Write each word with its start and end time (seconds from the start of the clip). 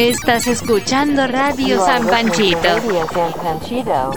Estás 0.00 0.46
escuchando 0.46 1.26
Radio 1.26 1.84
San 1.84 2.06
Panchito. 2.06 2.62
Radio 2.62 3.06
San 3.12 3.32
Panchito. 3.34 4.12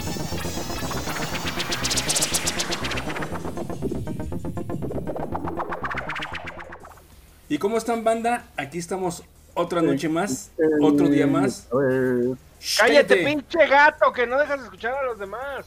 ¿Y 7.50 7.58
cómo 7.58 7.78
están, 7.78 8.06
banda? 8.06 8.46
Aquí 8.56 8.78
estamos 8.78 9.24
otra 9.56 9.82
noche 9.82 10.08
más, 10.08 10.52
otro 10.82 11.10
día 11.10 11.28
más. 11.28 11.68
Cállate, 11.70 12.38
Cállate. 12.78 13.26
pinche 13.26 13.68
gato, 13.68 14.14
que 14.14 14.26
no 14.26 14.40
dejas 14.40 14.60
de 14.60 14.64
escuchar 14.64 14.94
a 14.94 15.04
los 15.04 15.20
demás. 15.20 15.66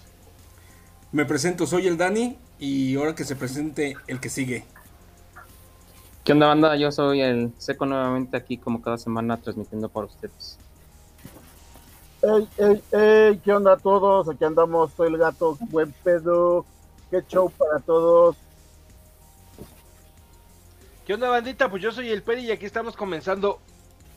Me 1.13 1.27
presento, 1.27 1.67
soy 1.67 1.89
el 1.89 1.99
Dani 1.99 2.39
y 2.59 2.97
ahora 2.97 3.15
que 3.15 3.25
se 3.25 3.37
presente 3.37 3.99
el 4.07 4.19
que 4.19 4.31
sigue. 4.31 4.65
¿Qué 6.27 6.33
onda, 6.33 6.49
banda? 6.49 6.75
Yo 6.77 6.91
soy 6.91 7.21
el 7.23 7.53
Seco 7.57 7.87
nuevamente 7.87 8.37
aquí 8.37 8.59
como 8.59 8.83
cada 8.83 8.99
semana 8.99 9.37
transmitiendo 9.37 9.89
para 9.89 10.07
ustedes. 10.07 10.59
ey, 12.23 12.49
ey, 12.59 12.83
ey, 12.93 13.39
¿qué 13.39 13.53
onda 13.53 13.75
a 13.75 13.77
todos? 13.77 14.29
Aquí 14.29 14.45
andamos, 14.45 14.93
soy 14.97 15.09
el 15.09 15.19
gato, 15.19 15.57
buen 15.71 15.93
pedo. 16.03 16.67
Qué 17.11 17.23
show 17.29 17.49
para 17.51 17.79
todos. 17.79 18.37
¿Qué 21.07 21.15
onda, 21.15 21.29
bandita? 21.29 21.71
Pues 21.71 21.81
yo 21.81 21.93
soy 21.93 22.11
el 22.11 22.23
Peri 22.25 22.43
y 22.47 22.51
aquí 22.51 22.67
estamos 22.67 22.97
comenzando 22.97 23.61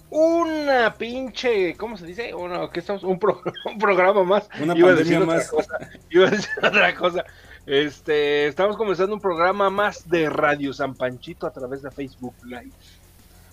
una 0.09 0.95
pinche, 0.95 1.77
¿cómo 1.77 1.95
se 1.95 2.07
dice? 2.07 2.33
Uno, 2.33 2.71
¿qué 2.71 2.79
estamos? 2.79 3.03
Un, 3.03 3.19
pro- 3.19 3.43
un 3.65 3.77
programa 3.77 4.23
más. 4.23 4.49
Una 4.59 4.75
Iba 4.75 4.89
a 4.89 4.95
decir 4.95 5.17
otra 5.21 5.35
más. 5.35 5.47
cosa, 5.51 5.77
Iba 6.09 6.27
a 6.27 6.31
decir 6.31 6.49
otra 6.63 6.95
cosa. 6.95 7.23
Este, 7.65 8.47
estamos 8.47 8.77
comenzando 8.77 9.13
un 9.13 9.21
programa 9.21 9.69
más 9.69 10.09
de 10.09 10.29
Radio 10.29 10.73
San 10.73 10.95
Panchito 10.95 11.45
a 11.45 11.51
través 11.51 11.81
de 11.81 11.91
Facebook 11.91 12.33
Live. 12.43 12.71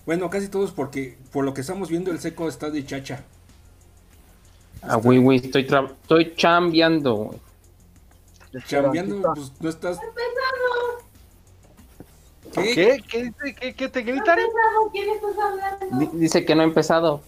Bueno, 0.07 0.31
casi 0.31 0.49
todos 0.49 0.71
porque 0.71 1.19
por 1.33 1.45
lo 1.45 1.53
que 1.53 1.61
estamos 1.61 1.89
viendo 1.91 2.11
el 2.11 2.19
seco 2.21 2.49
está 2.49 2.71
de 2.71 2.85
chacha. 2.87 3.25
Ah, 4.83 4.97
güey, 4.97 5.19
güey, 5.19 5.39
estoy, 5.39 5.67
tra- 5.67 5.91
estoy 6.03 6.35
chambeando. 6.37 7.35
Chambeando, 8.67 9.21
pues 9.35 9.53
no 9.61 9.69
estás... 9.69 9.99
¿Qué? 12.55 12.75
¿Qué? 12.75 13.05
¿Qué, 13.07 13.23
dice? 13.25 13.55
¿Qué, 13.55 13.75
qué 13.75 13.89
te 13.89 14.03
gritan? 14.03 14.39
Di- 15.99 16.09
dice 16.15 16.45
que 16.47 16.55
no 16.55 16.63
ha 16.63 16.65
empezado. 16.65 17.21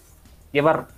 Lleva, 0.53 0.89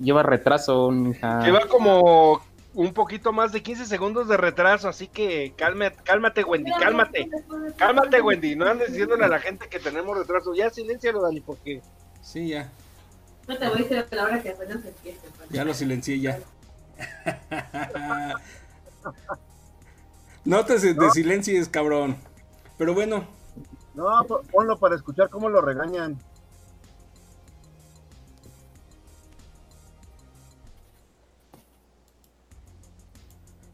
lleva 0.00 0.24
retraso, 0.24 0.90
mija. 0.90 1.44
Lleva 1.44 1.60
como 1.68 2.40
un 2.78 2.94
poquito 2.94 3.32
más 3.32 3.50
de 3.50 3.60
15 3.60 3.86
segundos 3.86 4.28
de 4.28 4.36
retraso, 4.36 4.88
así 4.88 5.08
que 5.08 5.52
cálmate, 5.56 5.96
cálmate 6.04 6.44
Wendy, 6.44 6.70
cálmate. 6.78 7.28
Cálmate, 7.76 8.20
Wendy. 8.20 8.54
No 8.54 8.66
andes 8.68 8.90
diciéndole 8.92 9.24
a 9.24 9.28
la 9.28 9.40
gente 9.40 9.68
que 9.68 9.80
tenemos 9.80 10.16
retraso. 10.16 10.54
Ya 10.54 10.70
silencialo, 10.70 11.20
Dani, 11.22 11.40
porque 11.40 11.82
Sí, 12.22 12.50
ya. 12.50 12.70
No 13.48 13.58
te 13.58 13.66
voy 13.68 13.78
a 13.80 13.82
decir 13.82 13.98
a 13.98 14.14
la 14.14 14.22
hora 14.24 14.40
que 14.40 14.50
apenas 14.50 14.84
empiece. 14.84 15.18
pues. 15.36 15.50
Ya 15.50 15.64
lo 15.64 15.74
silencié 15.74 16.20
ya. 16.20 16.38
no 20.44 20.64
te 20.64 20.78
de 20.78 21.10
silencies, 21.10 21.68
cabrón. 21.68 22.16
Pero 22.76 22.94
bueno, 22.94 23.26
No, 23.94 24.24
po- 24.28 24.42
ponlo 24.52 24.78
para 24.78 24.94
escuchar 24.94 25.30
cómo 25.30 25.48
lo 25.48 25.60
regañan. 25.60 26.16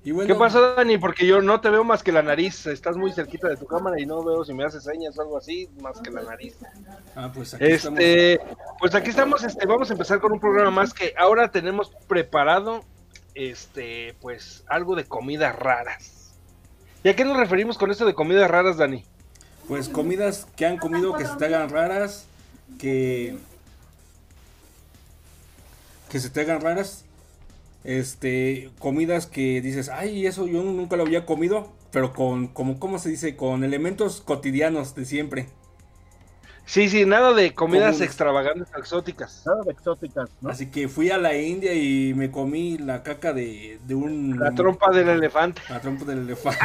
Y 0.04 0.12
bueno. 0.12 0.32
¿Qué 0.32 0.38
pasó, 0.38 0.74
Dani? 0.74 0.98
Porque 0.98 1.26
yo 1.26 1.40
no 1.40 1.60
te 1.60 1.70
veo 1.70 1.82
más 1.82 2.02
que 2.02 2.12
la 2.12 2.22
nariz. 2.22 2.66
Estás 2.66 2.96
muy 2.96 3.12
cerquita 3.12 3.48
de 3.48 3.56
tu 3.56 3.66
cámara 3.66 3.98
y 3.98 4.04
no 4.04 4.22
veo 4.22 4.44
si 4.44 4.52
me 4.52 4.64
haces 4.64 4.84
señas 4.84 5.18
o 5.18 5.22
algo 5.22 5.38
así, 5.38 5.68
más 5.80 5.98
que 6.00 6.10
la 6.10 6.22
nariz. 6.22 6.56
Ah, 7.16 7.30
pues 7.34 7.54
aquí 7.54 7.64
estamos. 7.64 7.98
Este, 7.98 8.40
pues 8.78 8.94
aquí 8.94 9.10
estamos, 9.10 9.42
este, 9.42 9.66
vamos 9.66 9.88
a 9.88 9.94
empezar 9.94 10.20
con 10.20 10.32
un 10.32 10.40
programa 10.40 10.70
más 10.70 10.92
que 10.92 11.14
ahora 11.16 11.50
tenemos 11.50 11.90
preparado, 12.06 12.84
este, 13.34 14.14
pues 14.20 14.64
algo 14.68 14.94
de 14.94 15.06
comidas 15.06 15.56
raras. 15.56 16.34
¿Y 17.02 17.08
a 17.08 17.16
qué 17.16 17.24
nos 17.24 17.38
referimos 17.38 17.78
con 17.78 17.90
esto 17.90 18.04
de 18.04 18.14
comidas 18.14 18.50
raras, 18.50 18.76
Dani? 18.76 19.04
Pues 19.66 19.88
comidas 19.88 20.46
que 20.56 20.66
han 20.66 20.76
comido 20.76 21.14
que 21.14 21.24
se 21.24 21.34
te 21.36 21.46
hagan 21.46 21.70
raras, 21.70 22.26
que 22.78 23.38
que 26.10 26.20
se 26.20 26.30
te 26.30 26.42
hagan 26.42 26.60
raras, 26.60 27.03
este, 27.84 28.70
comidas 28.78 29.26
que 29.26 29.60
dices, 29.60 29.88
ay, 29.88 30.26
eso 30.26 30.46
yo 30.46 30.62
nunca 30.62 30.96
lo 30.96 31.02
había 31.04 31.26
comido, 31.26 31.72
pero 31.90 32.12
con, 32.12 32.48
como, 32.48 32.78
¿cómo 32.80 32.98
se 32.98 33.10
dice? 33.10 33.36
Con 33.36 33.64
elementos 33.64 34.20
cotidianos 34.20 34.94
de 34.94 35.04
siempre. 35.04 35.48
Sí, 36.66 36.88
sí, 36.88 37.04
nada 37.04 37.34
de 37.34 37.52
comidas 37.52 37.90
Comunes. 37.90 38.08
extravagantes 38.08 38.68
o 38.74 38.78
exóticas. 38.78 39.42
Nada 39.44 39.64
de 39.64 39.72
exóticas, 39.72 40.30
¿no? 40.40 40.48
Así 40.48 40.70
que 40.70 40.88
fui 40.88 41.10
a 41.10 41.18
la 41.18 41.36
India 41.36 41.74
y 41.74 42.14
me 42.14 42.30
comí 42.30 42.78
la 42.78 43.02
caca 43.02 43.34
de, 43.34 43.78
de 43.86 43.94
un... 43.94 44.38
La 44.40 44.50
trompa 44.52 44.90
del 44.90 45.10
elefante. 45.10 45.60
La 45.68 45.78
trompa 45.82 46.06
del 46.06 46.20
elefante. 46.20 46.60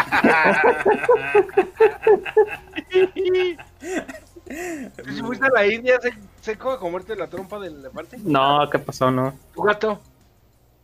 ¿Tú 5.04 5.12
si 5.14 5.22
fuiste 5.22 5.46
a 5.46 5.50
la 5.50 5.68
India 5.68 6.00
se- 6.02 6.14
seco 6.42 6.72
a 6.72 6.80
comerte 6.80 7.16
la 7.16 7.28
trompa 7.28 7.60
del 7.60 7.76
elefante? 7.80 8.18
No, 8.24 8.68
¿qué 8.72 8.80
pasó? 8.80 9.12
No. 9.12 9.34
¿Tu 9.54 9.62
gato? 9.62 10.00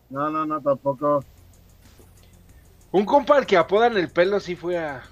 No, 0.09 0.29
no, 0.29 0.45
no, 0.45 0.61
tampoco. 0.61 1.23
Un 2.91 3.05
compa 3.05 3.37
al 3.37 3.45
que 3.45 3.57
apodan 3.57 3.97
el 3.97 4.09
pelo 4.09 4.39
sí 4.39 4.55
fue 4.55 4.77
a, 4.77 5.03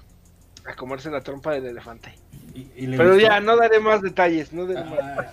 a 0.64 0.74
comerse 0.76 1.10
la 1.10 1.20
trompa 1.20 1.52
del 1.52 1.66
elefante. 1.66 2.14
Y- 2.54 2.70
y 2.76 2.86
le 2.86 2.96
Pero 2.96 3.14
gustó. 3.14 3.26
ya, 3.28 3.40
no 3.40 3.56
daré 3.56 3.80
más 3.80 4.00
detalles, 4.00 4.52
no 4.52 4.66
daré 4.66 4.88
más. 4.88 5.26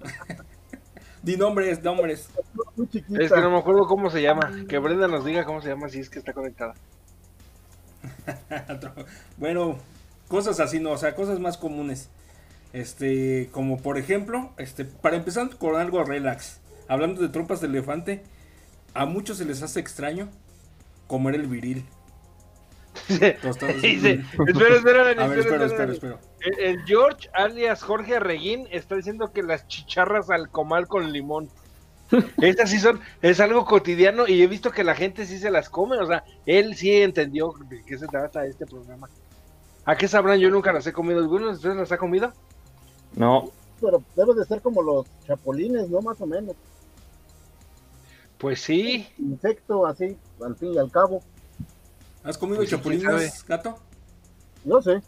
Di 1.22 1.36
nombres, 1.36 1.82
nombres. 1.82 2.28
Es 3.18 3.30
que 3.32 3.40
no 3.40 3.50
me 3.50 3.58
acuerdo 3.58 3.86
cómo 3.86 4.10
se 4.10 4.22
llama. 4.22 4.50
Que 4.68 4.78
Brenda 4.78 5.06
nos 5.08 5.24
diga 5.24 5.44
cómo 5.44 5.60
se 5.60 5.68
llama 5.68 5.88
si 5.88 5.98
es 6.00 6.08
que 6.08 6.18
está 6.18 6.32
conectada. 6.32 6.74
bueno, 9.36 9.78
cosas 10.28 10.60
así, 10.60 10.80
no, 10.80 10.92
o 10.92 10.96
sea, 10.98 11.14
cosas 11.14 11.38
más 11.40 11.58
comunes. 11.58 12.08
Este, 12.72 13.48
como 13.52 13.78
por 13.82 13.98
ejemplo, 13.98 14.50
este, 14.56 14.84
para 14.84 15.16
empezar 15.16 15.56
con 15.58 15.76
algo 15.76 16.04
relax, 16.04 16.60
hablando 16.88 17.20
de 17.20 17.28
trompas 17.28 17.60
de 17.60 17.66
elefante, 17.66 18.22
a 18.94 19.06
muchos 19.06 19.38
se 19.38 19.44
les 19.44 19.62
hace 19.62 19.80
extraño 19.80 20.28
comer 21.06 21.34
el 21.34 21.46
viril. 21.46 21.86
Tostados 23.42 23.80
Dice, 23.82 24.24
espera, 24.46 24.76
espera, 24.76 25.02
ver, 25.04 25.18
espera, 25.18 25.40
espero, 25.40 25.42
espera, 25.42 25.64
espero, 25.64 25.78
Dani. 25.78 25.92
espero. 25.92 26.18
El, 26.40 26.58
el 26.58 26.84
George, 26.84 27.28
alias 27.32 27.82
Jorge 27.82 28.16
Arreguín, 28.16 28.66
está 28.70 28.96
diciendo 28.96 29.32
que 29.32 29.42
las 29.42 29.66
chicharras 29.68 30.30
al 30.30 30.50
comal 30.50 30.88
con 30.88 31.12
limón. 31.12 31.48
Estas 32.40 32.70
sí 32.70 32.80
son, 32.80 33.00
es 33.22 33.38
algo 33.38 33.64
cotidiano 33.64 34.26
y 34.26 34.42
he 34.42 34.46
visto 34.48 34.72
que 34.72 34.82
la 34.82 34.94
gente 34.94 35.26
sí 35.26 35.38
se 35.38 35.50
las 35.50 35.70
come, 35.70 35.96
o 35.98 36.06
sea, 36.06 36.24
él 36.44 36.74
sí 36.74 36.92
entendió 37.02 37.54
de 37.68 37.84
qué 37.84 37.96
se 37.96 38.08
trata 38.08 38.44
este 38.44 38.66
programa. 38.66 39.08
¿A 39.84 39.96
qué 39.96 40.08
sabrán? 40.08 40.38
Yo 40.40 40.50
nunca 40.50 40.72
las 40.72 40.86
he 40.86 40.92
comido. 40.92 41.20
¿Alguno 41.20 41.46
de 41.46 41.52
ustedes 41.52 41.76
las 41.76 41.92
ha 41.92 41.98
comido? 41.98 42.32
No. 43.14 43.50
Pero 43.80 44.02
debe 44.14 44.34
de 44.34 44.44
ser 44.44 44.60
como 44.60 44.82
los 44.82 45.06
chapulines, 45.26 45.88
¿no? 45.88 46.00
Más 46.02 46.20
o 46.20 46.26
menos. 46.26 46.54
Pues 48.40 48.62
sí. 48.62 49.06
Insecto, 49.18 49.86
así, 49.86 50.16
al 50.42 50.56
fin 50.56 50.72
y 50.74 50.78
al 50.78 50.90
cabo. 50.90 51.22
¿Has 52.24 52.38
comido 52.38 52.58
Pues 52.58 52.70
chapulines, 52.70 53.44
gato? 53.46 53.78
Yo 54.64 54.80
sé. 54.80 55.02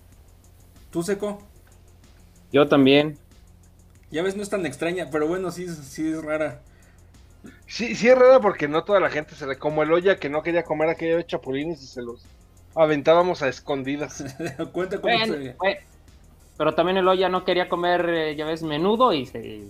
¿Tú 0.91 1.03
seco? 1.03 1.39
Yo 2.53 2.69
también. 2.69 3.19
Ya 4.11 4.23
ves, 4.23 4.37
no 4.37 4.43
es 4.43 4.51
tan 4.51 4.67
extraña, 4.67 5.09
pero 5.11 5.27
bueno, 5.27 5.51
sí, 5.51 5.67
sí 5.69 6.13
es 6.13 6.23
rara. 6.23 6.61
Sí, 7.67 7.95
sí 7.95 8.09
es 8.09 8.19
raro 8.19 8.41
porque 8.43 8.69
no 8.69 8.85
toda 8.85 9.01
la 9.01 9.09
gente 9.09 9.35
se 9.35 9.47
le... 9.47 9.57
Como 9.57 9.83
el 9.83 9.93
olla 9.93 10.19
que 10.19 10.29
no 10.29 10.43
quería 10.43 10.65
comer 10.65 10.91
aquella 10.91 11.17
de 11.17 11.27
chapulines 11.27 11.83
y 11.83 11.87
se 11.87 12.03
los 12.03 12.25
aventábamos 12.75 13.43
a 13.43 13.49
escondidas. 13.49 14.23
Cuenta 14.73 15.01
cómo 15.01 15.15
Bueno, 15.15 15.35
se... 15.35 15.55
bueno. 15.55 15.81
Pero 16.59 16.75
también 16.75 16.99
el 16.99 17.09
olla 17.09 17.31
no 17.31 17.45
quería 17.45 17.69
comer, 17.71 18.09
eh, 18.11 18.37
ya 18.37 18.45
ves, 18.45 18.63
menudo 18.63 19.15
y 19.15 19.25
se... 19.25 19.65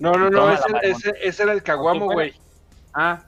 No, 0.00 0.12
no, 0.12 0.30
no, 0.30 0.50
ese, 0.52 0.64
ese- 0.82 1.14
ese 1.22 1.42
era 1.44 1.52
el 1.52 1.62
caguamo, 1.62 2.06
güey. 2.06 2.32
Ah, 2.94 3.22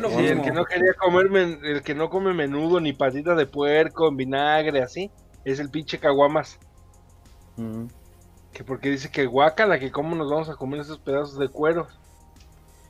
lo 0.00 0.08
Sí, 0.10 0.26
el 0.26 0.40
que 0.42 0.50
no 0.52 0.64
quería 0.64 0.94
comer, 0.94 1.28
men- 1.30 1.60
el 1.64 1.82
que 1.82 1.94
no 1.94 2.08
come 2.10 2.32
menudo 2.32 2.80
ni 2.80 2.92
patita 2.92 3.34
de 3.34 3.46
puerco 3.46 4.08
en 4.08 4.16
vinagre, 4.16 4.82
así, 4.82 5.10
es 5.44 5.58
el 5.60 5.70
pinche 5.70 5.98
caguamas. 5.98 6.58
Mm. 7.56 7.86
Que 8.52 8.64
porque 8.64 8.90
dice 8.90 9.10
que 9.10 9.26
guácala, 9.26 9.78
que 9.78 9.90
cómo 9.92 10.14
nos 10.16 10.30
vamos 10.30 10.48
a 10.48 10.56
comer 10.56 10.80
esos 10.80 10.98
pedazos 10.98 11.38
de 11.38 11.48
cuero. 11.48 11.86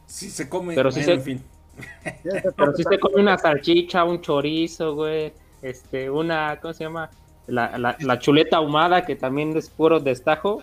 Sí 0.07 0.31
se 0.31 0.49
come, 0.49 0.75
Pero 0.75 0.91
sí 0.93 1.03
se- 1.03 1.15
en 1.15 1.23
fin. 1.23 1.45
Pero 2.57 2.75
si 2.77 2.83
se 2.85 2.99
come 2.99 3.21
una 3.23 3.37
salchicha, 3.39 4.05
un 4.05 4.21
chorizo, 4.21 4.95
güey. 4.95 5.33
Este, 5.63 6.11
una, 6.11 6.59
¿cómo 6.61 6.73
se 6.75 6.85
llama? 6.85 7.11
La, 7.47 7.77
la, 7.79 7.97
la 7.99 8.19
chuleta 8.19 8.59
ahumada, 8.59 9.05
que 9.05 9.17
también 9.17 9.57
es 9.57 9.69
puro 9.69 9.99
destajo. 10.01 10.63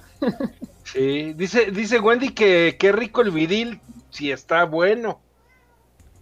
Sí, 0.84 1.34
dice, 1.34 1.72
dice 1.72 2.00
Wendy 2.00 2.30
que 2.30 2.78
qué 2.80 2.92
rico 2.94 3.22
el 3.22 3.32
vidil, 3.32 3.82
si 4.10 4.32
está 4.32 4.64
bueno. 4.64 5.20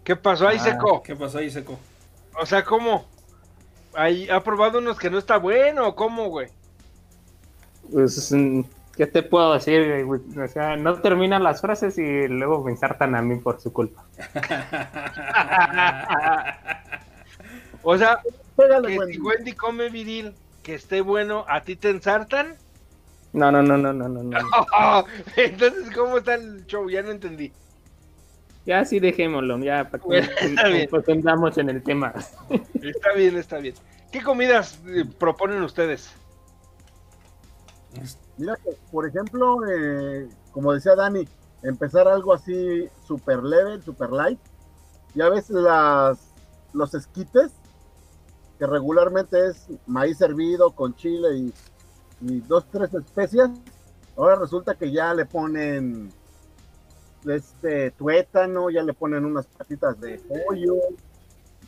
¿Qué 0.04 0.16
pasó 0.16 0.48
ahí, 0.48 0.58
Ah. 0.60 0.64
seco? 0.64 1.04
¿Qué 1.04 1.16
pasó 1.16 1.38
ahí, 1.38 1.52
seco? 1.52 1.78
O 2.40 2.46
sea, 2.46 2.64
¿cómo? 2.64 3.06
Ahí, 3.94 4.28
¿Ha 4.30 4.44
probado 4.44 4.80
unos 4.80 4.98
que 4.98 5.10
no 5.10 5.18
está 5.20 5.38
bueno 5.38 5.88
o 5.88 5.96
cómo, 5.96 6.30
güey? 6.30 6.48
Pues, 7.92 8.34
¿Qué 8.98 9.08
te 9.08 9.24
puedo 9.24 9.54
decir, 9.54 10.04
güey? 10.06 10.22
O 10.44 10.48
sea, 10.48 10.76
no 10.78 11.00
terminan 11.02 11.44
las 11.44 11.62
frases 11.62 11.98
y 11.98 12.28
luego 12.28 12.64
me 12.64 12.72
ensartan 12.72 13.14
a 13.16 13.22
mí 13.22 13.36
por 13.38 13.60
su 13.62 13.72
culpa. 13.72 14.04
O 17.88 17.98
sea, 17.98 18.20
Pégale, 18.58 18.88
que 18.88 18.98
Wendy. 19.00 19.14
si 19.14 19.20
Wendy 19.20 19.52
come 19.54 19.90
viril, 19.90 20.34
que 20.66 20.74
esté 20.74 21.02
bueno, 21.02 21.46
¿a 21.48 21.62
ti 21.62 21.76
te 21.76 21.92
ensartan? 21.92 22.56
No, 23.34 23.52
no, 23.52 23.62
no, 23.62 23.78
no, 23.78 23.94
no, 23.94 24.10
no. 24.10 24.24
no. 24.24 24.40
Entonces, 25.38 25.92
¿cómo 25.96 26.18
está 26.18 26.34
el 26.34 26.66
show? 26.66 26.90
Ya 26.90 27.04
no 27.04 27.12
entendí. 27.12 27.54
Ya 28.66 28.84
sí 28.84 29.00
dejémoslo, 29.00 29.60
ya 29.60 29.88
para 29.92 30.04
Bueno, 30.04 30.28
nos 31.36 31.58
en 31.60 31.70
el 31.70 31.84
tema. 31.84 32.12
Está 32.82 33.14
bien, 33.16 33.38
está 33.38 33.60
bien. 33.60 33.76
¿Qué 34.12 34.24
comidas 34.24 34.80
eh, 34.88 35.06
proponen 35.20 35.62
ustedes? 35.62 36.12
Mira 38.38 38.56
que, 38.64 38.72
por 38.92 39.08
ejemplo, 39.08 39.60
eh, 39.70 40.28
como 40.52 40.74
decía 40.74 40.96
Dani, 40.96 41.28
empezar 41.62 42.08
algo 42.08 42.34
así 42.34 42.90
super 43.06 43.44
leve, 43.44 43.84
super 43.84 44.10
light. 44.10 44.40
Ya 45.14 45.30
ves 45.30 45.52
las, 45.52 46.18
los 46.74 46.96
esquites, 46.96 47.52
que 48.58 48.66
regularmente 48.66 49.48
es 49.48 49.68
maíz 49.86 50.22
hervido 50.22 50.72
con 50.72 50.96
chile 50.96 51.36
y, 51.36 51.54
y 52.22 52.42
dos, 52.42 52.66
tres 52.72 52.94
especias. 52.94 53.50
Ahora 54.18 54.36
resulta 54.36 54.76
que 54.76 54.92
ya 54.92 55.14
le 55.14 55.26
ponen 55.26 56.12
este 57.30 57.92
tuétano, 57.92 58.70
ya 58.70 58.84
le 58.84 58.94
ponen 58.94 59.26
unas 59.26 59.48
patitas 59.48 60.00
de 60.00 60.20
pollo. 60.20 60.76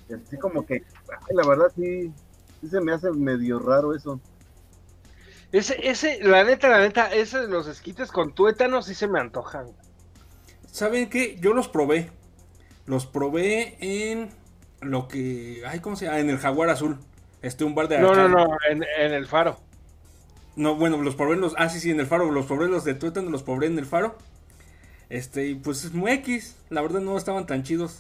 y 0.09 0.13
así 0.13 0.37
como 0.37 0.65
que, 0.65 0.75
ay, 0.75 1.35
la 1.35 1.47
verdad 1.47 1.71
sí, 1.75 2.11
sí 2.61 2.69
se 2.69 2.79
me 2.81 2.93
hace 2.93 3.11
medio 3.11 3.59
raro 3.59 3.95
eso. 3.95 4.19
Ese, 5.51 5.77
ese, 5.87 6.21
la 6.23 6.43
neta, 6.43 6.67
la 6.67 6.79
neta, 6.79 7.13
ese 7.13 7.39
de 7.39 7.47
los 7.47 7.67
esquites 7.67 8.11
con 8.11 8.33
tuétano 8.33 8.81
sí 8.81 8.93
se 8.93 9.07
me 9.07 9.19
antojan. 9.19 9.67
¿Saben 10.65 11.09
qué? 11.09 11.37
Yo 11.39 11.53
los 11.53 11.69
probé. 11.69 12.11
Los 12.85 13.05
probé 13.05 13.77
en 13.79 14.29
lo 14.81 15.07
que. 15.07 15.63
Ay, 15.67 15.79
¿cómo 15.79 15.95
se 15.95 16.05
llama? 16.05 16.19
En 16.19 16.29
el 16.29 16.37
Jaguar 16.39 16.69
Azul. 16.69 16.99
Este, 17.41 17.63
un 17.63 17.75
bar 17.75 17.87
de 17.87 17.97
No, 17.97 18.13
no, 18.15 18.23
arcade. 18.23 18.29
no, 18.29 18.57
en, 18.69 18.83
en 18.99 19.13
el 19.13 19.27
faro. 19.27 19.59
No, 20.55 20.75
bueno, 20.75 21.01
los 21.01 21.15
probé 21.15 21.35
en 21.35 21.41
los. 21.41 21.53
Ah, 21.57 21.69
sí, 21.69 21.79
sí, 21.79 21.91
en 21.91 21.99
el 21.99 22.07
faro. 22.07 22.31
Los 22.31 22.45
probé 22.47 22.67
los 22.67 22.83
de 22.83 22.95
tuétano, 22.95 23.29
los 23.29 23.43
probé 23.43 23.67
en 23.67 23.77
el 23.77 23.85
faro. 23.85 24.17
Este, 25.09 25.47
y 25.47 25.55
pues 25.55 25.83
es 25.85 25.93
muy 25.93 26.11
X. 26.11 26.55
La 26.69 26.81
verdad 26.81 26.99
no 27.01 27.17
estaban 27.17 27.45
tan 27.45 27.63
chidos. 27.63 27.99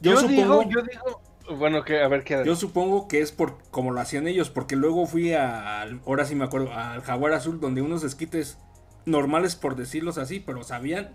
Yo, 0.00 0.12
Yo, 0.12 0.16
supongo. 0.20 0.60
digo, 0.60 0.62
yo 0.70 0.82
digo, 0.82 1.22
bueno, 1.58 1.84
que 1.84 2.02
a 2.02 2.08
ver 2.08 2.24
qué. 2.24 2.42
Yo 2.44 2.56
supongo 2.56 3.08
que 3.08 3.20
es 3.20 3.32
por 3.32 3.58
como 3.70 3.90
lo 3.92 4.00
hacían 4.00 4.26
ellos, 4.28 4.50
porque 4.50 4.76
luego 4.76 5.06
fui 5.06 5.32
al, 5.34 6.00
ahora 6.06 6.24
sí 6.24 6.34
me 6.34 6.44
acuerdo, 6.44 6.72
al 6.72 7.02
Jaguar 7.02 7.32
Azul, 7.32 7.60
donde 7.60 7.82
unos 7.82 8.02
esquites 8.04 8.58
normales, 9.04 9.56
por 9.56 9.76
decirlos 9.76 10.16
así, 10.18 10.40
pero 10.40 10.62
sabían, 10.64 11.10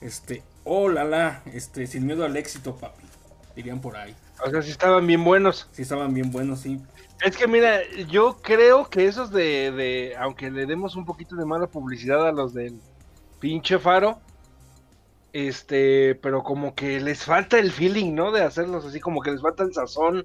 este, 0.00 0.42
oh 0.64 0.88
la 0.88 1.04
la, 1.04 1.42
este, 1.46 1.86
sin 1.86 2.06
miedo 2.06 2.24
al 2.24 2.36
éxito, 2.36 2.76
papi, 2.76 3.02
dirían 3.58 3.80
por 3.80 3.96
ahí. 3.96 4.14
O 4.44 4.50
sea, 4.50 4.62
sí 4.62 4.70
estaban 4.70 5.06
bien 5.06 5.24
buenos. 5.24 5.68
Sí 5.72 5.82
estaban 5.82 6.14
bien 6.14 6.30
buenos, 6.30 6.60
sí. 6.60 6.80
Es 7.20 7.36
que 7.36 7.48
mira, 7.48 7.80
yo 8.08 8.38
creo 8.40 8.88
que 8.88 9.06
esos 9.06 9.30
de, 9.32 9.72
de, 9.72 10.16
aunque 10.16 10.50
le 10.50 10.64
demos 10.66 10.94
un 10.94 11.04
poquito 11.04 11.34
de 11.34 11.44
mala 11.44 11.66
publicidad 11.66 12.26
a 12.28 12.32
los 12.32 12.54
del 12.54 12.80
pinche 13.40 13.78
faro, 13.80 14.20
este, 15.32 16.14
pero 16.16 16.42
como 16.44 16.74
que 16.76 17.00
les 17.00 17.24
falta 17.24 17.58
el 17.58 17.72
feeling, 17.72 18.14
¿no? 18.14 18.30
De 18.30 18.42
hacerlos 18.42 18.84
así, 18.86 19.00
como 19.00 19.20
que 19.22 19.32
les 19.32 19.42
falta 19.42 19.64
el 19.64 19.74
sazón, 19.74 20.24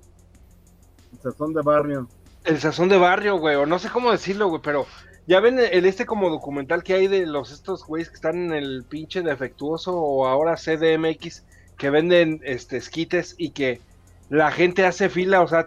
Sazón 1.24 1.54
de 1.54 1.62
barrio. 1.64 2.10
el 2.44 2.60
sazón 2.60 2.90
de 2.90 2.98
barrio, 2.98 3.38
güey, 3.38 3.56
o 3.56 3.66
no 3.66 3.80
sé 3.80 3.90
cómo 3.90 4.12
decirlo, 4.12 4.48
güey, 4.50 4.62
pero 4.62 4.86
ya 5.26 5.40
ven 5.40 5.58
el 5.60 5.86
este 5.86 6.06
como 6.06 6.30
documental 6.30 6.84
que 6.84 6.94
hay 6.94 7.08
de 7.08 7.26
los 7.26 7.52
estos 7.52 7.86
güeyes 7.86 8.10
que 8.10 8.16
están 8.16 8.38
en 8.38 8.54
el 8.54 8.86
pinche 8.86 9.22
defectuoso 9.22 9.96
o 9.98 10.28
ahora 10.28 10.56
CDMX 10.56 11.46
que 11.78 11.90
venden 11.90 12.40
este 12.44 12.78
esquites 12.78 13.36
y 13.38 13.52
que 13.54 13.84
la 14.30 14.52
gente 14.52 14.86
hace 14.86 15.10
fila, 15.10 15.42
o 15.42 15.48
sea, 15.48 15.66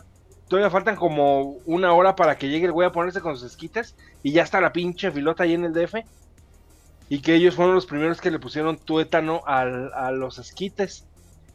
todavía 0.48 0.70
faltan 0.70 0.96
como 0.96 1.58
una 1.64 1.92
hora 1.94 2.14
para 2.16 2.36
que 2.38 2.48
llegue 2.48 2.66
el 2.66 2.72
güey 2.72 2.86
a 2.88 2.92
ponerse 2.92 3.20
con 3.20 3.36
sus 3.36 3.50
esquites 3.52 3.96
y 4.22 4.32
ya 4.32 4.42
está 4.42 4.60
la 4.60 4.72
pinche 4.72 5.10
filota 5.12 5.44
ahí 5.44 5.54
en 5.54 5.64
el 5.64 5.72
DF. 5.72 6.08
Y 7.08 7.22
que 7.22 7.34
ellos 7.36 7.54
fueron 7.54 7.74
los 7.74 7.86
primeros 7.86 8.20
que 8.20 8.30
le 8.30 8.38
pusieron 8.40 8.78
tuétano 8.78 9.42
al- 9.46 9.92
a 9.94 10.10
los 10.12 10.38
esquites. 10.38 11.08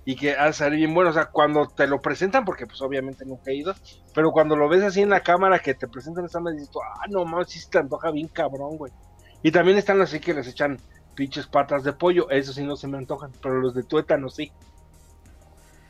Y 0.03 0.15
que 0.15 0.36
de 0.36 0.54
salir 0.54 0.80
bien 0.80 0.94
bueno. 0.94 1.12
O 1.12 1.13
sea, 1.13 1.27
cuando 1.31 1.68
te 1.75 1.88
lo 1.88 2.01
presentan, 2.01 2.45
porque 2.45 2.65
pues 2.68 2.81
obviamente 2.81 3.25
nunca 3.25 3.51
he 3.51 3.56
ido. 3.56 3.75
Pero 4.13 4.31
cuando 4.31 4.56
lo 4.56 4.68
ves 4.69 4.83
así 4.83 5.01
en 5.01 5.09
la 5.09 5.21
cámara 5.21 5.59
que 5.59 5.75
te 5.75 5.88
presentan 5.88 6.25
esa 6.25 6.39
madre, 6.39 6.57
dices 6.57 6.71
ah, 6.75 7.06
no 7.09 7.25
mames, 7.25 7.50
sí 7.50 7.59
se 7.59 7.69
te 7.69 7.77
antoja 7.80 8.12
bien 8.12 8.30
cabrón, 8.30 8.77
güey. 8.77 8.94
Y 9.44 9.51
también 9.51 9.77
están 9.77 10.01
así 10.01 10.19
que 10.19 10.33
les 10.33 10.47
echan 10.47 10.81
pinches 11.21 11.45
patas 11.45 11.83
de 11.83 11.94
pollo. 11.94 12.31
Eso 12.31 12.51
sí 12.51 12.63
no 12.63 12.75
se 12.75 12.88
me 12.88 12.97
antojan. 12.97 13.31
Pero 13.44 13.62
los 13.62 13.75
de 13.75 13.83
tuétano 13.83 14.27
sí. 14.27 14.51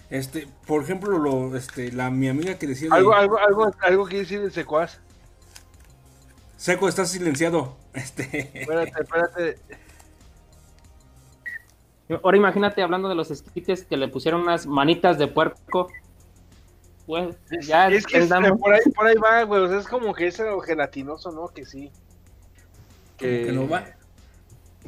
Este, 0.10 0.46
por 0.68 0.84
ejemplo, 0.84 1.18
lo, 1.18 1.56
este, 1.56 1.90
la, 1.94 2.10
mi 2.10 2.28
amiga 2.28 2.56
que 2.56 2.68
decía 2.68 2.90
de, 2.90 2.96
Algo, 2.98 3.14
algo, 3.14 3.38
algo, 3.38 3.72
algo 3.80 4.06
que 4.08 4.18
decir 4.18 4.42
de 4.42 4.52
secuaz. 4.52 5.00
Seco, 6.58 6.90
estás 6.90 7.12
silenciado. 7.12 7.78
Este, 7.94 8.62
Espérate, 8.62 9.02
espérate. 9.02 9.60
Ahora 12.24 12.38
imagínate 12.38 12.82
hablando 12.82 13.10
de 13.10 13.16
los 13.16 13.32
esquites 13.32 13.84
que 13.84 13.98
le 13.98 14.08
pusieron 14.08 14.42
unas 14.42 14.66
manitas 14.66 15.18
de 15.18 15.28
puerco. 15.28 15.90
Pues 17.06 17.36
ya 17.62 17.90
es 17.90 18.06
que 18.06 18.18
entendamos. 18.18 18.60
por, 18.60 18.74
ahí, 18.74 18.82
por 18.96 19.08
ahí 19.08 19.16
va, 19.16 19.44
güey. 19.44 19.62
O 19.62 19.68
sea, 19.68 19.80
es 19.80 19.88
como 19.88 20.14
que 20.14 20.28
es 20.28 20.40
algo 20.40 20.62
gelatinoso, 20.62 21.32
¿no? 21.32 21.50
Que 21.50 21.66
sí. 21.66 21.92
como 23.18 23.30
que 23.30 23.52
no 23.54 23.68
va. 23.68 23.86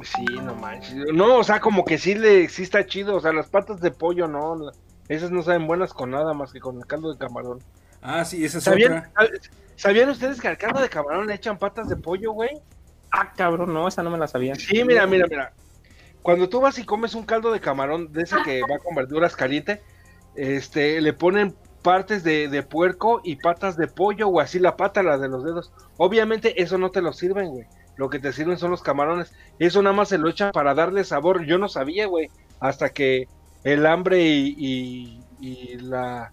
Sí, 0.02 0.24
no 0.42 0.54
manches. 0.54 0.94
No, 1.12 1.38
o 1.38 1.44
sea, 1.44 1.60
como 1.60 1.84
que 1.84 1.98
sí 1.98 2.14
le 2.14 2.48
sí 2.48 2.62
está 2.62 2.84
chido. 2.86 3.16
O 3.16 3.20
sea, 3.20 3.32
las 3.32 3.48
patas 3.48 3.80
de 3.80 3.90
pollo, 3.90 4.26
no. 4.26 4.70
Esas 5.08 5.30
no 5.30 5.42
saben 5.42 5.66
buenas 5.66 5.92
con 5.92 6.10
nada 6.10 6.34
más 6.34 6.52
que 6.52 6.60
con 6.60 6.76
el 6.76 6.86
caldo 6.86 7.12
de 7.12 7.18
camarón. 7.18 7.60
Ah, 8.02 8.24
sí, 8.24 8.44
esa 8.44 8.58
es 8.58 8.64
¿Sabían, 8.64 8.92
otra. 8.98 9.28
¿Sabían 9.76 10.08
ustedes 10.08 10.40
que 10.40 10.48
al 10.48 10.58
caldo 10.58 10.80
de 10.80 10.88
camarón 10.88 11.26
le 11.26 11.34
echan 11.34 11.58
patas 11.58 11.88
de 11.88 11.96
pollo, 11.96 12.32
güey? 12.32 12.50
Ah, 13.10 13.32
cabrón, 13.36 13.72
no, 13.72 13.86
esa 13.86 14.02
no 14.02 14.10
me 14.10 14.18
la 14.18 14.26
sabía. 14.26 14.54
Sí, 14.54 14.82
mira, 14.84 15.06
mira, 15.06 15.26
mira. 15.28 15.52
Cuando 16.22 16.48
tú 16.48 16.60
vas 16.60 16.78
y 16.78 16.84
comes 16.84 17.14
un 17.14 17.24
caldo 17.24 17.52
de 17.52 17.60
camarón 17.60 18.12
de 18.12 18.22
ese 18.22 18.36
que 18.44 18.62
va 18.62 18.78
con 18.78 18.94
verduras 18.94 19.36
caliente, 19.36 19.82
este, 20.34 21.00
le 21.00 21.12
ponen 21.12 21.54
partes 21.82 22.24
de, 22.24 22.48
de 22.48 22.62
puerco 22.62 23.20
y 23.22 23.36
patas 23.36 23.76
de 23.76 23.88
pollo 23.88 24.28
o 24.28 24.40
así 24.40 24.58
la 24.58 24.76
pata, 24.76 25.02
la 25.02 25.18
de 25.18 25.28
los 25.28 25.44
dedos. 25.44 25.72
Obviamente 25.98 26.62
eso 26.62 26.78
no 26.78 26.90
te 26.90 27.02
lo 27.02 27.12
sirven, 27.12 27.50
güey. 27.50 27.66
Lo 27.96 28.10
que 28.10 28.18
te 28.18 28.32
sirven 28.32 28.58
son 28.58 28.70
los 28.70 28.82
camarones. 28.82 29.32
Eso 29.58 29.80
nada 29.82 29.94
más 29.94 30.08
se 30.08 30.18
lo 30.18 30.28
echan 30.28 30.50
para 30.52 30.74
darle 30.74 31.04
sabor. 31.04 31.44
Yo 31.44 31.58
no 31.58 31.68
sabía, 31.68 32.06
güey. 32.06 32.28
Hasta 32.60 32.88
que 32.90 33.28
el 33.62 33.86
hambre 33.86 34.20
y, 34.22 34.54
y- 34.58 35.20
y 35.40 35.76
la, 35.78 36.30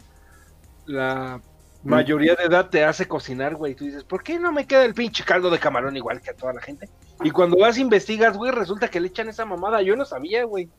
la 0.85 1.41
mayoría 1.83 2.35
de 2.35 2.43
edad 2.45 2.69
te 2.69 2.83
hace 2.85 3.07
cocinar, 3.07 3.55
güey. 3.55 3.75
Tú 3.75 3.85
dices, 3.85 4.03
¿por 4.03 4.23
qué 4.23 4.39
no 4.39 4.51
me 4.51 4.65
queda 4.65 4.85
el 4.85 4.93
pinche 4.93 5.23
caldo 5.23 5.49
de 5.49 5.59
camarón 5.59 5.95
igual 5.97 6.21
que 6.21 6.31
a 6.31 6.35
toda 6.35 6.53
la 6.53 6.61
gente? 6.61 6.89
Y 7.23 7.31
cuando 7.31 7.57
vas 7.59 7.77
e 7.77 7.81
investigas, 7.81 8.37
güey, 8.37 8.51
resulta 8.51 8.87
que 8.89 8.99
le 8.99 9.07
echan 9.09 9.29
esa 9.29 9.45
mamada. 9.45 9.81
Yo 9.81 9.95
no 9.95 10.05
sabía, 10.05 10.43
güey. 10.45 10.69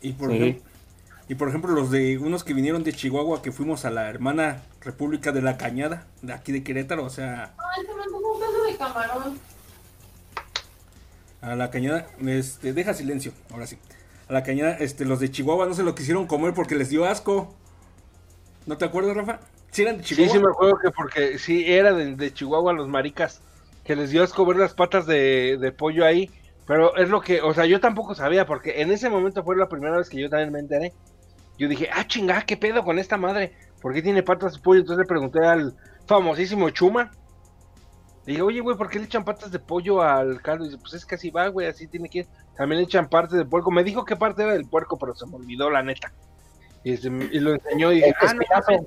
Y 0.00 0.12
por, 0.12 0.30
Sí. 0.30 0.36
ejemplo, 0.36 0.70
y 1.28 1.34
por 1.34 1.48
ejemplo, 1.48 1.72
los 1.72 1.90
de 1.90 2.18
unos 2.18 2.44
que 2.44 2.54
vinieron 2.54 2.84
de 2.84 2.92
Chihuahua, 2.92 3.42
que 3.42 3.50
fuimos 3.50 3.84
a 3.84 3.90
la 3.90 4.08
hermana 4.08 4.62
República 4.82 5.32
de 5.32 5.42
la 5.42 5.56
Cañada, 5.56 6.06
de 6.22 6.32
aquí 6.32 6.52
de 6.52 6.62
Querétaro, 6.62 7.04
o 7.04 7.10
sea, 7.10 7.54
Ay, 7.58 7.84
se 7.86 7.94
me 7.94 8.02
antojó 8.02 8.32
un 8.34 8.38
pedazo 8.40 8.64
de 8.64 8.76
camarón. 8.76 9.38
A 11.40 11.54
la 11.56 11.70
Cañada, 11.70 12.06
este, 12.26 12.72
deja 12.72 12.94
silencio, 12.94 13.32
ahora 13.50 13.66
sí. 13.66 13.78
A 14.28 14.32
la 14.32 14.42
Cañada, 14.42 14.72
este, 14.78 15.04
los 15.04 15.20
de 15.20 15.30
Chihuahua 15.30 15.66
no 15.66 15.74
se 15.74 15.82
lo 15.84 15.94
quisieron 15.94 16.26
comer 16.26 16.54
porque 16.54 16.74
les 16.76 16.88
dio 16.90 17.04
asco. 17.06 17.54
¿No 18.66 18.76
te 18.78 18.84
acuerdas, 18.84 19.16
Rafa? 19.16 19.40
¿Sí 19.70 19.82
eran 19.82 19.98
de 19.98 20.04
Sí, 20.04 20.04
Chihuahua? 20.04 20.28
sí 20.28 20.38
me 20.38 20.48
acuerdo 20.50 20.78
que 20.82 20.90
porque 20.90 21.38
sí, 21.38 21.64
era 21.66 21.92
de, 21.92 22.16
de 22.16 22.32
Chihuahua 22.32 22.72
los 22.72 22.88
maricas, 22.88 23.42
que 23.84 23.96
les 23.96 24.10
dio 24.10 24.22
asco 24.22 24.46
ver 24.46 24.56
las 24.56 24.74
patas 24.74 25.06
de, 25.06 25.58
de 25.60 25.72
pollo 25.72 26.04
ahí. 26.04 26.30
Pero 26.66 26.96
es 26.96 27.08
lo 27.08 27.20
que, 27.20 27.40
o 27.42 27.54
sea, 27.54 27.66
yo 27.66 27.80
tampoco 27.80 28.14
sabía, 28.14 28.46
porque 28.46 28.80
en 28.82 28.90
ese 28.90 29.08
momento 29.10 29.44
fue 29.44 29.56
la 29.56 29.68
primera 29.68 29.96
vez 29.98 30.08
que 30.08 30.20
yo 30.20 30.28
también 30.30 30.52
me 30.52 30.58
enteré. 30.60 30.96
Yo 31.58 31.68
dije, 31.68 31.88
ah, 31.92 32.06
chingada, 32.06 32.42
¿qué 32.44 32.56
pedo 32.56 32.84
con 32.84 32.98
esta 32.98 33.18
madre? 33.18 33.54
¿Por 33.80 33.94
qué 33.94 34.02
tiene 34.02 34.22
patas 34.22 34.54
de 34.54 34.60
pollo? 34.60 34.80
Entonces 34.80 35.00
le 35.00 35.06
pregunté 35.06 35.40
al 35.46 35.76
famosísimo 36.06 36.70
Chuma. 36.70 37.12
Le 38.26 38.32
dije, 38.32 38.42
oye, 38.42 38.60
güey, 38.60 38.76
¿por 38.76 38.90
qué 38.90 38.98
le 38.98 39.04
echan 39.04 39.24
patas 39.24 39.52
de 39.52 39.60
pollo 39.60 40.02
al 40.02 40.42
caldo? 40.42 40.64
Y 40.64 40.68
dice, 40.68 40.80
pues 40.80 40.94
es 40.94 41.06
que 41.06 41.14
así 41.14 41.30
va, 41.30 41.46
güey, 41.48 41.68
así 41.68 41.86
tiene 41.86 42.08
que 42.08 42.18
ir. 42.20 42.26
También 42.56 42.80
le 42.80 42.84
echan 42.84 43.08
parte 43.08 43.36
del 43.36 43.46
puerco. 43.46 43.70
Me 43.70 43.84
dijo 43.84 44.04
qué 44.04 44.16
parte 44.16 44.42
era 44.42 44.52
del 44.52 44.68
puerco, 44.68 44.98
pero 44.98 45.14
se 45.14 45.26
me 45.26 45.36
olvidó, 45.36 45.70
la 45.70 45.82
neta. 45.82 46.12
Y, 46.82 46.94
este, 46.94 47.08
y 47.08 47.38
lo 47.38 47.54
enseñó 47.54 47.92
y 47.92 47.96
dije, 47.96 48.14
ah, 48.20 48.34
no, 48.34 48.42
mames". 48.50 48.86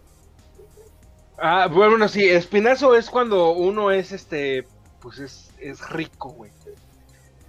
Ah, 1.37 1.67
bueno, 1.71 2.07
sí, 2.09 2.27
espinazo 2.27 2.95
es 2.95 3.09
cuando 3.09 3.51
uno 3.51 3.91
es 3.91 4.11
este, 4.11 4.67
pues 4.99 5.19
es, 5.19 5.53
es 5.57 5.89
rico, 5.89 6.31
güey. 6.31 6.51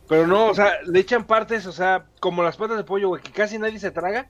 Pero 0.09 0.27
no, 0.27 0.47
o 0.47 0.55
sea, 0.55 0.83
le 0.87 1.01
echan 1.01 1.25
partes, 1.25 1.67
o 1.67 1.73
sea, 1.73 2.07
como 2.21 2.43
las 2.43 2.57
patas 2.57 2.77
de 2.77 2.85
pollo, 2.85 3.09
güey, 3.09 3.23
que 3.23 3.33
casi 3.33 3.59
nadie 3.59 3.81
se 3.81 3.91
traga. 3.91 4.29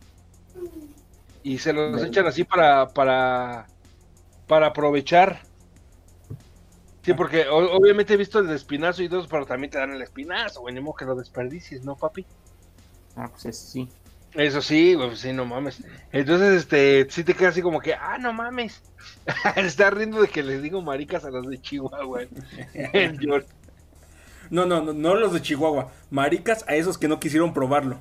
Y 1.42 1.58
se 1.58 1.72
los 1.72 2.02
echan 2.02 2.26
así 2.26 2.44
para, 2.44 2.88
para, 2.88 3.66
para 4.46 4.68
aprovechar. 4.68 5.42
Sí, 7.02 7.14
porque 7.14 7.48
o- 7.48 7.76
obviamente 7.76 8.14
he 8.14 8.16
visto 8.16 8.38
el 8.40 8.46
de 8.48 8.56
espinazo 8.56 9.02
y 9.02 9.08
dos, 9.08 9.26
pero 9.26 9.46
también 9.46 9.70
te 9.70 9.78
dan 9.78 9.92
el 9.92 10.02
espinazo, 10.02 10.60
güey, 10.60 10.74
ni 10.74 10.80
modo 10.80 10.96
que 10.96 11.04
lo 11.06 11.14
desperdicies, 11.14 11.82
¿no, 11.84 11.96
papi? 11.96 12.26
Ah, 13.16 13.28
pues 13.30 13.46
eso 13.46 13.66
sí. 13.66 13.88
Eso 14.34 14.62
sí, 14.62 14.94
güey, 14.94 15.08
pues 15.08 15.20
sí, 15.20 15.32
no 15.32 15.44
mames. 15.44 15.82
Entonces, 16.12 16.52
este, 16.62 17.06
sí 17.10 17.24
te 17.24 17.34
queda 17.34 17.48
así 17.48 17.62
como 17.62 17.80
que, 17.80 17.94
ah, 17.94 18.16
no 18.18 18.32
mames. 18.32 18.80
Está 19.56 19.90
riendo 19.90 20.20
de 20.20 20.28
que 20.28 20.42
les 20.42 20.62
digo 20.62 20.82
maricas 20.82 21.24
a 21.24 21.30
los 21.30 21.48
de 21.48 21.60
Chihuahua, 21.60 22.22
No, 24.50 24.66
no, 24.66 24.82
no, 24.82 24.92
no 24.92 25.14
los 25.14 25.32
de 25.32 25.42
Chihuahua. 25.42 25.90
Maricas 26.10 26.64
a 26.68 26.74
esos 26.74 26.98
que 26.98 27.08
no 27.08 27.20
quisieron 27.20 27.54
probarlo. 27.54 28.00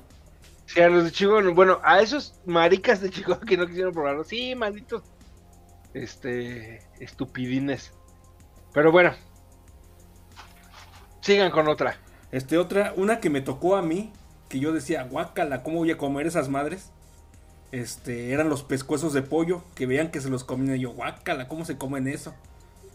Sí, 0.66 0.80
a 0.80 0.88
los 0.88 1.04
de 1.04 1.10
Chihuahua, 1.12 1.50
bueno, 1.52 1.80
a 1.82 2.00
esos 2.00 2.34
maricas 2.44 3.00
de 3.00 3.10
Chihuahua 3.10 3.44
que 3.46 3.56
no 3.56 3.66
quisieron 3.66 3.92
probarlo. 3.92 4.24
Sí, 4.24 4.54
malditos. 4.54 5.02
Este, 5.94 6.82
estupidines. 7.00 7.92
Pero 8.72 8.92
bueno. 8.92 9.12
Sigan 11.20 11.50
con 11.50 11.68
otra. 11.68 11.96
Este, 12.32 12.58
otra, 12.58 12.92
una 12.96 13.20
que 13.20 13.30
me 13.30 13.40
tocó 13.40 13.76
a 13.76 13.82
mí, 13.82 14.12
que 14.48 14.58
yo 14.60 14.72
decía, 14.72 15.02
guácala, 15.04 15.62
¿cómo 15.62 15.78
voy 15.78 15.90
a 15.90 15.98
comer 15.98 16.26
esas 16.26 16.48
madres? 16.48 16.90
Este, 17.72 18.32
eran 18.32 18.48
los 18.48 18.62
pescuezos 18.62 19.12
de 19.12 19.22
pollo, 19.22 19.62
que 19.74 19.86
veían 19.86 20.10
que 20.10 20.20
se 20.20 20.30
los 20.30 20.44
comían 20.44 20.76
y 20.76 20.80
yo, 20.80 20.90
guácala, 20.90 21.48
¿cómo 21.48 21.64
se 21.64 21.76
comen 21.76 22.08
eso? 22.08 22.34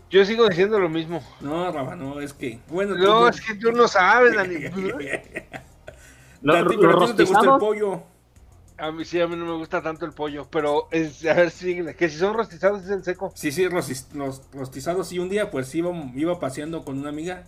Yo 0.10 0.24
sigo 0.26 0.48
diciendo 0.48 0.80
lo 0.80 0.90
mismo. 0.90 1.22
No, 1.42 1.72
Raba, 1.72 1.96
no, 1.96 2.20
es 2.20 2.34
que, 2.34 2.60
bueno, 2.70 2.96
No, 2.96 3.22
tú- 3.22 3.28
es 3.28 3.42
que 3.42 3.56
tú 3.56 3.72
no 3.72 3.88
sabes, 3.88 4.36
Dani. 4.36 4.56
No 6.42 6.68
te 6.68 6.76
gusta 7.24 7.54
el 7.54 7.60
pollo. 7.60 8.04
A 8.78 8.92
mí 8.92 9.06
sí, 9.06 9.22
a 9.22 9.28
mí 9.28 9.36
no 9.38 9.46
me 9.46 9.54
gusta 9.54 9.82
tanto 9.82 10.06
el 10.06 10.14
pollo, 10.14 10.50
pero 10.52 10.88
es, 10.92 11.26
a 11.26 11.34
ver, 11.34 11.52
síguele, 11.52 11.96
que 11.96 12.10
si 12.10 12.18
son 12.18 12.34
rostizados 12.34 12.84
es 12.84 12.90
el 12.90 13.04
seco. 13.04 13.32
Sí, 13.34 13.52
sí, 13.52 13.68
los 13.70 14.42
rostizados. 14.54 15.12
Y 15.14 15.20
un 15.20 15.30
día, 15.30 15.50
pues 15.50 15.74
iba, 15.76 15.92
iba 16.14 16.40
paseando 16.40 16.84
con 16.84 16.98
una 17.00 17.10
amiga 17.10 17.46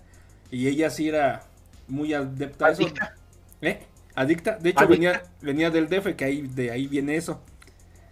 y 0.51 0.67
ella 0.67 0.89
sí 0.89 1.09
era 1.09 1.43
muy 1.87 2.13
adepta 2.13 2.67
a 2.67 2.71
eso. 2.71 2.83
Adicta. 2.83 3.15
¿Eh? 3.61 3.85
Adicta. 4.15 4.57
De 4.57 4.69
hecho, 4.69 4.85
Adicta. 4.85 4.87
venía, 4.87 5.23
venía 5.41 5.69
del 5.71 5.89
DF, 5.89 6.15
que 6.15 6.25
ahí, 6.25 6.41
de 6.47 6.71
ahí 6.71 6.87
viene 6.87 7.15
eso. 7.17 7.41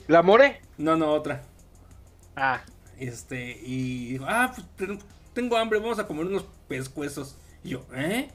¿La 0.07 0.21
more? 0.21 0.61
No, 0.77 0.95
no, 0.97 1.11
otra. 1.13 1.43
Ah, 2.35 2.61
Este, 2.97 3.59
y 3.61 4.11
dijo, 4.13 4.25
ah, 4.27 4.51
pues 4.55 4.67
ten- 4.77 4.99
tengo 5.33 5.57
hambre, 5.57 5.79
vamos 5.79 5.99
a 5.99 6.07
comer 6.07 6.25
unos 6.25 6.45
pescuezos. 6.67 7.37
Y 7.63 7.69
yo, 7.69 7.85
¿eh? 7.93 8.29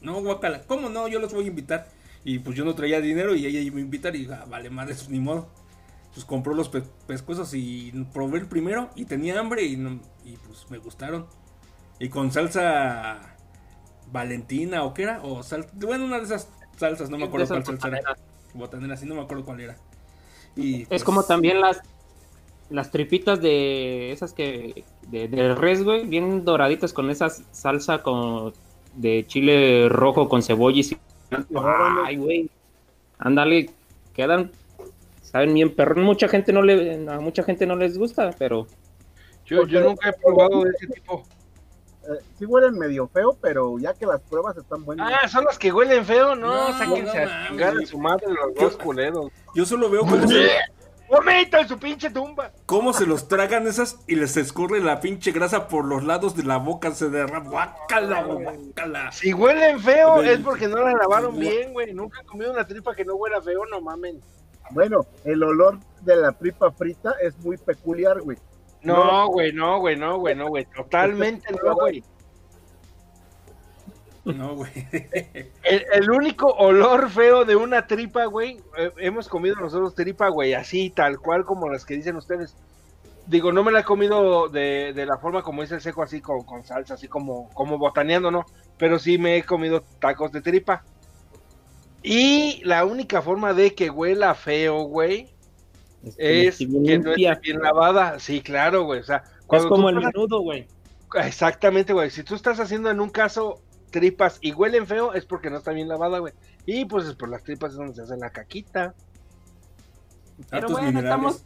No, 0.00 0.20
guacala, 0.22 0.62
¿cómo 0.66 0.88
no? 0.88 1.08
Yo 1.08 1.18
los 1.20 1.32
voy 1.34 1.44
a 1.44 1.48
invitar. 1.48 1.88
Y 2.26 2.40
pues 2.40 2.56
yo 2.56 2.64
no 2.66 2.74
traía 2.74 3.00
dinero 3.00 3.36
y 3.36 3.46
ella 3.46 3.60
iba 3.60 3.78
a 3.78 3.80
invitar 3.80 4.16
y 4.16 4.28
ah, 4.30 4.44
vale, 4.50 4.68
madre, 4.68 4.94
eso 4.94 5.08
ni 5.10 5.20
modo. 5.20 5.48
Pues 6.12 6.26
compró 6.26 6.54
los 6.54 6.68
pe- 6.68 6.82
pescuezos 7.06 7.54
y 7.54 7.92
probé 8.12 8.40
el 8.40 8.48
primero 8.48 8.90
y 8.96 9.04
tenía 9.06 9.38
hambre 9.38 9.64
y, 9.64 9.76
no- 9.76 10.00
y 10.24 10.36
pues 10.38 10.70
me 10.70 10.78
gustaron. 10.78 11.26
Y 12.00 12.08
con 12.10 12.32
salsa 12.32 13.36
Valentina 14.12 14.84
o 14.84 14.94
qué 14.94 15.04
era, 15.04 15.22
o 15.22 15.42
sal, 15.44 15.66
bueno, 15.74 16.04
una 16.06 16.18
de 16.18 16.24
esas 16.24 16.50
salsas, 16.76 17.10
no 17.10 17.18
me 17.18 17.26
acuerdo 17.26 17.48
cuál 17.48 17.64
salsa 17.64 17.88
era. 17.88 18.16
Botanera, 18.54 18.96
sí, 18.96 19.06
no 19.06 19.14
me 19.14 19.22
acuerdo 19.22 19.44
cuál 19.44 19.60
era. 19.60 19.76
Y, 20.56 20.86
Es 20.88 20.88
pues, 20.88 21.04
como 21.04 21.22
también 21.24 21.60
las 21.60 21.80
las 22.70 22.90
tripitas 22.90 23.40
de 23.40 24.12
esas 24.12 24.32
que 24.32 24.84
de, 25.08 25.28
de 25.28 25.54
res, 25.54 25.84
güey, 25.84 26.06
bien 26.06 26.44
doraditas 26.44 26.92
con 26.92 27.10
esa 27.10 27.30
salsa 27.30 28.02
con 28.02 28.54
de 28.94 29.26
chile 29.26 29.88
rojo 29.88 30.28
con 30.28 30.42
cebolla 30.42 30.80
y. 30.80 30.96
Ay, 32.04 32.16
güey. 32.16 32.50
Ándale, 33.18 33.70
quedan 34.14 34.50
saben 35.22 35.54
bien 35.54 35.74
perro. 35.74 36.00
Mucha 36.02 36.28
gente 36.28 36.52
no 36.52 36.62
le 36.62 37.06
a 37.08 37.20
mucha 37.20 37.42
gente 37.42 37.66
no 37.66 37.76
les 37.76 37.98
gusta, 37.98 38.30
pero 38.38 38.66
yo, 39.44 39.66
yo 39.66 39.80
nunca 39.80 40.10
he 40.10 40.12
probado 40.12 40.64
de 40.64 40.70
ese 40.70 40.86
tipo. 40.86 41.24
Eh, 42.04 42.22
sí 42.38 42.44
huelen 42.44 42.78
medio 42.78 43.08
feo, 43.08 43.36
pero 43.40 43.78
ya 43.78 43.92
que 43.92 44.06
las 44.06 44.20
pruebas 44.22 44.56
están 44.56 44.84
buenas. 44.84 45.12
Ah, 45.12 45.28
son 45.28 45.44
las 45.44 45.58
que 45.58 45.72
huelen 45.72 46.04
feo, 46.04 46.36
no, 46.36 46.70
No, 46.70 46.78
sáquense 46.78 47.24
no 47.24 47.30
a 47.30 47.48
chingar 47.48 47.76
a 47.76 47.86
su 47.86 47.98
madre 47.98 48.26
los 48.28 48.54
dos 48.54 48.76
culeros. 48.76 49.32
yo 49.54 49.66
solo 49.66 49.90
veo 49.90 50.02
cómo 50.02 50.16
se, 50.28 50.48
¡Vomita 51.08 51.60
en 51.60 51.68
su 51.68 51.78
pinche 51.78 52.10
tumba! 52.10 52.50
cómo 52.66 52.92
se 52.92 53.06
los 53.06 53.28
tragan 53.28 53.66
esas 53.66 53.98
y 54.06 54.16
les 54.16 54.36
escurre 54.36 54.80
la 54.80 55.00
pinche 55.00 55.30
grasa 55.32 55.68
por 55.68 55.84
los 55.84 56.04
lados 56.04 56.36
de 56.36 56.42
la 56.42 56.58
boca, 56.58 56.90
se 56.92 57.08
derrama. 57.08 57.48
Guácala, 57.48 58.22
guácala. 58.24 59.12
Si 59.12 59.32
huelen 59.32 59.80
feo 59.80 60.22
es 60.22 60.40
porque 60.40 60.68
no 60.68 60.78
la 60.78 60.92
lavaron 60.92 61.38
bien, 61.38 61.72
güey. 61.72 61.92
Nunca 61.92 62.20
he 62.20 62.24
comido 62.24 62.52
una 62.52 62.66
tripa 62.66 62.94
que 62.94 63.04
no 63.04 63.14
huela 63.14 63.40
feo, 63.40 63.64
no 63.66 63.80
mamen. 63.80 64.20
Bueno, 64.70 65.06
el 65.24 65.42
olor 65.42 65.78
de 66.02 66.16
la 66.16 66.32
tripa 66.32 66.70
frita 66.72 67.14
es 67.22 67.38
muy 67.38 67.56
peculiar, 67.56 68.20
güey. 68.20 68.38
No, 68.82 69.28
güey, 69.28 69.52
no, 69.52 69.80
güey, 69.80 69.96
no, 69.96 70.18
güey, 70.18 70.34
no, 70.34 70.48
güey. 70.48 70.64
Totalmente 70.66 71.52
no, 71.52 71.74
güey. 71.74 72.02
No, 74.34 74.56
güey. 74.56 74.72
El, 75.62 75.84
el 75.92 76.10
único 76.10 76.48
olor 76.48 77.08
feo 77.10 77.44
de 77.44 77.54
una 77.54 77.86
tripa, 77.86 78.24
güey, 78.24 78.60
eh, 78.76 78.90
hemos 78.98 79.28
comido 79.28 79.54
nosotros 79.56 79.94
tripa, 79.94 80.28
güey, 80.28 80.54
así, 80.54 80.90
tal 80.90 81.20
cual 81.20 81.44
como 81.44 81.68
las 81.68 81.84
que 81.84 81.94
dicen 81.94 82.16
ustedes. 82.16 82.56
Digo, 83.28 83.52
no 83.52 83.62
me 83.62 83.70
la 83.70 83.80
he 83.80 83.84
comido 83.84 84.48
de, 84.48 84.92
de 84.94 85.06
la 85.06 85.18
forma 85.18 85.42
como 85.42 85.62
dice 85.62 85.76
el 85.76 85.80
seco, 85.80 86.02
así 86.02 86.20
con, 86.20 86.42
con 86.42 86.64
salsa, 86.64 86.94
así 86.94 87.06
como, 87.06 87.50
como 87.54 87.78
botaneando, 87.78 88.30
¿no? 88.30 88.46
Pero 88.78 88.98
sí 88.98 89.16
me 89.16 89.36
he 89.36 89.44
comido 89.44 89.84
tacos 90.00 90.32
de 90.32 90.42
tripa. 90.42 90.84
Y 92.02 92.62
la 92.64 92.84
única 92.84 93.22
forma 93.22 93.52
de 93.52 93.74
que 93.74 93.90
huela 93.90 94.34
feo, 94.34 94.82
güey, 94.82 95.28
es 96.18 96.58
que 96.58 96.66
bien 96.66 97.02
no 97.02 97.12
esté 97.12 97.40
bien 97.42 97.60
lavada. 97.60 98.18
Sí, 98.18 98.40
claro, 98.40 98.84
güey. 98.84 99.00
O 99.00 99.04
sea, 99.04 99.24
es 99.52 99.66
como 99.66 99.88
el 99.88 99.96
menudo, 99.96 100.40
güey. 100.40 100.66
Exactamente, 101.14 101.92
güey. 101.92 102.10
Si 102.10 102.22
tú 102.22 102.34
estás 102.34 102.60
haciendo 102.60 102.90
en 102.90 103.00
un 103.00 103.10
caso 103.10 103.60
tripas 103.90 104.38
y 104.40 104.52
huelen 104.52 104.86
feo, 104.86 105.14
es 105.14 105.24
porque 105.24 105.50
no 105.50 105.58
está 105.58 105.72
bien 105.72 105.88
lavada, 105.88 106.18
güey. 106.18 106.32
Y 106.64 106.84
pues 106.84 107.06
es 107.06 107.14
por 107.14 107.28
las 107.28 107.42
tripas 107.42 107.72
es 107.72 107.76
donde 107.76 107.94
se 107.94 108.02
hace 108.02 108.16
la 108.16 108.30
caquita. 108.30 108.94
Pero 110.50 110.68
bueno, 110.68 110.88
minerales. 110.88 111.04
estamos 111.04 111.44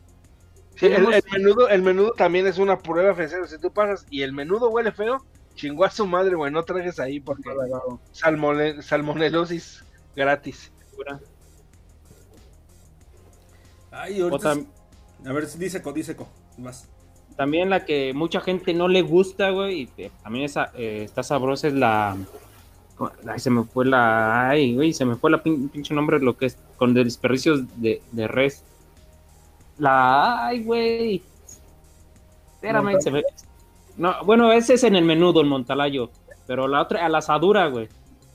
Sí, 0.76 0.86
el, 0.86 1.12
el 1.12 1.22
menudo, 1.30 1.68
el 1.68 1.82
menudo 1.82 2.12
también 2.12 2.46
es 2.46 2.56
una 2.58 2.78
prueba 2.78 3.14
fea. 3.14 3.28
Si 3.46 3.58
tú 3.58 3.70
pasas 3.72 4.06
y 4.08 4.22
el 4.22 4.32
menudo 4.32 4.70
huele 4.70 4.92
feo, 4.92 5.24
chingó 5.54 5.84
a 5.84 5.90
su 5.90 6.06
madre, 6.06 6.34
güey. 6.36 6.50
No 6.50 6.62
trajes 6.64 6.98
ahí 6.98 7.20
porque 7.20 7.50
salmone- 8.14 8.80
salmonelosis 8.80 9.84
gratis. 10.16 10.72
Ay, 13.90 14.20
ahorita. 14.20 14.56
A 15.26 15.32
ver, 15.32 15.46
dice 15.58 15.82
co, 15.82 15.92
dice 15.92 16.16
co. 16.16 16.28
Vas. 16.56 16.88
También 17.40 17.70
la 17.70 17.86
que 17.86 18.12
mucha 18.12 18.42
gente 18.42 18.74
no 18.74 18.86
le 18.86 19.00
gusta, 19.00 19.48
güey, 19.48 19.80
y 19.80 19.86
que 19.86 20.10
también 20.22 20.44
esa, 20.44 20.72
eh, 20.74 21.04
está 21.06 21.22
sabrosa 21.22 21.68
es 21.68 21.72
la 21.72 22.14
ay, 23.26 23.38
se 23.40 23.48
me 23.48 23.64
fue 23.64 23.86
la 23.86 24.50
ay, 24.50 24.74
güey, 24.74 24.92
se 24.92 25.06
me 25.06 25.16
fue 25.16 25.30
la 25.30 25.42
pin- 25.42 25.70
pinche 25.70 25.94
nombre 25.94 26.18
lo 26.20 26.36
que 26.36 26.44
es 26.44 26.58
con 26.76 26.92
desperdicios 26.92 27.62
de, 27.80 28.02
de 28.12 28.28
res. 28.28 28.62
La 29.78 30.48
ay, 30.48 30.64
güey. 30.64 31.22
Espérame, 32.56 33.00
se 33.00 33.10
me 33.10 33.22
No, 33.96 34.22
bueno, 34.26 34.52
ese 34.52 34.74
es 34.74 34.84
en 34.84 34.94
el 34.94 35.04
menudo, 35.06 35.40
el 35.40 35.46
montalayo, 35.46 36.10
pero 36.46 36.68
la 36.68 36.82
otra 36.82 37.06
a 37.06 37.08
la 37.08 37.18
asadura, 37.18 37.68
güey. 37.68 37.88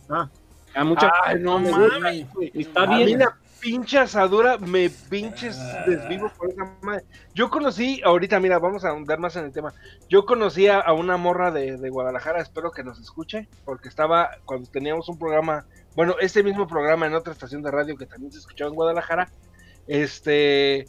Ah. 0.10 0.28
A 0.74 0.84
mucha 0.84 1.12
Ay, 1.26 1.40
no 1.42 1.60
mames, 1.60 2.26
Está 2.56 2.82
A 2.82 2.88
mí 2.88 3.06
bien. 3.06 3.20
la 3.20 3.38
pinche 3.66 3.98
asadura 3.98 4.60
me 4.60 4.92
pinches 5.10 5.60
desvivo 5.88 6.32
por 6.38 6.52
esa 6.52 6.72
madre. 6.84 7.04
Yo 7.34 7.50
conocí, 7.50 8.00
ahorita 8.06 8.40
mira, 8.40 8.60
vamos 8.60 8.86
a 8.86 8.90
ahondar 8.90 9.18
más 9.18 9.36
en 9.38 9.46
el 9.46 9.52
tema. 9.52 9.74
Yo 10.08 10.28
conocí 10.28 10.68
a, 10.68 10.94
una 10.94 11.18
morra 11.18 11.50
de, 11.50 11.78
de 11.78 11.90
Guadalajara, 11.90 12.42
espero 12.42 12.70
que 12.70 12.84
nos 12.84 13.00
escuche, 13.00 13.50
porque 13.66 13.90
estaba 13.90 14.38
cuando 14.46 14.70
teníamos 14.70 15.10
un 15.10 15.18
programa, 15.18 15.66
bueno, 15.96 16.14
este 16.22 16.44
mismo 16.44 16.68
programa 16.68 17.08
en 17.08 17.16
otra 17.16 17.34
estación 17.34 17.64
de 17.64 17.72
radio 17.72 17.98
que 17.98 18.06
también 18.06 18.32
se 18.32 18.38
escuchaba 18.38 18.70
en 18.70 18.76
Guadalajara. 18.76 19.32
Este, 19.88 20.88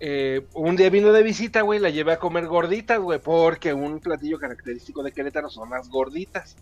eh, 0.00 0.44
un 0.54 0.74
día 0.74 0.90
vino 0.90 1.12
de 1.12 1.22
visita, 1.22 1.60
güey, 1.60 1.78
la 1.78 1.90
llevé 1.90 2.14
a 2.14 2.18
comer 2.18 2.48
gorditas, 2.48 2.98
güey, 2.98 3.20
porque 3.20 3.74
un 3.74 4.00
platillo 4.00 4.40
característico 4.40 5.04
de 5.04 5.12
Querétaro 5.12 5.50
son 5.50 5.70
las 5.70 5.88
gorditas. 5.88 6.56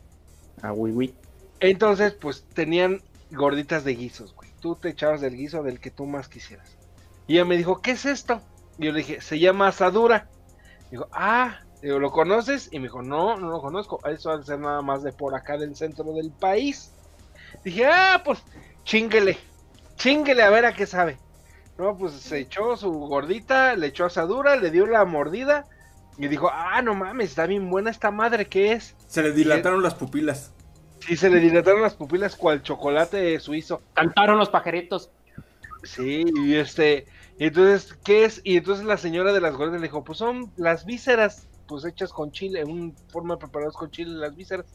Ah, 0.61 0.73
güey, 0.73 0.93
güey. 0.93 1.15
Entonces, 1.61 2.13
pues 2.13 2.45
tenían 2.53 3.01
gorditas 3.31 3.85
de 3.85 3.95
guisos, 3.95 4.35
güey. 4.35 4.50
Tú 4.61 4.77
te 4.77 4.91
echabas 4.91 5.21
del 5.21 5.37
guiso 5.37 5.63
del 5.63 5.81
que 5.81 5.91
tú 5.91 6.07
más 6.07 6.29
quisieras. 6.29 6.77
Y 7.27 7.35
ella 7.35 7.45
me 7.45 7.57
dijo, 7.57 7.81
¿qué 7.81 7.93
es 7.93 8.05
esto? 8.05 8.41
Y 8.79 8.87
yo 8.87 8.93
le 8.93 8.99
dije, 8.99 9.21
se 9.21 9.39
llama 9.39 9.69
asadura. 9.69 10.29
Dijo, 10.91 11.09
ah, 11.13 11.61
digo, 11.83 11.99
¿lo 11.99 12.11
conoces? 12.11 12.69
Y 12.73 12.79
me 12.79 12.85
dijo, 12.85 13.03
no, 13.03 13.37
no 13.37 13.51
lo 13.51 13.61
conozco. 13.61 14.01
Eso 14.07 14.31
ha 14.31 14.39
de 14.39 14.45
ser 14.45 14.59
nada 14.59 14.83
más 14.83 15.03
de 15.03 15.13
por 15.13 15.35
acá 15.35 15.57
del 15.57 15.77
centro 15.77 16.13
del 16.13 16.31
país. 16.31 16.93
Dije, 17.65 17.87
ah, 17.87 18.23
pues, 18.25 18.43
chinguele, 18.85 19.39
chinguele 19.97 20.43
a 20.43 20.51
ver 20.51 20.67
a 20.67 20.75
qué 20.75 20.87
sabe. 20.87 21.19
No, 21.79 21.97
pues 21.97 22.13
se 22.13 22.39
echó 22.39 22.77
su 22.77 22.91
gordita, 22.93 23.75
le 23.75 23.87
echó 23.87 24.05
asadura, 24.05 24.57
le 24.57 24.71
dio 24.71 24.87
la 24.87 25.05
mordida 25.05 25.67
y 26.19 26.29
dijo, 26.29 26.51
ah, 26.53 26.83
no 26.83 26.95
mames, 26.95 27.31
está 27.31 27.47
bien 27.47 27.71
buena 27.71 27.91
esta 27.91 28.11
madre, 28.11 28.47
¿qué 28.47 28.73
es? 28.73 28.95
Se 29.07 29.23
le 29.23 29.33
dilataron 29.33 29.83
las 29.83 29.95
pupilas. 29.95 30.53
Sí, 31.01 31.17
se 31.17 31.31
le 31.31 31.41
dilataron 31.41 31.83
las 31.83 31.95
pupilas 31.95 32.37
cual 32.37 32.63
chocolate 32.63 33.39
suizo. 33.41 33.83
Cantaron 33.95 34.39
los 34.39 34.51
pajaritos. 34.51 35.11
Sí, 35.83 36.25
y 36.45 36.55
este, 36.55 37.07
entonces, 37.39 37.97
¿qué 38.05 38.25
es? 38.25 38.41
Y 38.45 38.59
entonces 38.59 38.85
la 38.85 38.99
señora 38.99 39.33
de 39.33 39.41
las 39.41 39.55
gorditas 39.55 39.81
le 39.81 39.87
dijo, 39.87 40.05
pues 40.05 40.19
son 40.19 40.53
las 40.57 40.85
vísceras, 40.85 41.49
pues 41.67 41.85
hechas 41.85 42.13
con 42.13 42.33
chile, 42.33 42.61
en 42.61 42.71
un 42.71 42.97
forma 43.09 43.39
preparadas 43.39 43.75
con 43.75 43.91
chile 43.91 44.11
las 44.11 44.37
vísceras. 44.37 44.67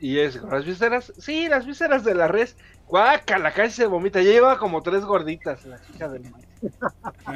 Y 0.00 0.18
es, 0.18 0.36
¿las 0.36 0.64
vísceras? 0.64 1.12
Sí, 1.18 1.48
las 1.48 1.66
vísceras 1.66 2.04
de 2.04 2.14
la 2.14 2.28
res. 2.28 2.56
Guácala, 2.86 3.52
casi 3.52 3.74
se 3.74 3.86
vomita. 3.86 4.20
Ya 4.20 4.32
lleva 4.32 4.58
como 4.58 4.82
tres 4.82 5.04
gorditas, 5.04 5.64
la 5.64 5.80
hija 5.94 6.08
del. 6.08 6.30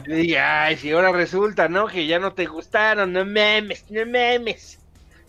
Y 0.07 0.13
dije, 0.13 0.39
ay, 0.39 0.77
si 0.77 0.91
ahora 0.93 1.11
resulta, 1.13 1.69
¿no? 1.69 1.87
Que 1.87 2.07
ya 2.07 2.19
no 2.19 2.35
te 2.35 2.47
gustaron, 2.47 3.13
no 3.13 3.25
memes, 3.25 3.91
no 3.91 4.05
memes. 4.07 4.79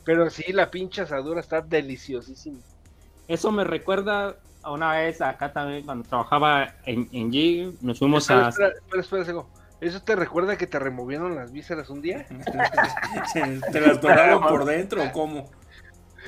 Pero 0.06 0.30
sí, 0.30 0.52
la 0.54 0.72
pinche 0.72 1.02
asadura 1.02 1.40
está 1.40 1.62
deliciosísima. 1.62 2.60
Eso 3.28 3.52
me 3.52 3.64
recuerda 3.64 4.36
a 4.64 4.72
una 4.72 4.94
vez 4.94 5.22
acá 5.22 5.54
también, 5.54 5.86
cuando 5.86 6.08
trabajaba 6.08 6.76
en, 6.86 7.08
en 7.12 7.32
G, 7.32 7.76
nos 7.82 8.00
fuimos 8.00 8.24
Espera, 8.24 8.48
a... 8.48 8.50
espera, 8.50 8.74
espera, 9.00 9.22
espera. 9.22 9.44
¿Eso 9.82 10.02
te 10.02 10.16
recuerda 10.16 10.58
que 10.58 10.68
te 10.68 10.78
removieron 10.80 11.36
las 11.36 11.52
vísceras 11.54 11.90
un 11.90 12.02
día? 12.02 12.26
¿Te 13.72 13.82
las 13.82 14.02
doraron 14.02 14.42
por 14.44 14.66
dentro 14.66 15.04
o 15.04 15.12
cómo? 15.12 15.50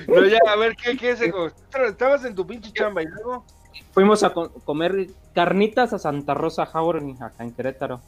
No, 0.08 0.26
ya, 0.26 0.40
a 0.48 0.56
ver, 0.56 0.76
¿qué, 0.76 0.96
qué, 0.96 1.16
Sego? 1.18 1.48
Estabas 1.88 2.24
en 2.26 2.34
tu 2.36 2.48
pinche 2.48 2.72
chamba 2.72 3.04
y 3.04 3.08
luego... 3.08 3.46
Fuimos 3.94 4.24
a 4.24 4.32
co- 4.34 4.52
comer 4.66 5.08
carnitas 5.34 5.92
a 5.94 6.00
Santa 6.00 6.34
Rosa 6.34 6.66
Jauregui, 6.66 7.16
acá 7.22 7.44
en 7.44 7.52
Querétaro. 7.52 8.02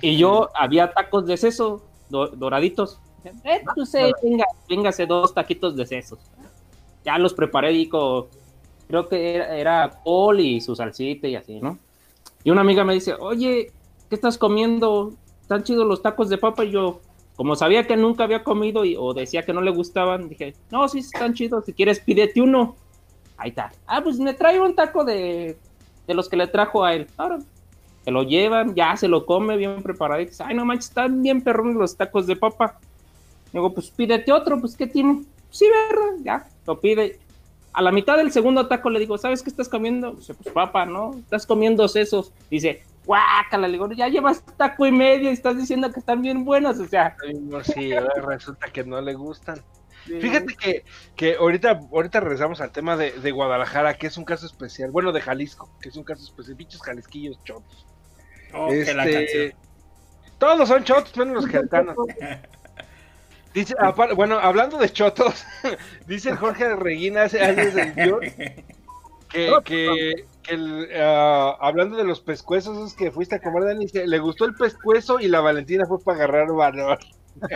Y 0.00 0.16
yo 0.16 0.48
había 0.54 0.92
tacos 0.92 1.26
de 1.26 1.36
seso 1.36 1.84
do- 2.08 2.28
doraditos. 2.28 3.00
Eh, 3.44 3.62
pues, 3.74 3.94
eh, 3.94 4.12
venga, 4.22 4.44
véngase 4.68 5.06
dos 5.06 5.32
taquitos 5.34 5.76
de 5.76 5.86
sesos. 5.86 6.18
Ya 7.04 7.18
los 7.18 7.34
preparé 7.34 7.88
co- 7.88 8.28
creo 8.88 9.08
que 9.08 9.34
era, 9.36 9.56
era 9.56 10.00
col 10.04 10.40
y 10.40 10.60
su 10.60 10.74
salsita 10.76 11.28
y 11.28 11.36
así, 11.36 11.60
¿no? 11.60 11.78
Y 12.42 12.50
una 12.50 12.60
amiga 12.62 12.84
me 12.84 12.94
dice, 12.94 13.14
oye, 13.14 13.72
¿qué 14.08 14.14
estás 14.14 14.38
comiendo? 14.38 15.12
¿Están 15.40 15.62
chidos 15.64 15.86
los 15.86 16.02
tacos 16.02 16.28
de 16.28 16.38
papa? 16.38 16.64
Y 16.64 16.70
yo, 16.70 17.00
como 17.36 17.56
sabía 17.56 17.86
que 17.86 17.96
nunca 17.96 18.24
había 18.24 18.44
comido 18.44 18.84
y, 18.84 18.96
o 18.98 19.14
decía 19.14 19.42
que 19.44 19.52
no 19.52 19.60
le 19.62 19.70
gustaban, 19.70 20.28
dije, 20.28 20.54
no, 20.70 20.88
sí 20.88 20.98
están 21.00 21.34
chidos, 21.34 21.64
si 21.64 21.72
quieres 21.72 22.00
pídete 22.00 22.40
uno. 22.42 22.76
Ahí 23.36 23.50
está. 23.50 23.72
Ah, 23.86 24.00
pues 24.02 24.18
me 24.18 24.34
trae 24.34 24.60
un 24.60 24.74
taco 24.74 25.04
de, 25.04 25.56
de 26.06 26.14
los 26.14 26.28
que 26.28 26.36
le 26.36 26.46
trajo 26.46 26.84
a 26.84 26.94
él. 26.94 27.08
Ahora, 27.16 27.38
se 28.04 28.10
lo 28.10 28.22
llevan, 28.22 28.74
ya 28.74 28.96
se 28.96 29.08
lo 29.08 29.26
come 29.26 29.56
bien 29.56 29.82
preparado. 29.82 30.20
Y 30.20 30.26
dice, 30.26 30.42
ay, 30.46 30.54
no 30.54 30.64
manches, 30.64 30.88
están 30.88 31.22
bien 31.22 31.42
perrones 31.42 31.76
los 31.76 31.96
tacos 31.96 32.26
de 32.26 32.36
papa. 32.36 32.78
Digo, 33.54 33.72
pues 33.72 33.88
pídete 33.92 34.32
otro, 34.32 34.60
pues 34.60 34.76
¿qué 34.76 34.88
tiene? 34.88 35.22
Sí, 35.48 35.66
¿verdad? 35.88 36.10
Ya, 36.24 36.48
lo 36.66 36.80
pide. 36.80 37.20
A 37.72 37.82
la 37.82 37.92
mitad 37.92 38.16
del 38.16 38.32
segundo 38.32 38.66
taco 38.66 38.90
le 38.90 38.98
digo, 38.98 39.16
¿sabes 39.16 39.44
qué 39.44 39.50
estás 39.50 39.68
comiendo? 39.68 40.10
Dice, 40.14 40.34
pues 40.34 40.52
papa, 40.52 40.84
¿no? 40.86 41.14
Estás 41.20 41.46
comiendo 41.46 41.86
sesos. 41.86 42.32
Dice, 42.50 42.82
guácala, 43.06 43.68
le 43.68 43.74
digo, 43.74 43.88
ya 43.92 44.08
llevas 44.08 44.44
taco 44.56 44.86
y 44.86 44.92
medio 44.92 45.30
y 45.30 45.32
estás 45.32 45.56
diciendo 45.56 45.92
que 45.92 46.00
están 46.00 46.20
bien 46.20 46.44
buenos. 46.44 46.80
O 46.80 46.86
sea, 46.88 47.16
sí, 47.62 47.92
ahora 47.92 48.22
resulta 48.26 48.66
que 48.72 48.82
no 48.82 49.00
le 49.00 49.14
gustan. 49.14 49.62
Fíjate 50.04 50.54
que, 50.56 50.84
que 51.14 51.36
ahorita, 51.36 51.80
ahorita 51.92 52.18
regresamos 52.18 52.60
al 52.60 52.72
tema 52.72 52.96
de, 52.96 53.12
de 53.12 53.30
Guadalajara, 53.30 53.94
que 53.94 54.08
es 54.08 54.16
un 54.16 54.24
caso 54.24 54.46
especial. 54.46 54.90
Bueno, 54.90 55.12
de 55.12 55.20
Jalisco, 55.20 55.70
que 55.80 55.90
es 55.90 55.96
un 55.96 56.02
caso 56.02 56.24
especial. 56.24 56.56
Pinches 56.56 56.82
jalisquillos 56.82 57.38
chotos. 57.44 57.86
Oh, 58.52 58.68
la 58.68 59.04
Este, 59.06 59.54
todos 60.38 60.68
son 60.68 60.82
chotos, 60.82 61.16
menos 61.16 61.34
los 61.34 61.46
jeretanos. 61.46 61.94
Dice, 63.54 63.74
apar- 63.78 64.14
bueno, 64.16 64.38
hablando 64.38 64.78
de 64.78 64.90
chotos, 64.92 65.44
dice 66.08 66.34
Jorge 66.36 66.74
Reguín 66.76 67.16
hace 67.18 67.40
años 67.40 67.72
del 67.74 67.94
que, 69.28 69.52
que, 69.64 69.64
que 69.64 70.26
el, 70.54 70.88
ah, 70.96 71.56
hablando 71.60 71.96
de 71.96 72.04
los 72.04 72.20
pescuezos 72.20 72.94
que 72.94 73.10
fuiste 73.10 73.36
a 73.36 73.40
comer, 73.40 73.64
Dani, 73.64 73.86
dice, 73.86 74.06
le 74.06 74.18
gustó 74.18 74.44
el 74.44 74.54
pescuezo 74.54 75.20
y 75.20 75.28
la 75.28 75.40
Valentina 75.40 75.84
fue 75.86 75.98
para 76.02 76.18
agarrar 76.18 76.52
valor. 76.52 76.98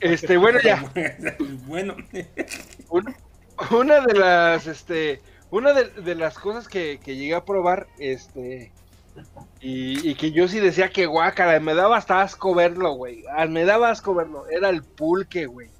este, 0.00 0.36
bueno, 0.36 0.58
ya. 0.62 0.82
bueno, 1.66 1.96
Un- 2.88 3.14
una 3.72 4.00
de 4.00 4.14
las 4.14 4.66
este 4.66 5.20
una 5.50 5.72
de, 5.72 5.90
de 5.90 6.14
las 6.14 6.38
cosas 6.38 6.68
que, 6.68 6.98
que 7.04 7.16
llegué 7.16 7.34
a 7.34 7.44
probar 7.44 7.88
este 7.98 8.72
y, 9.60 10.08
y 10.10 10.14
que 10.14 10.32
yo 10.32 10.48
sí 10.48 10.58
decía 10.60 10.90
que 10.90 11.06
guácara 11.06 11.60
me 11.60 11.74
daba 11.74 11.96
hasta 11.98 12.22
asco 12.22 12.54
verlo 12.54 12.92
güey. 12.94 13.24
Ah, 13.36 13.46
me 13.46 13.64
daba 13.64 13.90
asco 13.90 14.14
verlo 14.14 14.46
era 14.48 14.68
el 14.70 14.82
pulque 14.82 15.46
güey. 15.46 15.70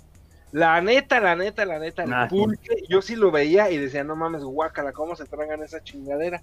La 0.52 0.80
neta 0.80 1.20
la 1.20 1.36
neta 1.36 1.64
la 1.64 1.78
neta 1.78 2.02
el 2.04 2.12
Ah, 2.12 2.28
sí. 2.28 2.36
pulque 2.36 2.82
yo 2.88 3.00
sí 3.02 3.16
lo 3.16 3.30
veía 3.30 3.70
y 3.70 3.78
decía 3.78 4.04
no 4.04 4.16
mames 4.16 4.42
guácara 4.42 4.92
cómo 4.92 5.14
se 5.16 5.24
tragan 5.24 5.62
esa 5.62 5.82
chingadera 5.82 6.42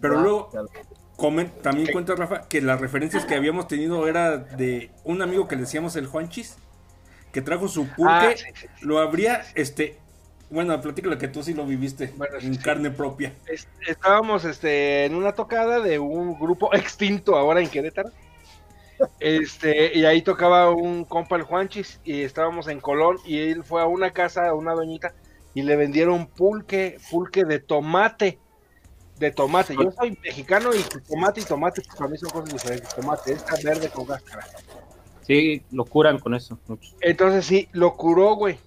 pero 0.00 0.20
luego 0.20 0.50
comen, 1.16 1.52
también 1.62 1.92
cuenta 1.92 2.14
Rafa 2.16 2.48
que 2.48 2.60
las 2.60 2.80
referencias 2.80 3.24
que 3.24 3.34
habíamos 3.36 3.68
tenido 3.68 4.08
era 4.08 4.36
de 4.38 4.90
un 5.04 5.22
amigo 5.22 5.46
que 5.46 5.54
le 5.54 5.62
decíamos 5.62 5.94
el 5.94 6.06
Juanchis, 6.08 6.56
que 7.32 7.40
trajo 7.42 7.68
su 7.68 7.86
pulque, 7.86 8.10
Ah, 8.10 8.32
sí, 8.34 8.44
sí, 8.54 8.66
sí. 8.76 8.84
lo 8.84 8.98
habría, 8.98 9.42
este, 9.54 9.98
bueno, 10.52 10.80
platícalo 10.80 11.18
que 11.18 11.28
tú 11.28 11.42
sí 11.42 11.54
lo 11.54 11.64
viviste 11.66 12.12
Bueno, 12.16 12.36
en 12.40 12.54
sí. 12.54 12.60
carne 12.62 12.90
propia. 12.90 13.34
Es- 13.46 13.66
estábamos 13.86 14.44
este 14.44 15.04
en 15.06 15.14
una 15.14 15.32
tocada 15.32 15.80
de 15.80 15.98
un 15.98 16.38
grupo 16.38 16.72
extinto 16.74 17.36
ahora 17.36 17.60
en 17.60 17.68
Querétaro. 17.68 18.10
Este, 19.18 19.98
y 19.98 20.04
ahí 20.04 20.22
tocaba 20.22 20.70
un 20.70 21.04
compa 21.04 21.34
el 21.36 21.42
Juanchis 21.42 22.00
y 22.04 22.22
estábamos 22.22 22.68
en 22.68 22.78
Colón 22.80 23.16
y 23.24 23.38
él 23.38 23.64
fue 23.64 23.82
a 23.82 23.86
una 23.86 24.12
casa, 24.12 24.46
a 24.48 24.54
una 24.54 24.74
doñita 24.74 25.12
y 25.54 25.62
le 25.62 25.74
vendieron 25.76 26.26
pulque, 26.26 26.98
pulque 27.10 27.44
de 27.44 27.58
tomate. 27.58 28.38
De 29.18 29.30
tomate. 29.32 29.74
Yo 29.74 29.90
soy 29.92 30.16
mexicano 30.22 30.70
y 30.74 30.82
tomate 31.08 31.40
y 31.40 31.44
tomate 31.44 31.82
pues, 31.82 31.96
para 31.96 32.10
mí 32.10 32.16
son 32.18 32.30
cosas 32.30 32.52
diferentes. 32.52 32.94
Tomate, 32.94 33.32
está 33.32 33.54
verde 33.64 33.88
con 33.88 34.06
cáscara. 34.06 34.46
sí, 35.26 35.64
lo 35.72 35.84
curan 35.84 36.18
con 36.20 36.34
eso. 36.34 36.58
Entonces 37.00 37.44
sí, 37.44 37.68
lo 37.72 37.96
curó, 37.96 38.34
güey. 38.36 38.58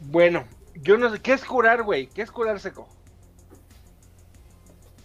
Bueno, 0.00 0.44
yo 0.74 0.96
no 0.98 1.10
sé, 1.10 1.20
¿qué 1.20 1.32
es 1.32 1.44
curar, 1.44 1.82
güey? 1.82 2.06
¿Qué 2.08 2.22
es 2.22 2.30
curar 2.30 2.60
seco? 2.60 2.88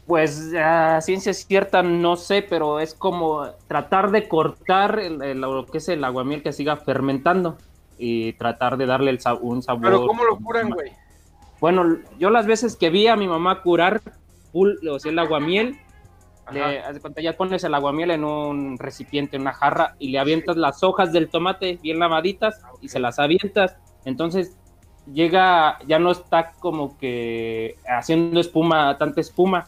Pues 0.07 0.53
a 0.53 1.01
ciencia 1.01 1.33
cierta 1.33 1.81
no 1.81 2.15
sé, 2.15 2.43
pero 2.43 2.79
es 2.79 2.93
como 2.93 3.47
tratar 3.67 4.11
de 4.11 4.27
cortar 4.27 4.99
el- 4.99 5.21
el- 5.23 5.41
lo 5.41 5.65
que 5.65 5.79
es 5.79 5.89
el 5.89 6.03
aguamiel 6.03 6.43
que 6.43 6.53
siga 6.53 6.77
fermentando 6.77 7.57
y 7.97 8.33
tratar 8.33 8.77
de 8.77 8.85
darle 8.85 9.09
el 9.11 9.19
un 9.41 9.63
sabor. 9.63 9.81
Pero 9.83 10.05
¿cómo 10.05 10.23
lo 10.23 10.37
curan, 10.37 10.69
güey? 10.69 10.91
Bueno, 11.59 11.97
yo 12.19 12.29
las 12.29 12.45
veces 12.45 12.75
que 12.75 12.89
vi 12.91 13.07
a 13.07 13.15
mi 13.15 13.27
mamá 13.27 13.63
curar 13.63 14.01
pul- 14.53 14.77
o 14.87 14.99
sea, 14.99 15.11
el 15.11 15.17
aguamiel, 15.17 15.79
le, 16.51 16.83
ya 17.23 17.35
pones 17.35 17.63
el 17.63 17.73
aguamiel 17.73 18.11
en 18.11 18.23
un 18.23 18.77
recipiente, 18.77 19.37
en 19.37 19.41
una 19.41 19.53
jarra, 19.53 19.95
y 19.97 20.09
le 20.09 20.19
avientas 20.19 20.57
las 20.57 20.83
hojas 20.83 21.11
del 21.11 21.29
tomate 21.29 21.79
bien 21.81 21.97
lavaditas 21.97 22.61
y 22.81 22.89
se 22.89 22.99
las 22.99 23.17
avientas. 23.17 23.75
Entonces 24.03 24.55
llega, 25.11 25.79
ya 25.87 25.99
no 25.99 26.11
está 26.11 26.51
como 26.59 26.97
que 26.97 27.77
haciendo 27.87 28.39
espuma, 28.39 28.97
tanta 28.97 29.21
espuma, 29.21 29.67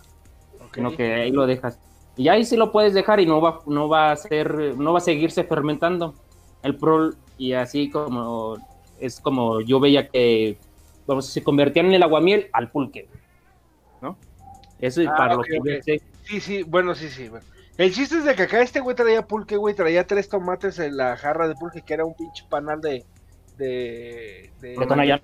Ok. 0.65 0.75
sino 0.75 0.95
que 0.95 1.13
ahí 1.13 1.31
lo 1.31 1.45
dejas. 1.45 1.79
Y 2.15 2.29
ahí 2.29 2.43
sí 2.45 2.57
lo 2.57 2.71
puedes 2.71 2.93
dejar 2.93 3.19
y 3.19 3.25
no 3.25 3.39
va, 3.41 3.59
no 3.67 3.87
va 3.87 4.11
a 4.11 4.15
ser, 4.15 4.75
no 4.77 4.91
va 4.93 4.97
a 4.97 5.01
seguirse 5.01 5.43
fermentando. 5.43 6.15
El 6.63 6.75
pro, 6.75 7.11
y 7.37 7.53
así 7.53 7.89
como 7.89 8.57
es 8.99 9.19
como 9.21 9.61
yo 9.61 9.79
veía 9.79 10.07
que 10.09 10.57
vamos, 11.05 11.27
se 11.27 11.43
convertían 11.43 11.85
en 11.87 11.93
el 11.93 12.03
aguamiel 12.03 12.49
al 12.53 12.71
pulque. 12.71 13.07
¿No? 14.01 14.17
Eso 14.79 15.01
es 15.01 15.07
Ah, 15.07 15.15
para 15.15 15.35
ok, 15.37 15.45
lo 15.49 15.63
que. 15.63 16.01
Sí, 16.23 16.39
sí, 16.41 16.63
bueno, 16.63 16.95
sí, 16.95 17.09
sí. 17.09 17.29
bueno. 17.29 17.45
El 17.77 17.93
chiste 17.93 18.17
es 18.17 18.25
de 18.25 18.33
que 18.33 18.43
acá 18.43 18.59
este 18.61 18.79
güey 18.79 18.95
traía 18.95 19.21
pulque, 19.27 19.55
güey, 19.55 19.75
traía 19.75 20.05
tres 20.07 20.27
tomates 20.27 20.79
en 20.79 20.97
la 20.97 21.15
jarra 21.15 21.47
de 21.47 21.53
pulque, 21.53 21.83
que 21.83 21.93
era 21.93 22.05
un 22.05 22.15
pinche 22.15 22.43
panal 22.49 22.81
de... 22.81 23.05
De, 23.57 24.51
de- 24.61 24.75
De 24.77 24.85
Tonayán. 24.85 25.19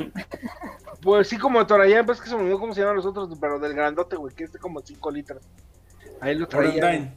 Pues 1.02 1.28
sí, 1.28 1.38
como 1.38 1.60
de 1.60 1.66
Torayán, 1.66 2.06
pues 2.06 2.20
que 2.22 2.30
se 2.30 2.36
me 2.36 2.42
olvidó 2.44 2.60
cómo 2.60 2.74
se 2.74 2.82
llaman 2.82 2.96
los 2.96 3.06
otros, 3.06 3.30
pero 3.40 3.60
del 3.60 3.74
grandote, 3.74 4.16
güey, 4.16 4.34
que 4.34 4.46
es 4.46 4.54
de 4.54 4.60
como 4.60 4.80
5 4.82 5.12
litros. 5.12 5.44
Ahí 6.22 6.36
lo 6.36 6.48
traía. 6.48 6.70
Orendain. 6.70 7.14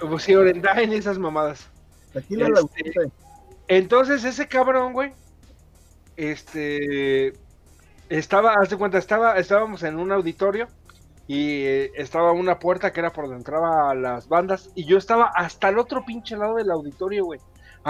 Pues 0.00 0.22
sí, 0.24 0.34
Orendain, 0.34 0.92
esas 0.92 1.18
mamadas. 1.18 1.68
Tequila 2.12 2.48
la 2.48 2.60
Este-. 2.76 3.10
Entonces, 3.68 4.24
ese 4.24 4.48
cabrón, 4.48 4.92
güey, 4.92 5.12
este, 6.16 7.32
estaba, 8.08 8.54
haz 8.54 8.70
de 8.70 8.76
cuenta, 8.76 8.98
estaba, 8.98 9.36
estábamos 9.38 9.82
en 9.82 9.98
un 9.98 10.10
auditorio 10.12 10.68
y 11.26 11.62
eh, 11.64 11.92
estaba 11.96 12.32
una 12.32 12.58
puerta 12.58 12.92
que 12.92 13.00
era 13.00 13.12
por 13.12 13.24
donde 13.24 13.38
entraba 13.38 13.94
las 13.94 14.28
bandas 14.28 14.70
y 14.74 14.84
yo 14.84 14.96
estaba 14.98 15.26
hasta 15.34 15.68
el 15.68 15.78
otro 15.78 16.04
pinche 16.04 16.36
lado 16.36 16.56
del 16.56 16.70
auditorio, 16.70 17.24
güey. 17.26 17.40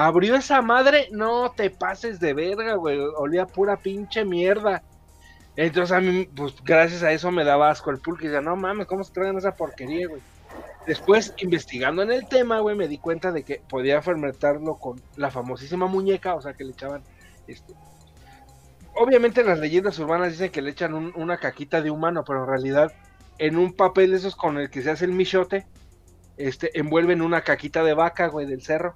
Abrió 0.01 0.37
esa 0.37 0.63
madre, 0.63 1.09
no 1.11 1.51
te 1.57 1.71
pases 1.71 2.21
de 2.21 2.33
verga, 2.33 2.75
güey, 2.75 3.01
olía 3.17 3.47
pura 3.47 3.77
pinche 3.77 4.25
mierda. 4.25 4.81
Entonces 5.57 5.91
a 5.91 6.01
mí, 6.01 6.25
pues 6.37 6.55
gracias 6.63 7.03
a 7.03 7.11
eso 7.11 7.33
me 7.33 7.43
daba 7.43 7.69
asco 7.69 7.91
el 7.91 7.99
pulque. 7.99 8.27
Y 8.27 8.29
decía, 8.29 8.41
no 8.41 8.55
mames, 8.55 8.87
¿cómo 8.87 9.03
se 9.03 9.13
traen 9.13 9.37
esa 9.37 9.57
porquería, 9.57 10.07
güey? 10.07 10.23
Después, 10.87 11.35
investigando 11.39 12.03
en 12.03 12.13
el 12.13 12.29
tema, 12.29 12.61
güey, 12.61 12.77
me 12.77 12.87
di 12.87 12.99
cuenta 12.99 13.33
de 13.33 13.43
que 13.43 13.61
podía 13.69 14.01
fermentarlo 14.01 14.77
con 14.77 15.03
la 15.17 15.33
famosísima 15.33 15.89
muñeca, 15.89 16.37
o 16.37 16.41
sea, 16.41 16.55
que 16.55 16.63
le 16.63 16.71
echaban, 16.71 17.03
este... 17.49 17.75
Obviamente 18.95 19.43
las 19.43 19.59
leyendas 19.59 19.99
urbanas 19.99 20.31
dicen 20.31 20.53
que 20.53 20.63
le 20.63 20.71
echan 20.71 20.95
un- 20.95 21.13
una 21.17 21.39
caquita 21.39 21.83
de 21.83 21.91
humano, 21.91 22.23
pero 22.25 22.45
en 22.45 22.51
realidad 22.51 22.93
en 23.39 23.57
un 23.57 23.73
papel 23.73 24.13
de 24.13 24.19
esos 24.19 24.37
con 24.37 24.59
el 24.59 24.71
que 24.71 24.83
se 24.83 24.91
hace 24.91 25.07
el 25.07 25.13
michote, 25.13 25.67
este, 26.37 26.79
envuelven 26.79 27.21
una 27.21 27.41
caquita 27.43 27.83
de 27.83 27.95
vaca, 27.95 28.29
güey, 28.29 28.47
del 28.47 28.63
cerro, 28.63 28.93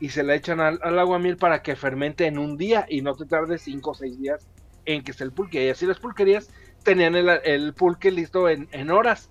y 0.00 0.08
se 0.08 0.22
la 0.22 0.34
echan 0.34 0.60
al, 0.60 0.80
al 0.82 0.98
agua 0.98 1.18
miel 1.18 1.36
para 1.36 1.62
que 1.62 1.76
fermente 1.76 2.26
en 2.26 2.38
un 2.38 2.56
día 2.56 2.86
y 2.88 3.02
no 3.02 3.14
te 3.14 3.26
tardes 3.26 3.62
cinco 3.62 3.90
o 3.90 3.94
seis 3.94 4.18
días 4.18 4.48
en 4.86 5.04
que 5.04 5.10
esté 5.12 5.24
el 5.24 5.32
pulque. 5.32 5.64
Y 5.66 5.68
así 5.68 5.86
las 5.86 5.98
pulquerías 6.00 6.48
tenían 6.82 7.14
el, 7.14 7.28
el 7.44 7.74
pulque 7.74 8.10
listo 8.10 8.48
en, 8.48 8.68
en 8.72 8.90
horas. 8.90 9.30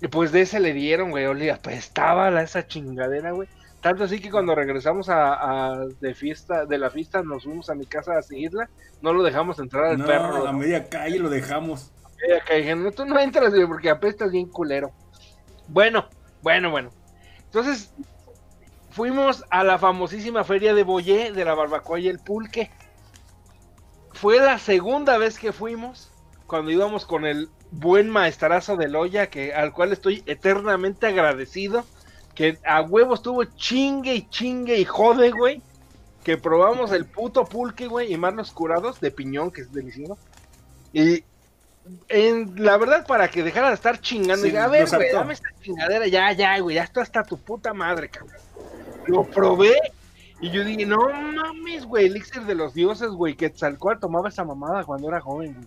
Y 0.00 0.08
pues 0.08 0.32
de 0.32 0.40
ese 0.42 0.58
le 0.60 0.72
dieron, 0.72 1.10
güey, 1.10 1.26
olía, 1.26 1.54
apestaba 1.54 2.30
la, 2.30 2.42
esa 2.42 2.66
chingadera, 2.66 3.32
güey. 3.32 3.48
Tanto 3.80 4.04
así 4.04 4.18
que 4.20 4.30
cuando 4.30 4.54
regresamos 4.54 5.10
a, 5.10 5.34
a- 5.72 5.86
de 6.00 6.14
fiesta, 6.14 6.64
de 6.64 6.78
la 6.78 6.88
fiesta, 6.90 7.22
nos 7.22 7.44
fuimos 7.44 7.68
a 7.68 7.74
mi 7.74 7.84
casa 7.84 8.16
a 8.16 8.22
seguirla, 8.22 8.68
no 9.02 9.12
lo 9.12 9.22
dejamos 9.22 9.58
entrar 9.58 9.84
al 9.84 9.98
No, 9.98 10.06
perro. 10.06 10.46
a 10.48 10.52
media 10.52 10.88
calle 10.88 11.18
lo 11.18 11.28
dejamos. 11.28 11.92
Y 12.26 12.32
acá 12.32 12.54
dije, 12.54 12.74
no, 12.74 12.90
tú 12.90 13.04
no 13.04 13.18
entras, 13.20 13.50
güey, 13.54 13.66
porque 13.66 13.90
apestas 13.90 14.30
bien 14.32 14.48
culero. 14.48 14.90
Bueno, 15.68 16.08
bueno, 16.42 16.70
bueno. 16.70 16.90
Entonces, 17.44 17.92
fuimos 18.94 19.44
a 19.50 19.64
la 19.64 19.76
famosísima 19.76 20.44
feria 20.44 20.72
de 20.72 20.84
Boyé, 20.84 21.32
de 21.32 21.44
la 21.44 21.54
barbacoa 21.54 21.98
y 21.98 22.06
el 22.06 22.20
pulque. 22.20 22.70
Fue 24.12 24.38
la 24.38 24.60
segunda 24.60 25.18
vez 25.18 25.36
que 25.36 25.52
fuimos, 25.52 26.12
cuando 26.46 26.70
íbamos 26.70 27.04
con 27.04 27.26
el 27.26 27.48
buen 27.72 28.08
maestrazo 28.08 28.76
de 28.76 28.86
Loya, 28.86 29.30
que, 29.30 29.52
al 29.52 29.72
cual 29.72 29.92
estoy 29.92 30.22
eternamente 30.26 31.08
agradecido, 31.08 31.84
que 32.36 32.60
a 32.64 32.82
huevo 32.82 33.14
estuvo 33.14 33.42
chingue 33.42 34.14
y 34.14 34.28
chingue 34.28 34.78
y 34.78 34.84
jode, 34.84 35.32
güey, 35.32 35.60
que 36.22 36.38
probamos 36.38 36.92
el 36.92 37.04
puto 37.04 37.46
pulque, 37.46 37.88
güey, 37.88 38.12
y 38.12 38.16
más 38.16 38.34
los 38.34 38.52
curados 38.52 39.00
de 39.00 39.10
piñón, 39.10 39.50
que 39.50 39.62
es 39.62 39.72
delicioso. 39.72 40.16
Y 40.92 41.24
en, 42.10 42.64
la 42.64 42.76
verdad, 42.76 43.04
para 43.08 43.26
que 43.26 43.42
dejara 43.42 43.70
de 43.70 43.74
estar 43.74 44.00
chingando, 44.00 44.36
Sí, 44.36 44.50
dije, 44.50 44.58
a 44.58 44.68
ver, 44.68 44.88
güey, 44.88 45.12
dame 45.12 45.32
esta 45.32 45.48
chingadera, 45.60 46.06
ya, 46.06 46.30
ya, 46.30 46.56
güey, 46.60 46.76
ya 46.76 46.84
está 46.84 47.02
hasta 47.02 47.24
tu 47.24 47.36
puta 47.38 47.74
madre, 47.74 48.08
cabrón. 48.08 48.43
Lo 49.06 49.24
probé 49.24 49.74
y 50.40 50.50
yo 50.50 50.64
dije, 50.64 50.84
no 50.84 51.08
mames, 51.08 51.86
güey, 51.86 52.06
elixir 52.06 52.42
de 52.42 52.54
los 52.54 52.74
dioses, 52.74 53.10
güey, 53.10 53.34
que 53.34 53.46
Quetzalcóatl 53.50 54.00
tomaba 54.00 54.28
esa 54.28 54.44
mamada 54.44 54.84
cuando 54.84 55.08
era 55.08 55.20
joven, 55.20 55.54
güey. 55.54 55.66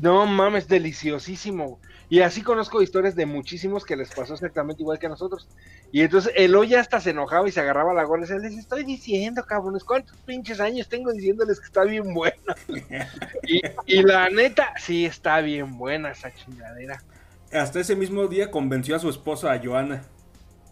No 0.00 0.26
mames, 0.26 0.66
deliciosísimo. 0.66 1.78
Y 2.08 2.20
así 2.20 2.42
conozco 2.42 2.82
historias 2.82 3.14
de 3.14 3.26
muchísimos 3.26 3.84
que 3.84 3.96
les 3.96 4.10
pasó 4.10 4.34
exactamente 4.34 4.82
igual 4.82 4.98
que 4.98 5.06
a 5.06 5.10
nosotros. 5.10 5.48
Y 5.92 6.00
entonces 6.00 6.32
el 6.36 6.56
ya 6.66 6.80
hasta 6.80 7.00
se 7.00 7.10
enojaba 7.10 7.48
y 7.48 7.52
se 7.52 7.60
agarraba 7.60 7.94
la 7.94 8.04
gorra 8.04 8.24
y 8.24 8.40
les 8.40 8.58
estoy 8.58 8.84
diciendo, 8.84 9.44
cabrones, 9.44 9.84
¿cuántos 9.84 10.16
pinches 10.18 10.58
años 10.58 10.88
tengo 10.88 11.12
diciéndoles 11.12 11.60
que 11.60 11.66
está 11.66 11.84
bien 11.84 12.14
buena? 12.14 12.56
y, 13.46 13.62
y 13.86 14.02
la 14.02 14.28
neta, 14.30 14.72
sí 14.78 15.04
está 15.04 15.40
bien 15.40 15.78
buena 15.78 16.10
esa 16.10 16.32
chingadera. 16.34 17.02
Hasta 17.52 17.80
ese 17.80 17.94
mismo 17.94 18.26
día 18.26 18.50
convenció 18.50 18.96
a 18.96 18.98
su 18.98 19.08
esposa, 19.08 19.52
a 19.52 19.60
Joana. 19.62 20.02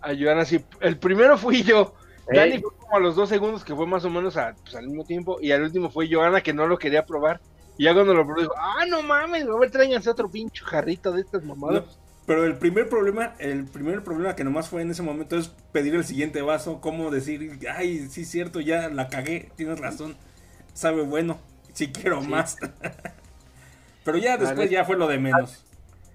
A 0.01 0.15
Joana, 0.15 0.45
sí, 0.45 0.65
el 0.81 0.99
primero 0.99 1.37
fui 1.39 1.63
yo. 1.63 1.95
Ey. 2.29 2.37
Dani 2.39 2.61
fue 2.61 2.71
como 2.77 2.97
a 2.97 3.01
los 3.01 3.17
dos 3.17 3.29
segundos, 3.29 3.65
que 3.65 3.75
fue 3.75 3.87
más 3.87 4.05
o 4.05 4.11
menos 4.11 4.37
a- 4.37 4.55
pues, 4.63 4.75
al 4.77 4.87
mismo 4.87 5.05
tiempo. 5.05 5.39
Y 5.41 5.51
al 5.53 5.63
último 5.63 5.91
fue 5.91 6.09
Joana, 6.11 6.41
que 6.43 6.53
no 6.53 6.67
lo 6.67 6.79
quería 6.79 7.05
probar. 7.07 7.41
Y 7.77 7.85
ya 7.85 7.95
cuando 7.95 8.13
lo 8.15 8.25
probó, 8.25 8.41
dijo, 8.41 8.55
ah, 8.57 8.85
no 8.89 9.03
mames, 9.03 9.45
a 9.47 9.57
ver, 9.57 9.71
tráiganse 9.71 10.11
otro 10.11 10.29
pinche 10.31 10.65
jarrito 10.65 11.13
de 11.13 11.21
estas 11.21 11.45
mamadas. 11.45 11.85
No, 11.85 11.93
pero 12.27 12.45
el 12.45 12.59
primer 12.59 12.89
problema, 12.89 13.35
el 13.39 13.65
primer 13.67 14.03
problema 14.03 14.35
que 14.35 14.45
nomás 14.45 14.69
fue 14.69 14.83
en 14.83 14.91
ese 14.91 15.03
momento 15.03 15.39
es 15.39 15.49
pedir 15.73 15.95
el 15.95 16.05
siguiente 16.05 16.43
vaso, 16.43 16.81
cómo 16.81 17.11
decir, 17.11 17.59
ay, 17.73 18.09
sí 18.09 18.23
es 18.23 18.31
cierto, 18.31 18.61
ya 18.61 18.89
la 18.89 19.09
cagué, 19.09 19.51
tienes 19.57 19.79
razón, 19.79 20.17
sabe 20.75 21.03
bueno, 21.03 21.39
sí 21.73 21.93
quiero 21.93 22.21
más. 22.21 22.57
pero 24.05 24.19
ya 24.19 24.33
después 24.37 24.59
Vale. 24.59 24.71
ya 24.71 24.85
fue 24.85 24.97
lo 24.97 25.07
de 25.07 25.19
menos. 25.19 25.65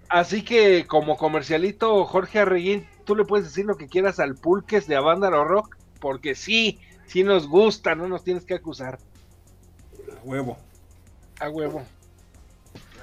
Así 0.10 0.44
que, 0.44 0.86
como 0.86 1.18
comercialito, 1.18 2.06
Jorge 2.06 2.40
Arreguín, 2.40 2.86
tú 3.04 3.16
le 3.16 3.26
puedes 3.26 3.46
decir 3.46 3.66
lo 3.66 3.78
que 3.78 3.88
quieras 3.88 4.20
al 4.20 4.36
Pulques 4.36 4.88
de 4.88 4.96
Avándaro 4.96 5.46
Rock, 5.46 5.78
porque 6.00 6.36
sí, 6.36 6.80
sí 7.06 7.24
nos 7.24 7.48
gusta, 7.48 7.96
no 7.96 8.08
nos 8.08 8.24
tienes 8.24 8.46
que 8.46 8.56
acusar. 8.56 9.00
A 10.20 10.24
huevo. 10.24 10.58
A 11.40 11.50
huevo. 11.50 11.84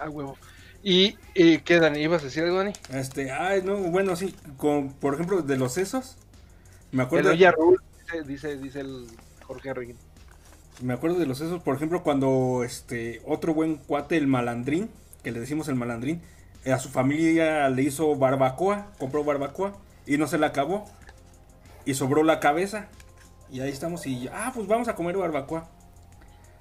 A 0.01 0.09
huevo. 0.09 0.37
¿Y, 0.83 1.17
y 1.35 1.59
qué, 1.59 1.79
Dani? 1.79 2.01
¿Ibas 2.01 2.23
a 2.23 2.27
decir 2.27 2.45
algo, 2.45 2.59
Dani? 2.59 2.73
Este, 2.91 3.31
ay, 3.31 3.63
no, 3.63 3.77
bueno, 3.77 4.17
sí, 4.17 4.35
con, 4.57 4.93
por 4.95 5.15
ejemplo, 5.15 5.43
de 5.43 5.59
los 5.59 5.75
sesos, 5.75 6.17
me 6.91 7.03
El 7.03 7.07
acuerdo, 7.07 7.31
Oya 7.31 7.53
Rule, 7.53 7.79
dice, 7.99 8.23
dice, 8.25 8.57
dice 8.57 8.81
el 8.81 9.07
Jorge 9.43 9.71
Arreguín. 9.71 9.99
me 10.81 10.95
acuerdo 10.95 11.19
de 11.19 11.27
los 11.27 11.39
sesos, 11.39 11.63
por 11.63 11.77
ejemplo, 11.77 12.03
cuando 12.03 12.65
este 12.65 13.21
otro 13.27 13.53
buen 13.53 13.77
cuate, 13.77 14.17
el 14.17 14.27
malandrín, 14.27 14.91
que 15.23 15.33
le 15.33 15.41
decimos 15.41 15.69
el 15.69 15.75
malandrín, 15.75 16.23
a 16.65 16.79
su 16.79 16.89
familia 16.89 17.69
le 17.69 17.83
hizo 17.83 18.17
barbacoa, 18.17 18.93
compró 18.99 19.23
barbacoa 19.25 19.75
y 20.11 20.19
no 20.19 20.27
se 20.27 20.39
la 20.39 20.49
acabó 20.49 20.87
y 21.85 21.95
sobró 21.95 22.25
la 22.25 22.41
cabeza 22.41 22.89
y 23.49 23.61
ahí 23.61 23.71
estamos 23.71 24.05
y 24.09 24.29
ah, 24.33 24.51
pues 24.53 24.67
vamos 24.67 24.89
a 24.89 24.97
comer 24.97 25.17
barbacoa. 25.17 25.69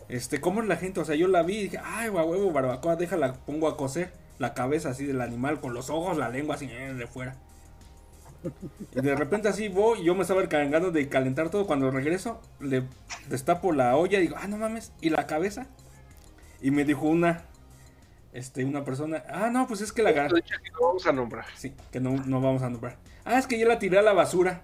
Este, 0.08 0.40
¿cómo 0.40 0.62
es 0.62 0.68
la 0.68 0.76
gente? 0.76 1.00
O 1.00 1.06
sea, 1.06 1.16
yo 1.16 1.28
la 1.28 1.42
vi 1.42 1.58
y 1.58 1.64
dije, 1.64 1.80
ay, 1.84 2.10
huevo, 2.10 2.52
barbacoa, 2.52 2.96
déjala, 2.96 3.34
pongo 3.48 3.68
a 3.68 3.76
cocer 3.76 4.14
la 4.38 4.54
cabeza 4.54 4.90
así 4.90 5.04
del 5.04 5.20
animal 5.20 5.60
con 5.62 5.74
los 5.74 5.90
ojos, 5.90 6.16
la 6.16 6.30
lengua 6.30 6.56
así 6.56 6.68
eh, 6.70 6.94
de 6.94 7.08
fuera. 7.08 7.38
Y 8.96 9.02
de 9.02 9.16
repente 9.16 9.48
así 9.48 9.68
voy, 9.68 10.04
yo 10.04 10.14
me 10.14 10.22
estaba 10.22 10.44
encargando 10.44 10.92
de 10.92 11.10
calentar 11.10 11.50
todo. 11.50 11.66
Cuando 11.66 11.90
regreso, 11.90 12.40
le 12.60 12.84
destapo 13.30 13.72
la 13.72 13.98
olla 13.98 14.20
y 14.20 14.22
digo, 14.22 14.36
ah, 14.40 14.48
no 14.48 14.58
mames, 14.58 14.92
¿y 15.02 15.10
la 15.10 15.26
cabeza? 15.26 15.66
Y 16.62 16.70
me 16.70 16.86
dijo 16.86 17.08
una, 17.08 17.46
este, 18.34 18.64
una 18.66 18.84
persona, 18.84 19.24
ah, 19.30 19.50
no, 19.52 19.68
pues 19.68 19.82
es 19.82 19.92
que 19.92 20.04
la 20.04 20.14
que 20.14 20.22
no 20.22 20.88
vamos 20.88 21.06
a 21.08 21.12
nombrar. 21.12 21.46
Sí, 21.56 21.74
que 21.92 22.00
no, 22.00 22.12
no 22.12 22.42
vamos 22.42 22.62
a 22.62 22.70
nombrar. 22.70 22.98
Ah, 23.26 23.38
es 23.40 23.48
que 23.48 23.60
yo 23.60 23.68
la 23.68 23.80
tiré 23.80 24.00
a 24.00 24.02
la 24.02 24.14
basura. 24.14 24.62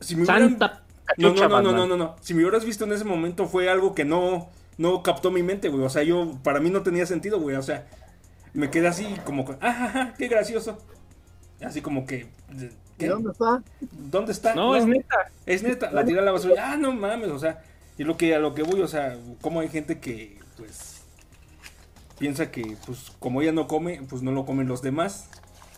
Si 0.00 0.14
me 0.16 0.22
hubieran- 0.24 0.50
Santa 0.50 0.86
no, 1.16 1.32
no, 1.32 1.48
no, 1.48 1.62
no, 1.62 1.72
no, 1.72 1.86
no, 1.86 1.96
no. 1.96 2.16
Si 2.20 2.34
me 2.34 2.42
hubieras 2.42 2.64
visto 2.64 2.84
en 2.84 2.92
ese 2.92 3.04
momento 3.04 3.46
fue 3.46 3.70
algo 3.70 3.94
que 3.94 4.04
no, 4.04 4.48
no 4.76 5.02
captó 5.02 5.30
mi 5.30 5.42
mente, 5.42 5.68
güey. 5.68 5.84
O 5.84 5.90
sea, 5.90 6.02
yo, 6.02 6.38
para 6.42 6.60
mí 6.60 6.70
no 6.70 6.82
tenía 6.82 7.06
sentido, 7.06 7.40
güey. 7.40 7.56
O 7.56 7.62
sea, 7.62 7.86
me 8.52 8.70
quedé 8.70 8.88
así 8.88 9.14
como, 9.24 9.44
con, 9.44 9.56
ah, 9.60 9.72
ja, 9.72 9.88
ja, 9.88 10.14
qué 10.18 10.28
gracioso. 10.28 10.78
Así 11.62 11.80
como 11.80 12.06
que, 12.06 12.26
¿Y 12.52 12.68
¿qué? 12.98 13.08
dónde 13.08 13.30
está? 13.30 13.62
¿dónde 13.80 14.32
está? 14.32 14.54
No, 14.54 14.76
es 14.76 14.86
neta. 14.86 15.30
Es 15.46 15.62
neta, 15.62 15.90
la 15.90 16.04
tiré 16.04 16.18
a 16.18 16.22
la 16.22 16.32
basura. 16.32 16.72
Ah, 16.72 16.76
no 16.76 16.92
mames, 16.92 17.30
o 17.30 17.38
sea, 17.38 17.62
y 17.96 18.04
lo 18.04 18.16
que 18.16 18.34
a 18.34 18.38
lo 18.38 18.54
que 18.54 18.62
voy, 18.62 18.82
o 18.82 18.88
sea, 18.88 19.16
como 19.40 19.60
hay 19.60 19.68
gente 19.68 20.00
que 20.00 20.38
pues 20.56 20.95
piensa 22.18 22.50
que 22.50 22.76
pues 22.86 23.12
como 23.18 23.42
ella 23.42 23.52
no 23.52 23.66
come, 23.66 24.02
pues 24.08 24.22
no 24.22 24.32
lo 24.32 24.44
comen 24.46 24.68
los 24.68 24.82
demás. 24.82 25.28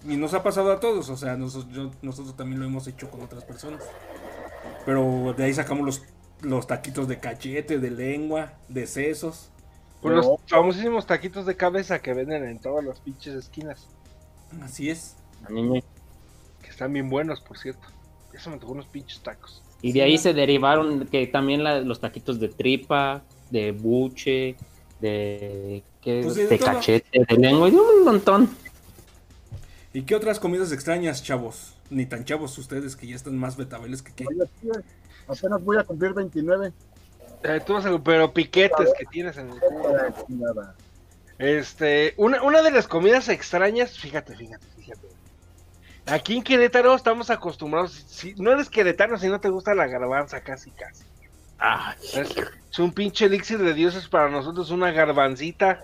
Y 0.09 0.17
nos 0.17 0.33
ha 0.35 0.43
pasado 0.45 0.71
a 0.73 0.79
todos, 0.81 1.09
o 1.11 1.17
sea, 1.17 1.37
nosotros, 1.37 1.75
yo- 1.75 1.91
nosotros 2.03 2.37
también 2.37 2.61
lo 2.61 2.67
hemos 2.67 2.87
hecho 2.87 3.11
con 3.11 3.21
otras 3.23 3.45
personas. 3.45 3.83
Pero 4.87 5.35
de 5.37 5.45
ahí 5.45 5.53
sacamos 5.55 5.85
los, 5.85 6.03
los 6.43 6.67
taquitos 6.67 7.09
de 7.09 7.19
cachete, 7.19 7.79
de 7.79 7.91
lengua, 7.91 8.53
de 8.69 8.87
sesos. 8.87 9.51
Por 10.01 10.13
los 10.13 10.29
famosísimos 10.47 11.07
taquitos 11.07 11.45
de 11.47 11.57
cabeza 11.57 11.99
que 12.01 12.15
venden 12.15 12.45
en 12.45 12.59
todas 12.61 12.85
las 12.85 13.01
pinches 13.01 13.35
esquinas. 13.35 13.89
Así 14.63 14.89
es. 14.91 15.17
Niño. 15.51 15.83
Que 16.63 16.71
están 16.71 16.93
bien 16.93 17.11
buenos, 17.11 17.41
por 17.41 17.59
cierto. 17.59 17.89
Eso 18.33 18.51
me 18.51 18.59
tocó 18.59 18.73
unos 18.73 18.87
pinches 18.87 19.21
tacos. 19.21 19.63
Y 19.83 19.93
de 19.93 20.03
ahí 20.03 20.17
se 20.19 20.33
derivaron 20.33 21.07
que 21.07 21.27
también 21.27 21.65
la- 21.65 21.81
los 21.81 22.01
taquitos 22.01 22.39
de 22.39 22.49
tripa, 22.49 23.23
de 23.51 23.73
buche, 23.73 24.57
de, 25.01 25.83
¿qué? 26.01 26.21
Pues 26.23 26.35
de 26.35 26.47
de 26.47 26.59
cachete, 26.59 27.25
de 27.29 27.37
lengua, 27.37 27.69
y 27.69 27.75
un 27.75 28.05
montón. 28.05 28.51
¿Y 29.93 30.03
qué 30.03 30.15
otras 30.15 30.39
comidas 30.39 30.71
extrañas, 30.73 31.23
chavos? 31.23 31.75
Ni 31.91 32.07
tan 32.07 32.25
chavos 32.25 32.57
ustedes 32.59 32.95
que 32.97 33.07
ya 33.07 33.17
están 33.17 33.37
más 33.39 33.57
betabeles 33.57 34.03
que 34.03 34.13
qué. 34.13 34.27
Apenas 35.27 35.63
voy 35.65 35.79
a 35.79 35.85
cumplir 35.85 36.13
29. 36.13 36.73
Eh, 37.45 37.61
tú 37.65 37.75
vas 37.75 37.87
a- 37.87 37.99
pero 37.99 38.33
piquetes 38.33 38.93
que 38.99 39.07
tienes 39.07 39.37
en 39.39 39.51
el 39.51 39.61
culo. 39.61 39.95
Este, 41.39 42.15
una, 42.17 42.43
una 42.43 42.63
de 42.63 42.71
las 42.73 42.89
comidas 42.89 43.29
extrañas, 43.29 43.99
fíjate, 43.99 44.35
fíjate, 44.37 44.67
fíjate. 44.77 45.07
Aquí 46.07 46.37
en 46.37 46.43
Querétaro 46.43 46.95
estamos 46.95 47.31
acostumbrados, 47.31 47.93
si 47.93 48.35
no 48.35 48.51
eres 48.53 48.69
queretano, 48.71 49.19
si 49.19 49.29
no 49.29 49.41
te 49.41 49.49
gusta 49.51 49.75
la 49.75 49.87
garbanza, 49.87 50.41
casi, 50.41 50.71
casi. 50.73 51.05
Es, 52.15 52.37
es 52.71 52.79
un 52.79 52.93
pinche 52.93 53.27
elixir 53.27 53.59
de 53.59 53.75
dioses 53.75 54.09
para 54.09 54.31
nosotros, 54.31 54.71
una 54.71 54.93
garbancita 54.93 55.81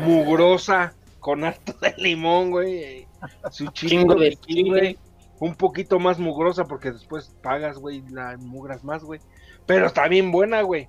mugrosa 0.00 0.94
con 1.20 1.44
harto 1.44 1.72
de 1.80 1.94
limón, 1.98 2.50
güey. 2.50 3.06
Su 3.50 3.66
Chingo 3.68 4.14
de. 4.14 4.96
Un 5.38 5.54
poquito 5.54 5.98
más 5.98 6.18
mugrosa 6.18 6.64
porque 6.64 6.92
después 6.92 7.34
pagas, 7.42 7.78
güey, 7.78 8.02
la 8.10 8.36
mugras 8.38 8.84
más, 8.84 9.02
güey. 9.02 9.20
Pero 9.66 9.86
está 9.86 10.08
bien 10.08 10.30
buena, 10.30 10.62
güey. 10.62 10.88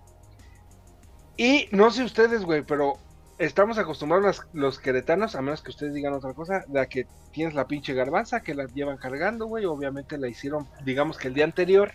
Y 1.36 1.68
no 1.72 1.92
sé 1.92 2.04
ustedes, 2.04 2.44
güey, 2.46 2.64
pero 2.64 2.94
estamos 3.40 3.78
acostumbrados 3.78 4.26
los, 4.26 4.48
los 4.54 4.80
queretanos, 4.80 5.36
a 5.36 5.42
menos 5.42 5.62
que 5.62 5.72
ustedes 5.72 5.94
digan 5.94 6.14
otra 6.14 6.34
cosa, 6.34 6.64
de 6.68 6.80
a 6.80 6.86
que 6.86 7.08
tienes 7.32 7.54
la 7.54 7.68
pinche 7.68 7.94
garbanza 7.94 8.42
que 8.42 8.56
la 8.56 8.66
llevan 8.66 8.98
cargando, 8.98 9.48
güey. 9.48 9.66
Obviamente 9.66 10.18
la 10.18 10.28
hicieron, 10.28 10.68
digamos 10.86 11.18
que 11.18 11.28
el 11.28 11.34
día 11.34 11.46
anterior. 11.46 11.94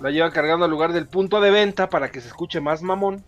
La 0.00 0.10
llevan 0.10 0.30
cargando 0.30 0.64
al 0.64 0.70
lugar 0.70 0.92
del 0.92 1.06
punto 1.06 1.40
de 1.40 1.50
venta 1.50 1.88
para 1.88 2.10
que 2.10 2.20
se 2.20 2.28
escuche 2.28 2.60
más 2.60 2.82
mamón. 2.82 3.22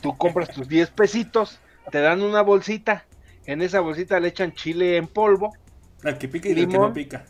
Tú 0.00 0.16
compras 0.16 0.50
tus 0.50 0.68
10 0.68 0.90
pesitos, 0.90 1.60
te 1.90 2.00
dan 2.00 2.22
una 2.22 2.42
bolsita. 2.42 3.04
En 3.46 3.62
esa 3.62 3.80
bolsita 3.80 4.18
le 4.18 4.28
echan 4.28 4.52
chile 4.52 4.96
en 4.96 5.06
polvo, 5.06 5.54
Al 6.02 6.18
que 6.18 6.28
pica 6.28 6.48
y 6.48 6.54
del 6.54 6.68
que 6.68 6.78
no 6.78 6.92
pica. 6.92 7.24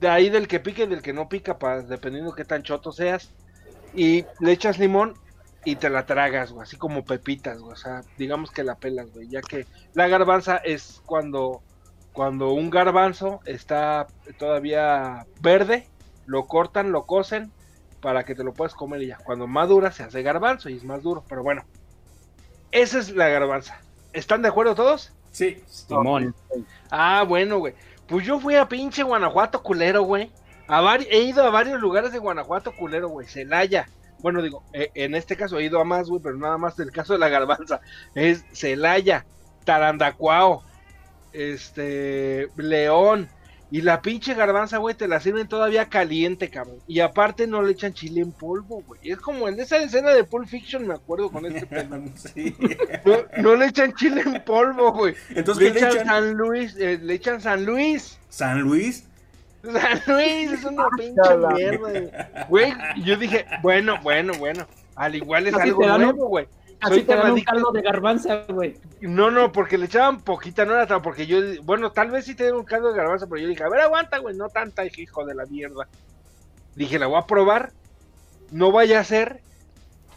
De 0.00 0.08
ahí 0.08 0.30
del 0.30 0.48
que 0.48 0.60
pica 0.60 0.82
y 0.82 0.86
del 0.86 1.02
que 1.02 1.12
no 1.12 1.28
pica, 1.28 1.58
pa, 1.58 1.82
dependiendo 1.82 2.34
qué 2.34 2.44
tan 2.44 2.62
choto 2.62 2.90
seas. 2.90 3.30
Y 3.94 4.24
le 4.40 4.52
echas 4.52 4.78
limón 4.78 5.14
y 5.64 5.76
te 5.76 5.90
la 5.90 6.06
tragas, 6.06 6.52
güey, 6.52 6.62
así 6.62 6.76
como 6.76 7.04
pepitas, 7.04 7.58
güey. 7.58 7.72
O 7.72 7.76
sea, 7.76 8.02
digamos 8.16 8.50
que 8.50 8.64
la 8.64 8.76
pelas, 8.76 9.12
güey. 9.12 9.28
Ya 9.28 9.42
que 9.42 9.66
la 9.92 10.08
garbanza 10.08 10.56
es 10.56 11.02
cuando, 11.04 11.62
cuando 12.12 12.52
un 12.52 12.70
garbanzo 12.70 13.40
está 13.44 14.06
todavía 14.38 15.26
verde, 15.42 15.86
lo 16.24 16.46
cortan, 16.46 16.92
lo 16.92 17.04
cocen 17.04 17.52
para 18.00 18.24
que 18.24 18.34
te 18.34 18.44
lo 18.44 18.52
puedas 18.52 18.74
comer 18.74 19.02
y 19.02 19.08
ya. 19.08 19.18
Cuando 19.18 19.46
madura 19.46 19.92
se 19.92 20.02
hace 20.02 20.22
garbanzo 20.22 20.68
y 20.68 20.76
es 20.76 20.84
más 20.84 21.02
duro. 21.02 21.24
Pero 21.28 21.42
bueno, 21.42 21.64
esa 22.72 22.98
es 22.98 23.10
la 23.10 23.28
garbanza. 23.28 23.80
¿Están 24.12 24.42
de 24.42 24.48
acuerdo 24.48 24.74
todos? 24.74 25.12
Sí. 25.30 25.62
Simón. 25.66 26.34
Ah, 26.90 27.24
bueno, 27.26 27.58
güey. 27.58 27.74
Pues 28.08 28.26
yo 28.26 28.40
fui 28.40 28.56
a 28.56 28.68
pinche 28.68 29.02
Guanajuato 29.02 29.62
culero, 29.62 30.02
güey. 30.02 30.30
A 30.66 30.80
vari- 30.82 31.06
he 31.10 31.20
ido 31.22 31.44
a 31.44 31.50
varios 31.50 31.80
lugares 31.80 32.12
de 32.12 32.18
Guanajuato 32.18 32.74
culero, 32.74 33.08
güey. 33.08 33.26
Celaya. 33.26 33.88
Bueno, 34.18 34.42
digo, 34.42 34.62
eh, 34.72 34.90
en 34.94 35.14
este 35.14 35.36
caso 35.36 35.58
he 35.58 35.64
ido 35.64 35.80
a 35.80 35.84
más, 35.84 36.08
güey, 36.08 36.20
pero 36.22 36.36
nada 36.36 36.58
más 36.58 36.76
del 36.76 36.90
caso 36.92 37.12
de 37.12 37.18
la 37.20 37.28
garbanza. 37.28 37.80
Es 38.14 38.44
Celaya, 38.52 39.24
Tarandacuao, 39.64 40.62
este, 41.32 42.48
León. 42.56 43.28
Y 43.72 43.82
la 43.82 44.02
pinche 44.02 44.34
garbanza, 44.34 44.78
güey, 44.78 44.96
te 44.96 45.06
la 45.06 45.20
sirven 45.20 45.46
todavía 45.46 45.88
caliente, 45.88 46.48
cabrón. 46.50 46.78
Y 46.88 47.00
aparte 47.00 47.46
no 47.46 47.62
le 47.62 47.72
echan 47.72 47.92
chile 47.94 48.20
en 48.20 48.32
polvo, 48.32 48.82
güey. 48.86 49.00
Es 49.04 49.18
como 49.18 49.48
en 49.48 49.60
esa 49.60 49.76
escena 49.78 50.10
de 50.10 50.24
Pulp 50.24 50.48
Fiction, 50.48 50.86
me 50.86 50.94
acuerdo 50.94 51.30
con 51.30 51.46
este 51.46 51.66
pedo. 51.66 52.00
Sí. 52.16 52.56
No, 53.04 53.42
no 53.42 53.56
le 53.56 53.66
echan 53.66 53.94
chile 53.94 54.22
en 54.26 54.42
polvo, 54.44 54.92
güey. 54.92 55.14
Entonces, 55.30 55.62
Le 55.64 55.72
¿qué 55.72 55.80
le 55.80 55.86
echan? 55.92 56.06
San 56.06 56.32
Luis, 56.32 56.76
eh, 56.76 56.98
le 57.00 57.14
echan 57.14 57.40
San 57.40 57.64
Luis. 57.64 58.18
San 58.28 58.60
Luis. 58.60 59.04
San 59.62 60.02
Luis 60.06 60.52
es 60.52 60.64
una 60.64 60.88
pinche 60.96 61.20
Chala. 61.22 61.50
mierda. 61.50 62.46
Güey, 62.48 62.72
y 62.96 63.04
yo 63.04 63.16
dije, 63.16 63.46
bueno, 63.62 64.00
bueno, 64.02 64.32
bueno. 64.38 64.66
Al 64.96 65.14
igual 65.14 65.46
es 65.46 65.54
Así 65.54 65.68
algo 65.68 65.86
nuevo, 65.98 66.26
güey. 66.28 66.46
Así 66.80 66.94
Soy 66.94 67.02
te 67.04 67.14
dan 67.16 67.32
un 67.32 67.40
caldo 67.42 67.72
de 67.72 67.82
garbanza, 67.82 68.44
güey. 68.48 68.78
No, 69.00 69.30
no, 69.30 69.52
porque 69.52 69.76
le 69.76 69.86
echaban 69.86 70.22
poquita, 70.22 70.64
no 70.64 70.72
era 70.72 70.86
tan, 70.86 71.02
porque 71.02 71.26
yo, 71.26 71.38
bueno, 71.62 71.92
tal 71.92 72.10
vez 72.10 72.24
sí 72.24 72.34
te 72.34 72.50
un 72.52 72.64
caldo 72.64 72.90
de 72.90 72.96
garbanzo, 72.96 73.28
pero 73.28 73.42
yo 73.42 73.48
dije, 73.48 73.62
a 73.62 73.68
ver, 73.68 73.80
aguanta, 73.80 74.18
güey, 74.18 74.36
no 74.36 74.48
tanta, 74.48 74.84
hijo 74.84 75.24
de 75.26 75.34
la 75.34 75.44
mierda. 75.46 75.86
Dije, 76.74 76.98
la 76.98 77.06
voy 77.06 77.18
a 77.18 77.26
probar, 77.26 77.72
no 78.50 78.72
vaya 78.72 79.00
a 79.00 79.04
ser 79.04 79.40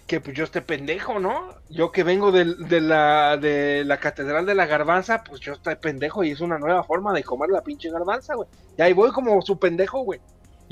que 0.07 0.19
pues 0.21 0.35
yo 0.35 0.43
esté 0.43 0.61
pendejo, 0.61 1.19
¿no? 1.19 1.53
Yo 1.69 1.91
que 1.91 2.03
vengo 2.03 2.31
del- 2.31 2.67
de, 2.67 2.81
la, 2.81 3.37
de 3.37 3.83
la 3.85 3.97
catedral 3.97 4.45
de 4.45 4.53
la 4.53 4.65
garbanza, 4.65 5.23
pues 5.23 5.39
yo 5.41 5.53
estoy 5.53 5.75
pendejo 5.75 6.23
y 6.23 6.31
es 6.31 6.41
una 6.41 6.59
nueva 6.59 6.83
forma 6.83 7.13
de 7.13 7.23
comer 7.23 7.49
la 7.49 7.61
pinche 7.61 7.89
garbanza, 7.89 8.35
güey. 8.35 8.47
Y 8.77 8.81
ahí 8.81 8.93
voy 8.93 9.11
como 9.11 9.41
su 9.41 9.57
pendejo, 9.57 10.01
güey. 10.01 10.19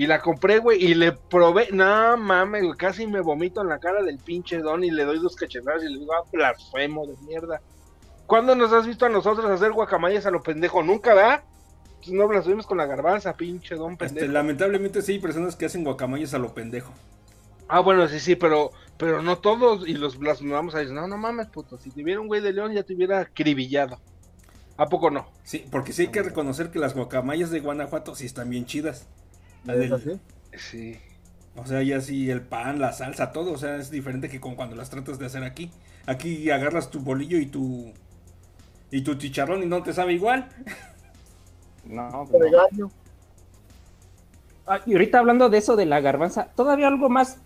Y 0.01 0.07
la 0.07 0.19
compré, 0.19 0.57
güey, 0.57 0.83
y 0.83 0.95
le 0.95 1.11
probé, 1.11 1.67
no 1.71 2.17
mames, 2.17 2.63
güey, 2.63 2.75
casi 2.75 3.05
me 3.05 3.21
vomito 3.21 3.61
en 3.61 3.67
la 3.67 3.77
cara 3.77 4.01
del 4.01 4.17
pinche 4.17 4.57
don 4.57 4.83
y 4.83 4.89
le 4.89 5.05
doy 5.05 5.19
dos 5.19 5.35
cachetadas 5.35 5.83
y 5.83 5.93
le 5.93 5.99
digo, 5.99 6.11
ah, 6.13 6.27
blasfemo 6.33 7.05
de 7.05 7.15
mierda. 7.27 7.61
¿Cuándo 8.25 8.55
nos 8.55 8.73
has 8.73 8.87
visto 8.87 9.05
a 9.05 9.09
nosotros 9.09 9.45
hacer 9.45 9.71
guacamayas 9.73 10.25
a 10.25 10.31
lo 10.31 10.41
pendejo? 10.41 10.81
Nunca, 10.81 11.13
¿verdad? 11.13 11.43
Pues 11.99 12.09
no 12.13 12.27
blasfemes 12.27 12.65
con 12.65 12.79
la 12.79 12.87
garbanza, 12.87 13.35
pinche 13.37 13.75
don 13.75 13.91
Este, 13.91 14.05
pendejo. 14.07 14.31
lamentablemente 14.31 15.03
sí 15.03 15.11
hay 15.11 15.19
personas 15.19 15.55
que 15.55 15.67
hacen 15.67 15.83
guacamayas 15.83 16.33
a 16.33 16.39
lo 16.39 16.51
pendejo. 16.51 16.91
Ah, 17.67 17.81
bueno, 17.81 18.07
sí, 18.07 18.19
sí, 18.19 18.35
pero, 18.35 18.71
pero 18.97 19.21
no 19.21 19.37
todos, 19.37 19.87
y 19.87 19.93
los 19.93 20.17
blasfemamos 20.17 20.73
a 20.73 20.79
decir, 20.79 20.95
no, 20.95 21.07
no 21.07 21.19
mames, 21.19 21.45
puto, 21.45 21.77
si 21.77 21.91
te 21.91 22.01
hubiera 22.01 22.19
un 22.21 22.25
güey 22.27 22.41
de 22.41 22.53
león 22.53 22.73
ya 22.73 22.81
te 22.81 22.95
hubiera 22.95 23.19
acribillado. 23.19 23.99
¿A 24.77 24.87
poco 24.87 25.11
no? 25.11 25.27
Sí, 25.43 25.63
porque 25.69 25.93
sí 25.93 26.01
hay 26.01 26.07
que 26.07 26.23
reconocer 26.23 26.71
que 26.71 26.79
las 26.79 26.95
guacamayas 26.95 27.51
de 27.51 27.59
Guanajuato 27.59 28.15
sí 28.15 28.25
están 28.25 28.49
bien 28.49 28.65
chidas. 28.65 29.07
Sí. 30.57 30.97
O 31.55 31.65
sea, 31.65 31.83
ya 31.83 31.99
sí, 32.01 32.29
el 32.31 32.41
pan, 32.41 32.79
la 32.79 32.93
salsa, 32.93 33.31
todo. 33.31 33.51
O 33.53 33.57
sea, 33.57 33.75
es 33.75 33.91
diferente 33.91 34.29
que 34.29 34.39
con 34.39 34.55
cuando 34.55 34.75
las 34.75 34.89
tratas 34.89 35.19
de 35.19 35.25
hacer 35.25 35.43
aquí. 35.43 35.69
Aquí 36.05 36.49
agarras 36.49 36.89
tu 36.89 36.99
bolillo 37.01 37.37
y 37.37 37.45
tu. 37.45 37.93
Y 38.89 39.01
tu 39.03 39.15
chicharrón 39.15 39.63
y 39.63 39.65
no 39.65 39.83
te 39.83 39.93
sabe 39.93 40.13
igual. 40.13 40.49
No, 41.85 42.27
pues 42.29 42.43
no. 42.43 42.59
Regaño. 42.61 42.91
Ah, 44.67 44.79
y 44.85 44.93
ahorita 44.93 45.19
hablando 45.19 45.49
de 45.49 45.57
eso 45.57 45.75
de 45.75 45.85
la 45.85 45.99
garbanza, 45.99 46.49
todavía 46.55 46.87
algo 46.87 47.09
más 47.09 47.39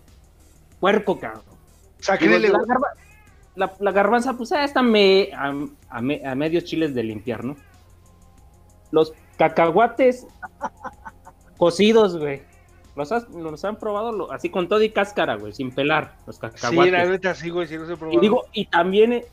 puerco, 0.80 1.18
cabrón. 1.18 1.42
Sacrílego. 1.98 2.58
la, 2.58 2.64
garba- 2.64 2.92
la- 3.54 3.74
la 3.80 3.92
garbanza, 3.92 4.34
pues 4.34 4.52
ah, 4.52 4.62
está 4.64 4.82
me- 4.82 5.30
a, 5.34 5.52
a 5.88 6.02
me- 6.02 6.24
a 6.26 6.34
medios 6.34 6.64
chiles 6.64 6.94
de 6.94 7.02
limpiar, 7.02 7.44
¿no? 7.44 7.56
Los 8.92 9.12
cacahuates 9.38 10.26
cocidos, 11.56 12.18
güey. 12.18 12.42
Los, 12.96 13.12
has- 13.12 13.28
los 13.28 13.64
han 13.64 13.76
probado 13.76 14.10
lo- 14.12 14.32
así 14.32 14.48
con 14.48 14.68
todo 14.68 14.82
y 14.82 14.90
cáscara, 14.90 15.34
güey, 15.36 15.52
sin 15.52 15.70
pelar 15.70 16.14
los 16.26 16.36
Sí, 16.36 16.40
cacahuates. 16.40 16.92
la 16.92 17.04
neta, 17.06 17.34
sí, 17.34 17.50
güey, 17.50 17.66
sí 17.66 17.76
los 17.76 17.90
he 17.90 17.96
probado. 17.96 18.18
y 18.18 18.20
digo, 18.22 18.44
y 18.52 18.64
también, 18.66 19.12
eh, 19.12 19.26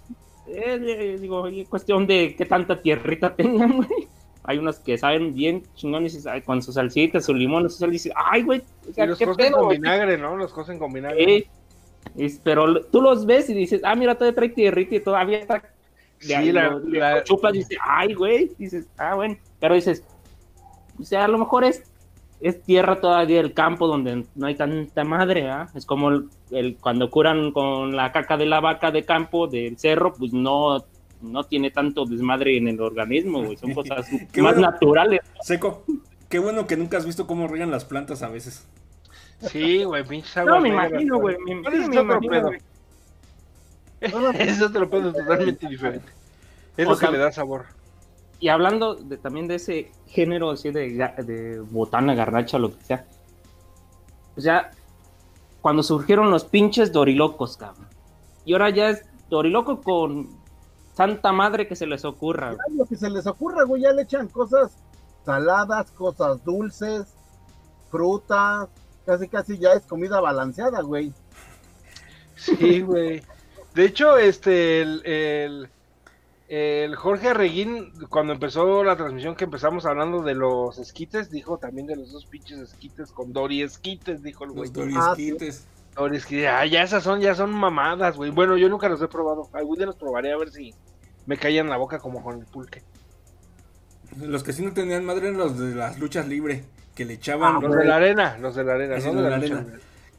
eh, 0.47 1.17
digo, 1.19 1.47
es 1.47 1.67
cuestión 1.69 2.05
de 2.05 2.35
qué 2.35 2.45
tanta 2.45 2.81
tierrita 2.81 3.33
tengan, 3.35 3.77
güey. 3.77 4.07
Hay 4.45 4.57
unos 4.57 4.79
que 4.79 4.97
saben 4.97 5.33
bien 5.33 5.63
chingones 5.75 6.27
con 6.45 6.61
sus 6.61 6.75
salsitas, 6.75 7.23
su 7.25 7.33
limón, 7.33 7.69
su 7.69 7.77
sal, 7.77 7.89
y 7.89 7.93
dices, 7.93 8.11
ay, 8.13 8.41
güey, 8.43 8.59
o 8.97 9.03
Y 9.03 9.07
los 9.07 9.17
cocen 9.17 9.35
pedo, 9.37 9.59
con 9.59 9.69
vinagre, 9.69 10.17
¿no? 10.17 10.35
Los 10.35 10.51
cocen 10.51 10.77
con 10.79 10.91
vinagre. 10.91 11.23
Sí. 11.25 11.47
Es- 12.17 12.41
pero 12.43 12.81
tú 12.87 13.01
los 13.01 13.25
ves 13.25 13.49
y 13.49 13.53
dices, 13.53 13.79
ah, 13.85 13.95
mira, 13.95 14.15
todavía 14.15 14.35
trae 14.35 14.49
tierrita 14.49 14.95
y 14.95 14.99
todavía 14.99 15.37
está. 15.39 15.63
Sí, 16.19 16.27
de- 16.33 16.51
la- 16.51 16.81
la- 16.85 17.23
chupas 17.23 17.55
y 17.55 17.59
dices, 17.59 17.77
ay, 17.81 18.13
güey. 18.13 18.51
Dices, 18.57 18.87
ah, 18.97 19.15
bueno. 19.15 19.37
Pero 19.61 19.75
dices, 19.75 20.03
o 20.99 21.03
sea, 21.05 21.23
a 21.23 21.27
lo 21.29 21.37
mejor 21.37 21.63
es, 21.63 21.83
es 22.43 22.61
tierra 22.61 22.99
todavía 23.01 23.37
del 23.41 23.53
campo 23.53 23.87
donde 23.87 24.25
no 24.35 24.45
hay 24.47 24.55
tanta 24.55 25.03
madre, 25.03 25.49
¿ah? 25.49 25.69
Es 25.73 25.85
como 25.85 26.09
el, 26.09 26.29
el- 26.51 26.75
cuando 26.77 27.09
curan 27.09 27.51
con 27.51 27.95
la 27.95 28.11
caca 28.11 28.37
de 28.37 28.45
la 28.45 28.59
vaca 28.59 28.91
de 28.91 29.03
campo, 29.03 29.47
del 29.47 29.77
cerro, 29.79 30.13
pues 30.13 30.33
no, 30.33 30.83
no 31.21 31.43
tiene 31.45 31.71
tanto 31.71 32.05
desmadre 32.05 32.57
en 32.57 32.67
el 32.67 32.81
organismo, 32.81 33.43
güey. 33.43 33.57
Son 33.57 33.73
cosas 33.73 34.05
Qué 34.31 34.41
más 34.41 34.53
bueno. 34.55 34.71
naturales. 34.71 35.21
Seco. 35.41 35.83
Qué 36.29 36.39
bueno 36.39 36.67
que 36.67 36.77
nunca 36.77 36.97
has 36.97 37.05
visto 37.05 37.25
cómo 37.27 37.47
riegan 37.47 37.71
las 37.71 37.85
plantas 37.85 38.23
a 38.23 38.29
veces. 38.29 38.67
Sí, 39.39 39.83
güey, 39.83 40.03
pinches 40.03 40.35
No, 40.37 40.41
aguas 40.41 40.61
me 40.63 40.69
imagino, 40.69 41.19
güey. 41.19 41.37
Me, 41.45 41.71
sí, 41.71 41.77
es 41.77 41.89
me 41.89 41.99
otro 41.99 42.19
imagino, 42.23 42.29
pedo. 42.29 42.51
Es 44.33 44.61
otro 44.61 44.89
pedo 44.89 45.13
totalmente 45.13 45.67
diferente. 45.67 46.11
Es 46.75 46.87
O 46.87 46.91
lo 46.91 46.97
que 46.97 47.07
le 47.09 47.17
da 47.17 47.31
sabor. 47.31 47.65
Y 48.43 48.49
hablando 48.49 48.95
de, 48.95 49.15
también 49.15 49.47
de 49.47 49.55
ese 49.55 49.93
género 50.05 50.51
así 50.51 50.69
de, 50.69 51.65
botana, 51.71 52.13
garnacha, 52.13 52.59
lo 52.59 52.77
que 52.77 52.83
sea. 52.83 53.07
O 54.35 54.41
sea, 54.41 54.71
cuando 55.61 55.81
surgieron 55.81 56.29
los 56.29 56.43
pinches 56.43 56.91
dorilocos, 56.91 57.55
cabrón. 57.55 57.87
Y 58.43 58.51
ahora 58.51 58.69
ya 58.69 58.89
es 58.89 59.05
doriloco 59.29 59.79
con 59.79 60.27
santa 60.91 61.31
madre 61.31 61.69
que 61.69 61.77
se 61.77 61.87
les 61.87 62.03
ocurra. 62.03 62.57
Lo 62.75 62.85
que 62.85 62.97
se 62.97 63.09
les 63.09 63.25
ocurra, 63.27 63.63
güey, 63.63 63.83
ya 63.83 63.93
le 63.93 64.01
echan 64.01 64.27
cosas 64.27 64.75
saladas, 65.23 65.89
cosas 65.91 66.43
dulces, 66.43 67.15
frutas, 67.89 68.67
casi 69.05 69.29
casi 69.29 69.57
ya 69.57 69.71
es 69.71 69.85
comida 69.85 70.19
balanceada, 70.19 70.81
güey. 70.81 71.13
Sí, 72.35 72.81
güey. 72.81 73.21
De 73.73 73.85
hecho, 73.85 74.17
este, 74.17 74.81
el, 74.81 75.01
el, 75.05 75.69
el 76.55 76.95
Jorge 76.95 77.29
Arreguín, 77.29 77.91
cuando 78.09 78.33
empezó 78.33 78.83
la 78.83 78.95
transmisión 78.95 79.35
que 79.35 79.45
empezamos 79.45 79.85
hablando 79.87 80.21
de 80.21 80.35
los 80.35 80.77
esquites, 80.77 81.31
dijo 81.31 81.57
también 81.57 81.87
de 81.87 81.95
los 81.95 82.11
dos 82.11 82.25
pinches 82.27 82.59
esquites 82.59 83.11
con 83.11 83.33
Dori 83.33 83.63
esquites, 83.63 84.21
dijo 84.21 84.43
el 84.43 84.51
güey. 84.51 84.69
Los 84.71 84.87
Ah, 84.95 85.13
sí. 85.15 85.29
dorisquites. 85.31 85.65
Dori 85.95 86.17
esquites, 86.17 86.47
ah, 86.47 86.65
ya 86.65 86.83
esas 86.83 87.03
son, 87.03 87.21
ya 87.21 87.33
son 87.33 87.51
mamadas, 87.51 88.15
güey. 88.17 88.29
Bueno, 88.29 88.55
yo 88.57 88.69
nunca 88.69 88.87
los 88.87 89.01
he 89.01 89.07
probado. 89.07 89.49
Algún 89.53 89.77
día 89.77 89.87
los 89.87 89.95
probaré 89.95 90.31
a 90.31 90.37
ver 90.37 90.51
si 90.51 90.75
me 91.25 91.37
caían 91.37 91.69
la 91.69 91.77
boca 91.77 91.97
como 91.97 92.21
con 92.23 92.37
el 92.39 92.45
pulque. 92.45 92.83
Los 94.21 94.43
que 94.43 94.53
sí 94.53 94.63
no 94.63 94.73
tenían 94.73 95.05
madre 95.05 95.29
eran 95.29 95.37
los 95.39 95.57
de 95.57 95.73
las 95.73 95.97
luchas 95.97 96.27
libres. 96.27 96.63
Que 96.93 97.05
le 97.05 97.13
echaban. 97.15 97.59
Los 97.61 97.75
de 97.75 97.85
la 97.85 97.95
arena, 97.95 98.37
los 98.39 98.53
de 98.55 98.63
la 98.63 98.73
arena, 98.73 98.97
no 98.99 99.13
los 99.13 99.23
de 99.23 99.29
la 99.31 99.35
arena. 99.37 99.65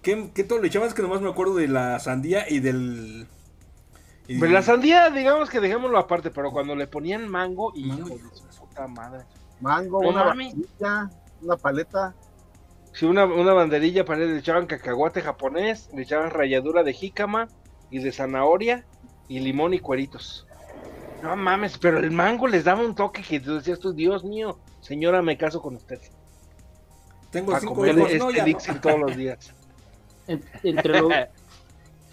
¿Qué, 0.02 0.30
qué 0.34 0.42
todo 0.42 0.60
le 0.60 0.66
echaban? 0.66 0.88
Es 0.88 0.94
que 0.94 1.02
nomás 1.02 1.20
me 1.20 1.30
acuerdo 1.30 1.54
de 1.54 1.68
la 1.68 2.00
sandía 2.00 2.50
y 2.50 2.58
del. 2.58 3.28
Y- 4.28 4.38
Pues 4.38 4.50
la 4.50 4.62
sandía, 4.62 5.10
digamos 5.10 5.50
que 5.50 5.60
dejémoslo 5.60 5.98
aparte, 5.98 6.30
pero 6.30 6.50
cuando 6.50 6.74
le 6.74 6.86
ponían 6.86 7.28
mango, 7.28 7.72
y 7.74 7.84
Mango. 7.86 8.08
hijo 8.16 8.18
de 8.46 8.52
su 8.52 8.60
puta 8.66 8.86
madre. 8.88 9.24
Mango, 9.60 10.02
No 10.02 10.08
una 10.10 10.24
vainilla, 10.24 11.10
una 11.42 11.56
paleta. 11.56 12.14
Sí, 12.92 13.06
una, 13.06 13.24
una 13.24 13.52
banderilla 13.52 14.04
él, 14.20 14.34
le 14.34 14.38
echaban 14.38 14.66
cacahuate 14.66 15.20
japonés, 15.20 15.90
le 15.94 16.02
echaban 16.02 16.30
ralladura 16.30 16.82
de 16.84 16.92
jícama 16.92 17.48
y 17.90 17.98
de 17.98 18.12
zanahoria 18.12 18.84
y 19.28 19.40
limón 19.40 19.74
y 19.74 19.80
cueritos. 19.80 20.46
No 21.22 21.34
mames, 21.36 21.78
pero 21.78 21.98
el 21.98 22.10
mango 22.10 22.46
les 22.46 22.64
daba 22.64 22.82
un 22.82 22.94
toque 22.94 23.22
que 23.22 23.40
tú 23.40 23.54
decías 23.56 23.78
tú, 23.80 23.92
Dios 23.94 24.24
mío, 24.24 24.58
señora, 24.80 25.22
me 25.22 25.36
caso 25.38 25.60
con 25.62 25.74
usted. 25.76 25.98
Tengo 27.30 27.48
Para 27.48 27.60
cinco 27.60 27.74
comer 27.74 27.96
hijos. 27.96 28.06
este 28.10 28.18
No, 28.18 28.30
ya 28.30 28.38
no. 28.38 28.44
elixir 28.44 28.80
todos 28.80 29.00
los 29.00 29.16
días. 29.16 29.54
En- 30.26 30.42
entre 30.62 31.00
lo 31.00 31.08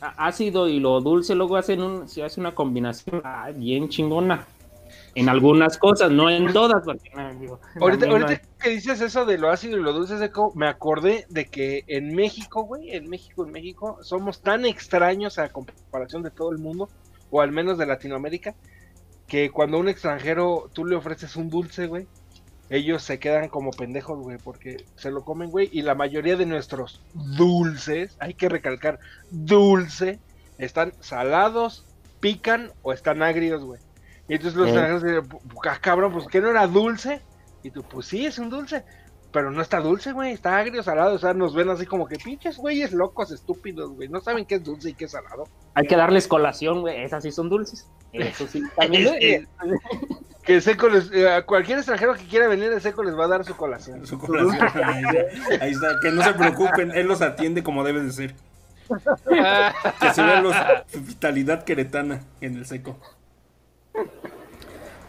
ácido 0.02 0.68
y 0.68 0.80
lo 0.80 1.00
dulce, 1.02 1.36
luego 1.36 1.58
hacen 1.58 1.82
un, 1.82 2.08
se 2.08 2.24
hace 2.24 2.40
una 2.40 2.56
combinación 2.56 3.22
ah, 3.24 3.52
bien 3.56 3.90
chingona. 3.90 4.48
En 5.14 5.28
algunas 5.28 5.78
cosas, 5.78 6.10
no 6.10 6.30
en 6.30 6.54
todas. 6.54 6.84
Porque, 6.86 7.10
no, 7.14 7.34
digo, 7.36 7.60
Ahorita, 7.80 8.06
a 8.06 8.10
mí 8.10 8.16
no 8.16 8.26
ahorita 8.26 8.42
que 8.60 8.70
dices 8.70 9.02
eso 9.02 9.26
de 9.26 9.38
lo 9.38 9.50
ácido 9.50 9.78
y 9.78 9.82
lo 9.82 9.92
dulce 9.92 10.18
seco, 10.18 10.54
me 10.56 10.68
acordé 10.68 11.26
de 11.30 11.46
que 11.46 11.84
en 11.88 12.16
México, 12.16 12.64
güey, 12.64 12.96
en 12.96 13.10
México, 13.10 13.46
en 13.46 13.52
México, 13.52 13.98
somos 14.02 14.42
tan 14.42 14.66
extraños 14.66 15.38
a 15.38 15.50
comparación 15.50 16.24
de 16.24 16.32
todo 16.32 16.52
el 16.52 16.60
mundo, 16.60 16.90
o 17.30 17.42
al 17.42 17.52
menos 17.52 17.78
de 17.78 17.86
Latinoamérica, 17.86 18.56
que 19.28 19.50
cuando 19.50 19.78
a 19.78 19.80
un 19.82 19.90
extranjero 19.90 20.70
tú 20.74 20.86
le 20.86 20.96
ofreces 20.96 21.36
un 21.36 21.50
dulce, 21.50 21.88
güey, 21.88 22.08
ellos 22.72 23.04
se 23.04 23.20
quedan 23.20 23.50
como 23.50 23.72
pendejos, 23.72 24.18
güey, 24.20 24.38
porque 24.38 24.78
se 24.96 25.12
lo 25.12 25.26
comen, 25.26 25.50
güey, 25.52 25.70
y 25.74 25.82
la 25.82 25.94
mayoría 25.94 26.38
de 26.38 26.46
nuestros 26.46 27.02
dulces, 27.14 28.16
hay 28.20 28.34
que 28.34 28.48
recalcar, 28.48 28.98
dulce, 29.30 30.20
están 30.58 30.94
salados, 31.02 31.86
pican 32.22 32.72
o 32.82 32.94
están 32.94 33.24
agrios, 33.24 33.62
güey. 33.66 33.82
Y 34.30 34.36
entonces 34.36 34.58
los 34.58 34.70
Eh. 34.70 34.94
dicen, 34.94 35.30
"Ah, 35.68 35.80
cabrón, 35.82 36.14
pues 36.14 36.28
que 36.28 36.40
no 36.40 36.50
era 36.50 36.66
dulce. 36.66 37.22
Y 37.62 37.72
tú, 37.72 37.84
pues 37.84 38.06
sí, 38.08 38.26
es 38.26 38.40
un 38.40 38.50
dulce. 38.50 38.86
Pero 39.32 39.50
no 39.52 39.62
está 39.62 39.80
dulce, 39.80 40.12
güey, 40.12 40.34
está 40.34 40.58
agrio, 40.58 40.84
salado. 40.84 41.16
O 41.16 41.18
sea, 41.20 41.34
nos 41.34 41.54
ven 41.56 41.70
así 41.70 41.86
como 41.86 42.08
que 42.08 42.18
pinches 42.18 42.58
güeyes 42.58 42.92
locos, 42.92 43.32
estúpidos, 43.32 43.92
güey. 43.92 44.10
No 44.10 44.20
saben 44.20 44.46
qué 44.46 44.56
es 44.56 44.64
dulce 44.64 44.90
y 44.90 44.94
qué 44.94 45.06
es 45.06 45.12
salado. 45.12 45.48
Hay 45.74 45.88
que 45.88 45.96
darles 45.96 46.28
colación, 46.28 46.82
güey. 46.82 47.02
Esas 47.02 47.24
sí 47.24 47.32
son 47.32 47.50
dulces. 47.50 47.88
Eso 48.12 48.46
sí. 48.48 48.62
También, 48.76 49.16
Eh, 49.22 49.46
Que 50.44 50.60
seco 50.60 50.90
les, 50.90 51.12
eh, 51.12 51.32
a 51.32 51.46
cualquier 51.46 51.78
extranjero 51.78 52.16
que 52.16 52.26
quiera 52.26 52.48
venir 52.48 52.72
de 52.72 52.80
seco 52.80 53.04
les 53.04 53.16
va 53.18 53.26
a 53.26 53.28
dar 53.28 53.46
su 53.46 53.56
colación. 53.56 54.06
Su 54.08 54.18
colación. 54.18 54.56
Ahí 54.84 55.04
está, 55.04 55.64
ahí 55.64 55.72
está. 55.72 56.00
Que 56.02 56.12
no 56.12 56.24
se 56.24 56.34
preocupen, 56.34 56.92
él 56.92 57.06
los 57.08 57.22
atiende 57.22 57.62
como 57.64 57.84
debe 57.84 58.02
de 58.02 58.12
ser. 58.12 58.36
Que 58.90 60.14
se 60.14 60.24
vea 60.24 60.42
los 60.42 60.56
vitalidad 61.06 61.64
queretana 61.64 62.24
en 62.42 62.58
el 62.58 62.66
seco. 62.66 63.00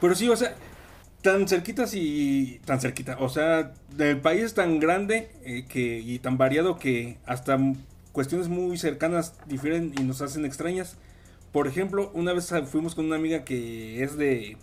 Pero 0.00 0.14
sí, 0.14 0.28
o 0.28 0.37
sea, 0.37 0.54
tan 1.22 1.48
cerquitas 1.48 1.94
y 1.94 2.61
tan 2.64 2.80
cerquita, 2.80 3.16
o 3.20 3.28
sea, 3.28 3.72
el 3.98 4.20
país 4.20 4.42
es 4.42 4.54
tan 4.54 4.80
grande 4.80 5.30
eh, 5.44 5.66
que 5.68 5.98
y 6.00 6.18
tan 6.18 6.38
variado 6.38 6.78
que 6.78 7.18
hasta 7.26 7.58
cuestiones 8.12 8.48
muy 8.48 8.76
cercanas 8.78 9.35
difieren 9.46 9.94
y 9.98 10.02
nos 10.04 10.20
hacen 10.22 10.44
extrañas. 10.44 10.96
Por 11.52 11.68
ejemplo, 11.68 12.11
una 12.14 12.32
vez 12.32 12.52
fuimos 12.70 12.94
con 12.94 13.06
una 13.06 13.16
amiga 13.16 13.44
que 13.44 14.02
es 14.02 14.16
de 14.16 14.56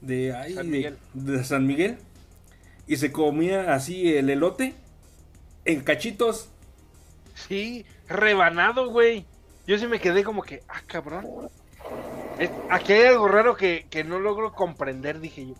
de, 0.00 0.34
ay, 0.34 0.54
San 0.54 0.70
de- 0.70 0.96
de 1.14 1.44
San 1.44 1.66
Miguel 1.66 1.98
y 2.86 2.96
se 2.96 3.12
comía 3.12 3.74
así 3.74 4.14
el 4.16 4.30
elote 4.30 4.74
en 5.64 5.82
cachitos. 5.82 6.50
Sí, 7.34 7.84
rebanado, 8.08 8.90
güey. 8.90 9.26
Yo 9.66 9.78
sí 9.78 9.86
me 9.86 10.00
quedé 10.00 10.24
como 10.24 10.42
que, 10.42 10.62
ah, 10.68 10.82
cabrón. 10.86 11.28
Aquí 12.70 12.92
hay 12.92 13.06
algo 13.06 13.28
raro 13.28 13.56
que, 13.56 13.86
que 13.90 14.04
no 14.04 14.18
logro 14.18 14.52
comprender, 14.52 15.20
dije 15.20 15.46
yo. 15.46 15.54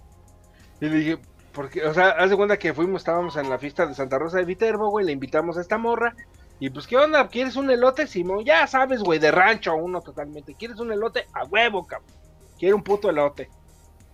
Y 0.80 0.86
le 0.88 0.96
dije, 0.96 1.18
porque, 1.52 1.84
o 1.84 1.92
sea, 1.92 2.10
haz 2.10 2.30
de 2.30 2.36
cuenta 2.36 2.58
que 2.58 2.74
fuimos, 2.74 3.02
estábamos 3.02 3.36
en 3.36 3.50
la 3.50 3.58
fiesta 3.58 3.86
de 3.86 3.94
Santa 3.94 4.18
Rosa 4.18 4.38
de 4.38 4.44
Viterbo, 4.44 4.90
güey, 4.90 5.04
le 5.04 5.12
invitamos 5.12 5.58
a 5.58 5.60
esta 5.60 5.78
morra. 5.78 6.14
Y 6.58 6.70
pues, 6.70 6.86
¿qué 6.86 6.96
onda? 6.96 7.28
¿Quieres 7.28 7.56
un 7.56 7.70
elote, 7.70 8.06
Simón? 8.06 8.44
Ya 8.44 8.66
sabes, 8.66 9.02
güey, 9.02 9.18
de 9.18 9.30
rancho 9.30 9.74
uno 9.74 10.00
totalmente. 10.00 10.54
¿Quieres 10.54 10.78
un 10.78 10.92
elote? 10.92 11.26
A 11.34 11.44
huevo, 11.44 11.86
cabrón. 11.86 12.10
Quiero 12.58 12.76
un 12.76 12.82
puto 12.82 13.10
elote. 13.10 13.50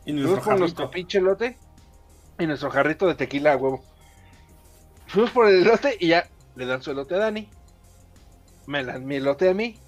Y 0.04 0.12
Fuimos 0.12 0.30
nuestro 0.30 0.50
por 0.50 0.58
nuestro 0.58 0.90
pinche 0.90 1.18
elote 1.18 1.58
y 2.38 2.46
nuestro 2.46 2.70
jarrito 2.70 3.06
de 3.06 3.14
tequila 3.14 3.52
a 3.52 3.56
huevo. 3.56 3.84
Fuimos 5.06 5.30
por 5.30 5.46
el 5.46 5.62
elote 5.62 5.96
y 6.00 6.08
ya 6.08 6.28
le 6.56 6.66
dan 6.66 6.82
su 6.82 6.90
elote 6.90 7.14
a 7.14 7.18
Dani. 7.18 7.48
Me 8.66 8.84
dan 8.84 9.06
mi 9.06 9.16
elote 9.16 9.50
a 9.50 9.54
mí. 9.54 9.78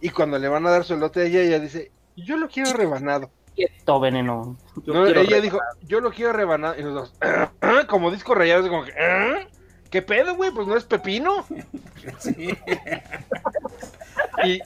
Y 0.00 0.10
cuando 0.10 0.38
le 0.38 0.48
van 0.48 0.66
a 0.66 0.70
dar 0.70 0.84
su 0.84 0.94
elote 0.94 1.20
a 1.20 1.24
ella, 1.24 1.40
ella 1.40 1.58
dice, 1.58 1.92
yo 2.16 2.36
lo 2.36 2.48
quiero 2.48 2.72
rebanado. 2.72 3.30
Quieto, 3.54 4.00
veneno. 4.00 4.56
Yo 4.84 4.94
No, 4.94 5.04
quiero 5.04 5.20
ella 5.20 5.40
dijo, 5.40 5.58
yo 5.82 6.00
lo 6.00 6.10
quiero 6.10 6.32
rebanado. 6.32 6.78
Y 6.78 6.82
los 6.82 6.94
dos, 6.94 7.14
como 7.88 8.10
disco 8.10 8.34
rayado, 8.34 8.66
como 8.68 8.84
que, 8.84 8.92
"¿Ah? 8.92 9.46
¿qué 9.90 10.00
pedo, 10.00 10.34
güey? 10.36 10.50
Pues 10.50 10.66
no 10.66 10.76
es 10.76 10.84
pepino. 10.84 11.44
Sí. 12.18 12.56
Y 14.44 14.60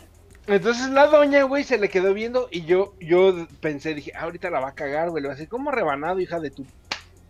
entonces 0.46 0.88
la 0.88 1.06
doña, 1.08 1.42
güey, 1.42 1.64
se 1.64 1.76
le 1.78 1.88
quedó 1.90 2.14
viendo 2.14 2.48
y 2.50 2.64
yo, 2.64 2.94
yo 3.00 3.46
pensé, 3.60 3.94
dije, 3.94 4.12
"Ah, 4.14 4.22
ahorita 4.22 4.48
la 4.50 4.60
va 4.60 4.68
a 4.68 4.74
cagar, 4.74 5.10
güey. 5.10 5.22
Le 5.22 5.28
va 5.28 5.34
a 5.34 5.36
decir, 5.36 5.48
¿cómo 5.50 5.70
rebanado, 5.70 6.18
hija 6.20 6.40
de 6.40 6.50
tu 6.50 6.64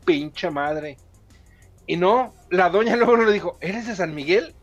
pinche 0.05 0.51
madre? 0.51 0.97
Y 1.87 1.97
no, 1.97 2.35
la 2.51 2.69
doña 2.71 2.95
luego 2.97 3.17
le 3.17 3.33
dijo, 3.33 3.57
¿eres 3.61 3.87
de 3.87 3.97
San 3.97 4.15
Miguel? 4.15 4.55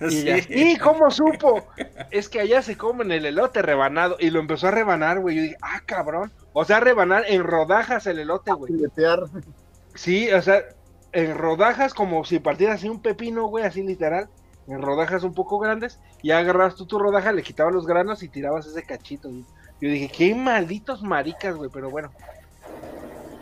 Y 0.00 0.10
Sí. 0.10 0.28
ella, 0.30 0.44
¿y 0.48 0.76
cómo 0.76 1.10
supo? 1.10 1.66
Es 2.10 2.28
que 2.28 2.40
allá 2.40 2.62
se 2.62 2.76
comen 2.76 3.12
el 3.12 3.26
elote 3.26 3.62
rebanado. 3.62 4.16
Y 4.18 4.30
lo 4.30 4.40
empezó 4.40 4.68
a 4.68 4.70
rebanar, 4.72 5.20
güey. 5.20 5.36
Yo 5.36 5.42
dije, 5.42 5.56
ah, 5.62 5.80
cabrón. 5.86 6.32
O 6.52 6.64
sea, 6.64 6.80
rebanar 6.80 7.24
en 7.28 7.44
rodajas 7.44 8.06
el 8.06 8.18
elote, 8.18 8.52
güey. 8.52 8.72
Sí, 9.94 10.30
o 10.32 10.42
sea, 10.42 10.62
en 11.12 11.36
rodajas 11.36 11.94
como 11.94 12.24
si 12.24 12.38
partieras 12.38 12.76
así 12.76 12.88
un 12.88 13.00
pepino, 13.02 13.46
güey, 13.46 13.64
así 13.64 13.82
literal. 13.82 14.28
En 14.66 14.82
rodajas 14.82 15.22
un 15.22 15.34
poco 15.34 15.58
grandes. 15.58 15.98
Y 16.22 16.30
agarrabas 16.32 16.74
tú 16.74 16.86
tu 16.86 16.98
rodaja, 16.98 17.32
le 17.32 17.42
quitabas 17.42 17.72
los 17.72 17.86
granos 17.86 18.22
y 18.22 18.28
tirabas 18.28 18.66
ese 18.66 18.82
cachito. 18.82 19.28
güey. 19.28 19.44
Yo 19.80 19.88
dije, 19.90 20.08
qué 20.08 20.34
malditos 20.34 21.02
maricas, 21.02 21.54
güey. 21.56 21.70
Pero 21.72 21.88
bueno. 21.90 22.10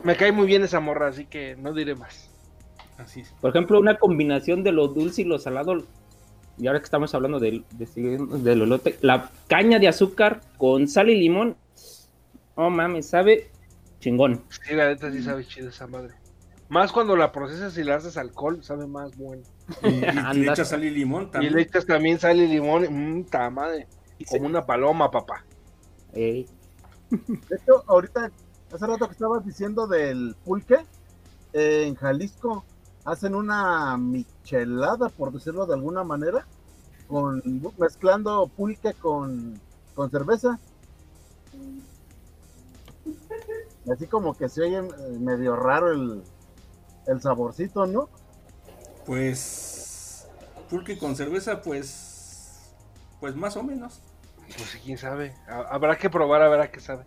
Me 0.04 0.16
cae 0.16 0.30
muy 0.30 0.46
bien 0.46 0.62
esa 0.62 0.78
morra, 0.80 1.08
así 1.08 1.26
que 1.26 1.56
no 1.56 1.72
diré 1.72 1.94
más. 1.96 2.30
Así 2.98 3.20
es. 3.22 3.34
Por 3.40 3.50
ejemplo, 3.50 3.78
una 3.80 3.98
combinación 3.98 4.62
de 4.62 4.72
lo 4.72 4.88
dulce 4.88 5.22
y 5.22 5.24
lo 5.24 5.38
salado. 5.38 5.84
Y 6.58 6.66
ahora 6.66 6.78
que 6.80 6.84
estamos 6.84 7.14
hablando 7.14 7.38
del, 7.38 7.64
de, 7.72 7.86
del 8.38 8.62
elote, 8.62 8.98
la 9.02 9.30
caña 9.46 9.78
de 9.78 9.88
azúcar 9.88 10.40
con 10.56 10.88
sal 10.88 11.10
y 11.10 11.16
limón. 11.18 11.56
Oh 12.54 12.70
mames, 12.70 13.08
sabe 13.08 13.50
chingón. 14.00 14.42
Sí, 14.66 14.74
la 14.74 14.88
neta 14.88 15.10
sí 15.12 15.22
sabe 15.22 15.44
chido 15.46 15.68
esa 15.68 15.86
madre. 15.86 16.14
Más 16.68 16.90
cuando 16.92 17.14
la 17.14 17.30
procesas 17.30 17.76
y 17.78 17.84
le 17.84 17.92
haces 17.92 18.16
alcohol, 18.16 18.62
sabe 18.64 18.86
más 18.86 19.16
bueno. 19.16 19.42
Y, 19.82 19.88
y 19.88 20.00
le 20.44 20.50
echas 20.50 20.68
sal 20.68 20.82
y 20.84 20.90
limón 20.90 21.24
Y 21.24 21.30
también. 21.30 21.54
le 21.54 21.62
echas 21.62 21.86
también 21.86 22.18
sal 22.18 22.38
y 22.38 22.46
limón. 22.48 22.86
Mmm, 23.18 23.24
ta 23.24 23.50
madre. 23.50 23.86
Como 24.28 24.46
una 24.46 24.64
paloma, 24.64 25.10
papá. 25.10 25.44
Ey, 26.14 26.46
De 27.10 27.56
hecho, 27.56 27.84
ahorita, 27.86 28.32
hace 28.72 28.86
rato 28.86 29.06
que 29.06 29.12
estabas 29.12 29.44
diciendo 29.44 29.86
del 29.86 30.34
pulque, 30.44 30.78
eh, 31.52 31.84
en 31.86 31.94
Jalisco 31.94 32.64
hacen 33.06 33.34
una 33.34 33.96
michelada, 33.96 35.08
por 35.08 35.32
decirlo 35.32 35.64
de 35.66 35.74
alguna 35.74 36.04
manera, 36.04 36.46
con 37.08 37.42
mezclando 37.78 38.46
pulque 38.48 38.92
con, 38.94 39.58
con 39.94 40.10
cerveza. 40.10 40.58
Así 43.90 44.06
como 44.08 44.34
que 44.34 44.48
se 44.48 44.62
oye 44.62 44.78
eh, 44.78 45.18
medio 45.20 45.54
raro 45.56 45.92
el, 45.92 46.22
el 47.06 47.20
saborcito, 47.22 47.86
¿no? 47.86 48.08
Pues. 49.06 50.26
Pulque 50.68 50.98
con 50.98 51.14
cerveza, 51.14 51.62
pues. 51.62 52.72
Pues 53.20 53.36
más 53.36 53.56
o 53.56 53.62
menos. 53.62 54.00
Pues 54.56 54.78
quién 54.84 54.98
sabe. 54.98 55.36
Ha- 55.46 55.68
Habrá 55.70 55.96
que 55.96 56.10
probar 56.10 56.42
a 56.42 56.48
ver 56.48 56.60
a 56.60 56.70
qué 56.70 56.80
sabe. 56.80 57.04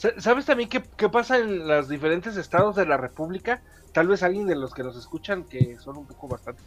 Sa- 0.00 0.18
¿Sabes 0.18 0.46
también 0.46 0.70
qué, 0.70 0.82
qué 0.96 1.10
pasa 1.10 1.36
en 1.36 1.68
los 1.68 1.86
diferentes 1.90 2.34
estados 2.38 2.74
de 2.74 2.86
la 2.86 2.96
República? 2.96 3.62
Tal 3.92 4.08
vez 4.08 4.22
alguien 4.22 4.46
de 4.46 4.56
los 4.56 4.72
que 4.72 4.82
nos 4.82 4.96
escuchan, 4.96 5.44
que 5.44 5.76
son 5.78 5.98
un 5.98 6.06
poco 6.06 6.26
bastante, 6.26 6.62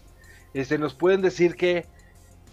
este, 0.54 0.78
nos 0.78 0.94
pueden 0.94 1.24
decir 1.24 1.56
que, 1.56 1.88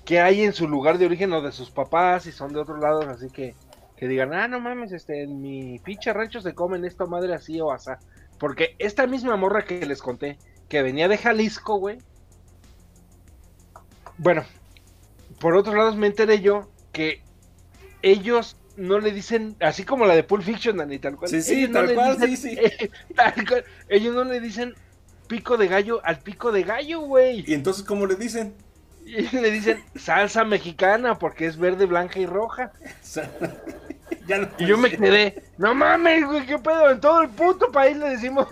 que 0.06 0.20
hay 0.20 0.40
en 0.40 0.54
su 0.54 0.66
lugar 0.66 0.96
de 0.96 1.04
origen 1.04 1.34
o 1.34 1.42
de 1.42 1.52
sus 1.52 1.70
papás 1.70 2.24
y 2.26 2.32
son 2.32 2.54
de 2.54 2.60
otros 2.60 2.78
lados, 2.80 3.06
así 3.08 3.28
que, 3.30 3.54
que 3.94 4.08
digan, 4.08 4.32
ah, 4.32 4.48
no 4.48 4.58
mames, 4.58 4.92
este, 4.92 5.24
en 5.24 5.42
mi 5.42 5.78
pinche 5.80 6.14
rancho 6.14 6.40
se 6.40 6.54
comen 6.54 6.86
esto 6.86 7.06
madre 7.06 7.34
así 7.34 7.60
o 7.60 7.72
asá. 7.72 7.98
Porque 8.38 8.74
esta 8.78 9.06
misma 9.06 9.36
morra 9.36 9.66
que 9.66 9.84
les 9.84 10.00
conté, 10.00 10.38
que 10.70 10.80
venía 10.80 11.08
de 11.08 11.18
Jalisco, 11.18 11.76
güey. 11.76 11.98
Bueno, 14.16 14.44
por 15.40 15.56
otros 15.56 15.74
lados 15.76 15.96
me 15.96 16.06
enteré 16.06 16.40
yo 16.40 16.70
que 16.90 17.22
ellos 18.00 18.56
no 18.80 18.98
le 18.98 19.12
dicen, 19.12 19.56
así 19.60 19.84
como 19.84 20.06
la 20.06 20.14
de 20.14 20.24
Pulp 20.24 20.42
Fiction, 20.42 20.76
Dani, 20.76 20.98
tal 20.98 21.16
cual. 21.16 21.30
Sí, 21.30 21.42
sí, 21.42 21.54
ellos 21.54 21.70
no 21.70 21.74
tal 21.80 21.86
le 21.88 21.94
cual, 21.94 22.18
dicen- 22.18 22.36
sí, 22.58 22.66
sí. 22.78 22.90
tal 23.14 23.34
cual, 23.48 23.64
ellos 23.88 24.14
no 24.14 24.24
le 24.24 24.40
dicen 24.40 24.74
pico 25.28 25.57
de 25.57 25.68
gallo 25.68 26.00
al 26.05 26.18
pico 26.18 26.50
de 26.50 26.62
gallo, 26.64 27.00
güey. 27.00 27.44
Y 27.46 27.55
entonces, 27.55 27.84
¿cómo 27.84 28.07
le 28.07 28.16
dicen? 28.16 28.55
Y 29.07 29.22
le 29.36 29.50
dicen 29.50 29.82
salsa 29.96 30.44
mexicana 30.44 31.18
porque 31.18 31.46
es 31.46 31.57
verde, 31.57 31.86
blanca 31.86 32.18
y 32.18 32.26
roja. 32.26 32.72
Ya 34.26 34.38
no 34.38 34.48
Y 34.59 34.66
yo 34.66 34.76
me 34.76 34.90
quedé, 34.90 35.42
no 35.57 35.74
mames, 35.74 36.24
güey, 36.26 36.44
qué 36.46 36.59
pedo, 36.59 36.90
en 36.90 37.00
todo 37.00 37.22
el 37.22 37.28
puto 37.30 37.70
país 37.72 37.96
le 37.96 38.11
decimos 38.11 38.46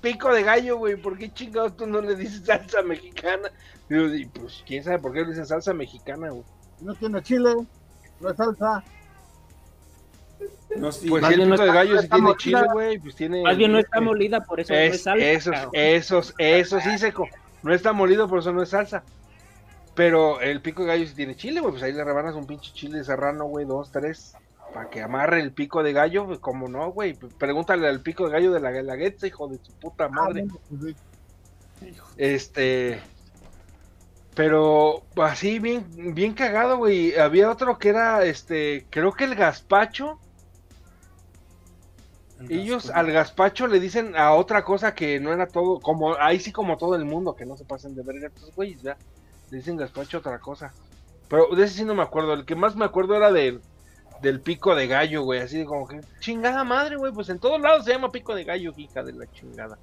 pico 0.00 0.32
de 0.32 0.42
gallo, 0.42 0.76
güey, 0.76 0.96
¿por 0.96 1.16
qué 1.18 1.32
chingados 1.32 1.76
tú 1.76 1.86
no 1.86 2.00
le 2.00 2.14
dices 2.14 2.44
salsa 2.44 2.82
mexicana? 2.82 3.50
Y 3.88 4.26
pues, 4.26 4.62
quién 4.66 4.84
sabe 4.84 4.98
por 4.98 5.12
qué 5.12 5.20
le 5.22 5.28
dicen 5.28 5.46
salsa 5.46 5.72
mexicana, 5.72 6.30
güey. 6.30 6.44
No 6.80 6.94
tiene 6.94 7.22
chile, 7.22 7.54
no 8.20 8.30
es 8.30 8.36
salsa. 8.36 8.84
No, 10.80 10.92
sí. 10.92 11.08
Pues 11.08 11.24
si 11.26 11.32
el 11.34 11.40
no 11.48 11.54
pico 11.56 11.62
de 11.62 11.68
está- 11.68 11.74
gallo 11.74 11.94
no 11.94 12.02
si 12.02 12.08
tiene 12.08 12.22
molida. 12.22 12.38
chile, 12.38 12.62
güey, 12.72 12.98
pues 12.98 13.14
tiene... 13.16 13.42
Más 13.42 13.56
bien 13.56 13.72
no 13.72 13.78
está 13.78 14.00
molida, 14.00 14.40
por 14.44 14.60
eso 14.60 14.72
no 14.72 14.78
es 14.78 15.02
salsa. 15.02 15.24
esos, 15.26 15.52
cabrón. 15.52 15.70
esos, 15.74 16.34
esos 16.38 16.82
sí 16.82 16.98
seco. 16.98 17.28
No 17.62 17.74
está 17.74 17.92
molido, 17.92 18.28
por 18.28 18.38
eso 18.40 18.52
no 18.52 18.62
es 18.62 18.68
salsa. 18.70 19.02
Pero 19.94 20.40
el 20.40 20.60
pico 20.62 20.82
de 20.82 20.88
gallo 20.88 21.06
sí 21.06 21.14
tiene 21.14 21.34
chile, 21.34 21.60
güey. 21.60 21.72
Pues 21.72 21.82
ahí 21.82 21.92
le 21.92 22.04
rebanas 22.04 22.34
un 22.36 22.46
pinche 22.46 22.72
chile 22.72 23.02
serrano, 23.02 23.46
güey, 23.46 23.66
dos, 23.66 23.90
tres. 23.90 24.36
para 24.72 24.90
que 24.90 25.00
amarre 25.02 25.40
el 25.40 25.52
pico 25.52 25.82
de 25.82 25.92
gallo, 25.92 26.26
pues, 26.26 26.38
como 26.38 26.68
no, 26.68 26.92
güey. 26.92 27.14
Pregúntale 27.38 27.88
al 27.88 28.00
pico 28.02 28.26
de 28.26 28.32
gallo 28.32 28.52
de 28.52 28.60
la 28.60 28.70
Guelaguetza, 28.70 29.26
hijo 29.26 29.48
de 29.48 29.58
su 29.62 29.72
puta 29.72 30.08
madre. 30.08 30.44
Ah, 30.48 30.52
bueno, 30.52 30.60
pues 30.80 30.94
sí. 30.94 31.94
Este. 32.16 33.00
Pero 34.34 35.02
así, 35.16 35.58
bien, 35.58 35.84
bien 36.14 36.32
cagado, 36.34 36.76
güey. 36.76 37.16
Había 37.18 37.50
otro 37.50 37.78
que 37.78 37.88
era, 37.88 38.24
este, 38.24 38.86
creo 38.90 39.12
que 39.12 39.24
el 39.24 39.34
gazpacho. 39.34 40.20
Ellos 42.48 42.90
al 42.90 43.10
gazpacho 43.10 43.66
le 43.66 43.80
dicen 43.80 44.16
a 44.16 44.32
otra 44.32 44.64
cosa 44.64 44.94
que 44.94 45.18
no 45.18 45.32
era 45.32 45.48
todo, 45.48 45.80
como, 45.80 46.14
ahí 46.18 46.38
sí 46.38 46.52
como 46.52 46.76
todo 46.76 46.94
el 46.94 47.04
mundo, 47.04 47.34
que 47.34 47.44
no 47.44 47.56
se 47.56 47.64
pasen 47.64 47.96
de 47.96 48.02
verga 48.02 48.28
estos 48.28 48.54
güeyes, 48.54 48.82
ya. 48.82 48.96
Le 49.50 49.58
dicen 49.58 49.76
gazpacho 49.76 50.18
otra 50.18 50.38
cosa. 50.38 50.72
Pero 51.28 51.48
de 51.54 51.64
ese 51.64 51.78
sí 51.78 51.84
no 51.84 51.94
me 51.94 52.02
acuerdo. 52.02 52.34
El 52.34 52.44
que 52.44 52.54
más 52.54 52.76
me 52.76 52.84
acuerdo 52.84 53.16
era 53.16 53.32
del, 53.32 53.60
del 54.22 54.40
pico 54.40 54.74
de 54.74 54.86
gallo, 54.86 55.22
güey. 55.22 55.40
Así 55.40 55.58
de 55.58 55.64
como 55.64 55.86
que, 55.86 56.00
chingada 56.20 56.64
madre, 56.64 56.96
güey. 56.96 57.12
Pues 57.12 57.28
en 57.28 57.38
todos 57.38 57.60
lados 57.60 57.84
se 57.84 57.92
llama 57.92 58.10
pico 58.10 58.34
de 58.34 58.44
gallo, 58.44 58.72
hija 58.76 59.02
de 59.02 59.12
la 59.12 59.30
chingada. 59.32 59.78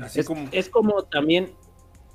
Así 0.00 0.20
Es 0.20 0.26
como. 0.26 0.48
es 0.52 0.68
como 0.68 1.02
también 1.04 1.52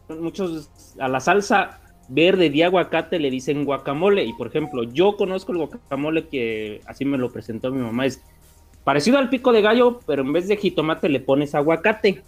muchos 0.09 0.69
a 0.99 1.07
la 1.07 1.19
salsa 1.19 1.79
verde 2.09 2.49
de 2.49 2.63
aguacate 2.63 3.19
le 3.19 3.29
dicen 3.29 3.63
guacamole. 3.65 4.23
Y 4.23 4.33
por 4.33 4.47
ejemplo, 4.47 4.83
yo 4.83 5.15
conozco 5.17 5.51
el 5.51 5.59
guacamole 5.59 6.27
que 6.27 6.81
así 6.85 7.05
me 7.05 7.17
lo 7.17 7.31
presentó 7.31 7.71
mi 7.71 7.81
mamá. 7.81 8.05
Es 8.05 8.21
parecido 8.83 9.17
al 9.17 9.29
pico 9.29 9.51
de 9.51 9.61
gallo, 9.61 9.99
pero 10.05 10.21
en 10.23 10.33
vez 10.33 10.47
de 10.47 10.57
jitomate 10.57 11.09
le 11.09 11.19
pones 11.19 11.55
aguacate. 11.55 12.23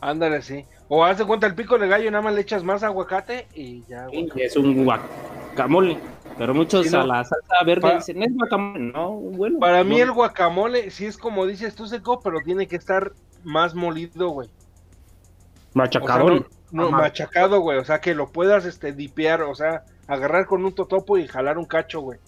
Ándale, 0.00 0.42
sí. 0.42 0.64
O 0.88 1.04
haz 1.04 1.18
de 1.18 1.24
cuenta 1.24 1.46
el 1.46 1.54
pico 1.54 1.78
de 1.78 1.88
gallo, 1.88 2.10
nada 2.10 2.22
más 2.22 2.34
le 2.34 2.42
echas 2.42 2.62
más 2.62 2.82
aguacate 2.82 3.46
y 3.54 3.82
ya, 3.86 4.06
Sí, 4.10 4.28
es 4.36 4.56
un 4.56 4.84
guacamole. 4.84 5.98
Pero 6.36 6.52
muchos 6.52 6.86
Sí, 6.86 6.92
no. 6.92 7.02
a 7.02 7.06
la 7.06 7.24
salsa 7.24 7.64
verde 7.64 7.80
Pa- 7.80 7.94
dicen, 7.94 8.22
es 8.22 8.34
guacamole. 8.34 8.80
No, 8.92 9.12
bueno. 9.12 9.58
Para 9.60 9.82
mí 9.84 10.00
el 10.00 10.10
guacamole 10.12 10.90
sí 10.90 11.06
es 11.06 11.16
como 11.16 11.46
dices 11.46 11.74
tú 11.74 11.86
seco, 11.86 12.20
pero 12.20 12.40
tiene 12.44 12.66
que 12.66 12.76
estar 12.76 13.12
más 13.44 13.74
molido, 13.74 14.28
güey. 14.30 14.48
O 14.48 14.50
sea, 14.50 15.70
machacadón. 15.74 16.46
no, 16.70 16.90
machacado, 16.90 17.60
güey. 17.60 17.78
O 17.78 17.84
sea, 17.84 18.00
que 18.00 18.14
lo 18.14 18.28
puedas 18.30 18.64
este 18.64 18.92
dipear, 18.92 19.42
o 19.42 19.54
sea, 19.54 19.84
agarrar 20.06 20.46
con 20.46 20.64
un 20.64 20.74
totopo 20.74 21.18
y 21.18 21.26
jalar 21.28 21.56
un 21.56 21.64
cacho, 21.66 22.00
güey. 22.00 22.18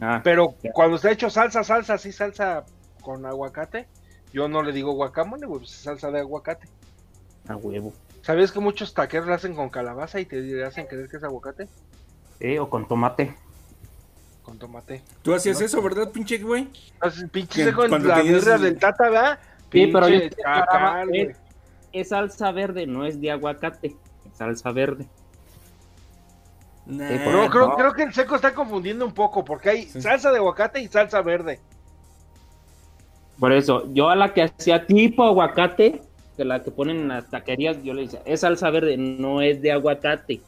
Ah, 0.00 0.20
Pero 0.22 0.54
Ya. 0.62 0.72
cuando 0.72 0.96
está 0.96 1.10
hecho 1.10 1.30
salsa, 1.30 1.64
salsa, 1.64 1.94
así 1.94 2.12
salsa 2.12 2.64
con 3.06 3.24
aguacate, 3.24 3.86
yo 4.32 4.48
no 4.48 4.62
le 4.64 4.72
digo 4.72 4.90
guacamole, 4.92 5.46
güey, 5.46 5.60
pues 5.60 5.70
es 5.74 5.78
salsa 5.78 6.10
de 6.10 6.18
aguacate. 6.18 6.66
a 7.48 7.54
huevo. 7.54 7.92
¿Sabías 8.22 8.50
que 8.50 8.58
muchos 8.58 8.92
taqueros 8.92 9.28
lo 9.28 9.34
hacen 9.34 9.54
con 9.54 9.68
calabaza 9.70 10.18
y 10.18 10.24
te 10.26 10.64
hacen 10.64 10.86
creer 10.88 11.08
que 11.08 11.18
es 11.18 11.22
aguacate? 11.22 11.68
Sí, 12.40 12.58
o 12.58 12.68
con 12.68 12.88
tomate. 12.88 13.36
Con 14.42 14.58
tomate. 14.58 15.04
Tú 15.22 15.32
hacías 15.32 15.60
eso, 15.60 15.80
¿verdad, 15.80 16.10
pinche 16.10 16.38
güey? 16.38 16.68
Pinche 17.30 17.60
Que 17.60 17.64
seco 17.66 17.84
en 17.84 17.90
cuando 17.90 18.08
la 18.08 18.16
tenías- 18.16 18.44
birra 18.44 18.58
del 18.58 18.76
tata, 18.80 19.04
¿verdad? 19.04 19.38
Sí, 19.70 19.86
pero 19.92 20.08
yo 20.08 20.16
es, 21.12 21.36
es 21.92 22.08
salsa 22.08 22.50
verde, 22.50 22.88
no 22.88 23.04
es 23.06 23.20
de 23.20 23.30
aguacate. 23.30 23.94
Es 24.28 24.36
salsa 24.36 24.72
verde. 24.72 25.06
Nah, 26.86 27.08
Sí, 27.08 27.14
No, 27.30 27.48
creo, 27.50 27.68
no. 27.68 27.76
creo 27.76 27.92
que 27.92 28.02
el 28.02 28.12
seco 28.12 28.34
está 28.34 28.52
confundiendo 28.54 29.04
un 29.06 29.12
poco, 29.14 29.44
porque 29.44 29.70
hay 29.70 29.82
Sí. 29.84 30.02
salsa 30.02 30.32
de 30.32 30.38
aguacate 30.38 30.80
y 30.80 30.88
salsa 30.88 31.22
verde. 31.22 31.60
Por 33.38 33.52
eso, 33.52 33.92
yo 33.92 34.08
a 34.08 34.16
la 34.16 34.32
que 34.32 34.42
hacía 34.42 34.86
tipo 34.86 35.24
aguacate, 35.24 36.00
que 36.36 36.44
la 36.44 36.62
que 36.62 36.70
ponen 36.70 36.96
en 36.98 37.08
las 37.08 37.28
taquerías, 37.28 37.82
yo 37.82 37.92
le 37.94 38.02
decía, 38.02 38.22
es 38.24 38.40
salsa 38.40 38.70
verde, 38.70 38.96
no 38.96 39.42
es 39.42 39.60
de 39.60 39.72
aguacate. 39.72 40.40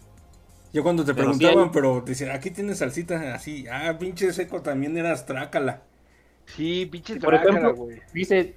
Yo 0.72 0.82
cuando 0.82 1.04
te 1.04 1.14
Pero 1.14 1.32
sí 1.32 1.38
preguntaban, 1.40 1.68
hay- 1.68 1.70
pero 1.72 2.02
te 2.02 2.10
decían, 2.10 2.30
aquí 2.30 2.50
tienes 2.50 2.78
salsita 2.78 3.34
así. 3.34 3.66
Ah, 3.70 3.96
pinche 3.98 4.32
seco, 4.32 4.60
también 4.60 4.96
eras 4.98 5.24
trácala. 5.26 5.82
Sí, 6.46 6.86
pinche 6.86 7.16
Por 7.16 7.30
trácala, 7.30 7.58
ejemplo, 7.58 7.74
güey. 7.84 8.00
dice, 8.12 8.54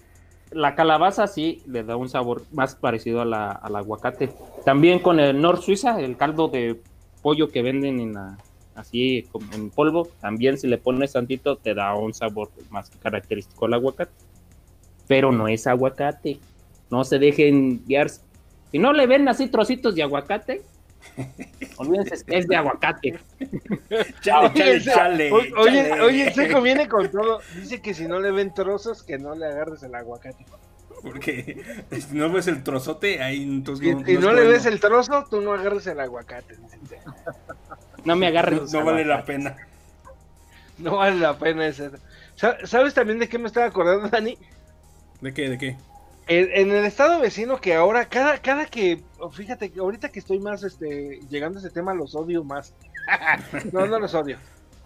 la 0.52 0.76
calabaza 0.76 1.28
sí 1.28 1.64
le 1.68 1.84
da 1.84 1.96
un 1.96 2.10
sabor 2.10 2.44
más 2.52 2.76
parecido 2.76 3.22
a 3.22 3.26
la, 3.26 3.52
al 3.52 3.76
aguacate. 3.76 4.30
También 4.66 5.00
con 5.00 5.20
el 5.20 5.42
Nor 5.42 5.62
Suiza, 5.62 6.00
el 6.02 6.18
caldo 6.18 6.48
de 6.50 6.82
pollo 7.22 7.50
que 7.50 7.62
venden 7.62 8.00
en 8.00 8.14
la, 8.14 8.38
así 8.76 9.28
como 9.32 9.52
en 9.54 9.70
polvo, 9.70 10.08
también 10.22 10.58
si 10.58 10.68
le 10.68 10.78
pones 10.78 11.14
tantito 11.14 11.58
te 11.58 11.74
da 11.74 11.96
un 11.96 12.14
sabor 12.14 12.50
más 12.70 12.90
característico 13.02 13.66
al 13.66 13.74
aguacate. 13.76 14.12
Pero 15.08 15.32
no 15.32 15.48
es 15.48 15.68
aguacate. 15.68 16.40
No 16.90 17.04
se 17.04 17.20
dejen 17.20 17.84
guiar. 17.86 18.10
Si 18.10 18.80
no 18.80 18.94
le 18.94 19.08
ven 19.08 19.28
así 19.28 19.48
trocitos 19.48 19.96
de 19.96 20.04
aguacate, 20.04 20.62
olvídense, 21.78 22.24
es 22.28 22.48
de 22.48 22.56
aguacate. 22.56 23.20
Chale, 24.22 24.54
chale, 24.54 24.82
chale. 24.82 25.32
Oye, 25.32 25.54
oye, 25.58 25.90
chale. 25.90 26.02
oye, 26.02 26.28
el 26.28 26.34
seco 26.34 26.62
viene 26.62 26.88
con 26.88 27.10
todo. 27.12 27.40
Dice 27.56 27.82
que 27.82 27.94
si 27.94 28.08
no 28.08 28.20
le 28.20 28.32
ven 28.32 28.54
trozos, 28.54 29.04
que 29.04 29.18
no 29.18 29.36
le 29.36 29.46
agarres 29.48 29.84
el 29.84 29.96
aguacate. 29.96 30.46
Porque 31.02 31.64
si 31.92 32.16
no 32.16 32.32
ves 32.32 32.48
el 32.48 32.64
trozote, 32.64 33.22
ahí 33.24 33.42
entonces 33.42 33.88
Si, 33.88 33.94
no, 33.96 34.32
le 34.32 34.42
bueno. 34.44 34.50
ves 34.50 34.66
el 34.68 34.80
trozo, 34.80 35.26
tú 35.30 35.42
no 35.42 35.54
agarres 35.54 35.88
el 35.88 36.00
aguacate. 36.00 36.56
dice. 36.82 37.00
No 38.06 38.16
me 38.16 38.28
agarren. 38.28 38.60
No, 38.66 38.80
no 38.80 38.86
vale 38.86 39.06
la 39.06 39.24
pena. 39.24 39.56
No 40.78 40.98
vale 40.98 41.18
la 41.20 41.38
pena 41.38 41.68
ese. 41.68 41.92
Sa- 42.36 42.58
¿Sabes 42.66 42.96
también 42.96 43.20
de 43.20 43.30
qué 43.30 43.38
me 43.38 43.46
estaba 43.46 43.68
acordando, 43.68 44.10
Dani? 44.10 44.36
¿De 45.20 45.32
qué? 45.32 45.48
¿De 45.48 45.58
qué? 45.60 45.78
En, 46.28 46.50
en 46.54 46.72
el 46.76 46.86
estado 46.86 47.20
vecino 47.20 47.62
que 47.62 47.76
ahora, 47.76 48.06
cada, 48.06 48.40
cada 48.40 48.66
que, 48.66 49.04
fíjate 49.32 49.70
que 49.70 49.80
ahorita 49.80 50.10
que 50.10 50.18
estoy 50.20 50.40
más 50.40 50.64
este, 50.64 51.20
llegando 51.30 51.60
a 51.60 51.62
ese 51.62 51.70
tema, 51.70 51.94
los 51.94 52.16
odio 52.16 52.44
más. 52.44 52.74
no, 53.72 53.86
no 53.86 54.00
los 54.00 54.14
odio. 54.16 54.38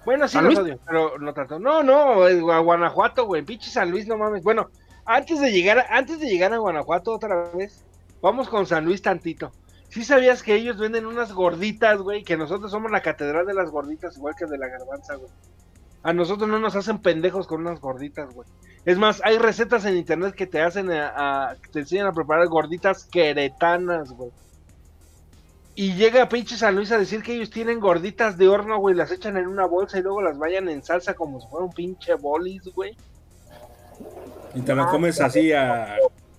Bueno, 0.03 0.27
sí 0.27 0.33
¿San 0.33 0.45
los 0.45 0.55
Luis? 0.55 0.65
odio, 0.65 0.79
pero 0.85 1.17
no 1.17 1.33
tanto. 1.33 1.59
No, 1.59 1.81
no, 1.81 2.23
a 2.51 2.59
Guanajuato, 2.59 3.25
güey, 3.25 3.43
pinche 3.43 3.69
San 3.69 3.89
Luis, 3.89 4.05
no 4.05 4.17
mames. 4.17 4.43
Bueno, 4.43 4.69
antes 5.05 5.39
de 5.39 5.51
llegar, 5.51 5.79
a- 5.79 5.87
antes 5.97 6.19
de 6.19 6.27
llegar 6.27 6.51
a 6.53 6.57
Guanajuato 6.57 7.13
otra 7.13 7.51
vez, 7.53 7.85
vamos 8.21 8.49
con 8.49 8.65
San 8.65 8.83
Luis 8.83 9.01
tantito. 9.01 9.53
¿Sí 9.95 10.03
sabías 10.03 10.43
que 10.43 10.53
ellos 10.55 10.77
venden 10.77 11.05
unas 11.05 11.31
gorditas, 11.31 11.99
güey? 12.01 12.25
Que 12.25 12.35
nosotros 12.35 12.69
somos 12.69 12.91
la 12.91 12.99
catedral 13.01 13.45
de 13.45 13.53
las 13.53 13.69
gorditas, 13.71 14.17
igual 14.17 14.35
que 14.37 14.45
de 14.45 14.57
la 14.57 14.67
garbanza, 14.67 15.15
güey. 15.15 15.29
A 16.03 16.11
nosotros 16.11 16.49
no 16.49 16.59
nos 16.59 16.75
hacen 16.75 16.97
pendejos 16.99 17.47
con 17.47 17.61
unas 17.61 17.79
gorditas, 17.79 18.29
güey. 18.33 18.45
Es 18.83 18.97
más, 18.97 19.21
hay 19.23 19.37
recetas 19.37 19.85
en 19.85 19.95
internet 19.95 20.35
que 20.35 20.47
te 20.47 20.61
hacen 20.61 20.91
a, 20.91 21.13
a- 21.51 21.55
te 21.71 21.79
enseñan 21.79 22.07
a 22.07 22.11
preparar 22.11 22.45
gorditas 22.47 23.05
queretanas, 23.05 24.11
güey. 24.11 24.31
Y 25.75 25.93
llega 25.93 26.27
pinche 26.27 26.57
San 26.57 26.75
Luis 26.75 26.91
a 26.91 26.97
decir 26.97 27.23
que 27.23 27.33
ellos 27.33 27.49
tienen 27.49 27.79
gorditas 27.79 28.37
de 28.37 28.49
horno, 28.49 28.77
güey, 28.79 28.95
las 28.95 29.11
echan 29.11 29.37
en 29.37 29.47
una 29.47 29.65
bolsa 29.65 29.97
y 29.97 30.01
luego 30.01 30.21
las 30.21 30.37
vayan 30.37 30.67
en 30.67 30.83
salsa 30.83 31.13
como 31.13 31.39
si 31.39 31.47
fuera 31.47 31.65
un 31.67 31.71
pinche 31.71 32.15
bolis, 32.15 32.65
güey. 32.75 32.97
Y 34.55 34.59
te 34.61 34.75
la 34.75 34.87
comes 34.87 35.21
así 35.21 35.53
a... 35.53 35.95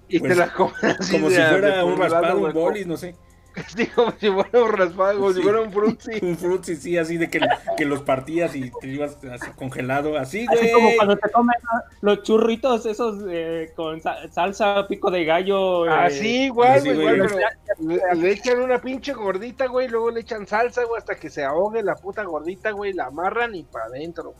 Y 0.09 0.19
Pues, 0.21 0.33
te 0.33 0.39
las 0.39 0.51
comes 0.51 0.85
así 0.85 1.13
Como 1.13 1.31
de- 1.31 1.37
si 1.37 1.43
fuera 1.43 1.85
un 1.87 1.97
raspado, 1.97 2.37
un 2.39 2.53
bolis, 2.53 2.87
no 2.87 2.99
sé. 2.99 3.17
Sí, 3.77 3.87
como 3.89 4.13
si 4.13 4.31
fuera 4.31 4.63
un 4.65 4.73
raspado, 4.73 5.19
como 5.19 5.31
si 5.33 5.37
Sí. 5.39 5.43
fuera 5.43 5.61
un 5.63 5.73
frutzi. 5.73 6.11
Un 6.23 6.37
frutzi, 6.37 6.77
sí, 6.77 6.99
así 6.99 7.17
de 7.17 7.29
que, 7.31 7.41
que 7.77 7.85
los 7.85 8.03
partías 8.03 8.55
y 8.55 8.71
te 8.81 8.89
ibas 8.89 9.17
así 9.25 9.51
congelado, 9.57 10.17
así, 10.19 10.47
Así 10.49 10.59
güey. 10.59 10.73
como 10.73 10.91
cuando 10.97 11.17
te 11.17 11.31
comen 11.31 11.55
¿no? 11.63 11.81
los 12.03 12.23
churritos 12.23 12.85
esos 12.87 13.23
eh, 13.29 13.73
con 13.75 14.01
sa- 14.01 14.29
salsa, 14.31 14.87
pico 14.89 15.11
de 15.11 15.25
gallo. 15.25 15.87
eh, 15.87 15.91
Así 15.91 16.45
igual, 16.45 16.81
sí, 16.81 16.93
güey, 16.93 17.03
güey. 17.03 17.17
igual, 17.17 17.31
pero 17.79 18.15
le, 18.15 18.21
le 18.23 18.31
echan 18.33 18.61
una 18.61 18.81
pinche 18.81 19.13
gordita, 19.13 19.67
güey, 19.67 19.89
luego 19.89 20.11
le 20.11 20.21
echan 20.21 20.47
salsa, 20.47 20.85
güey, 20.85 20.99
hasta 20.99 21.15
que 21.17 21.31
se 21.31 21.45
ahogue 21.45 21.83
la 21.83 21.95
puta 21.97 22.23
gordita, 22.25 22.71
güey, 22.73 22.93
la 22.93 23.07
amarran 23.07 23.55
y 23.55 23.65
para 23.65 23.87
adentro. 23.87 24.35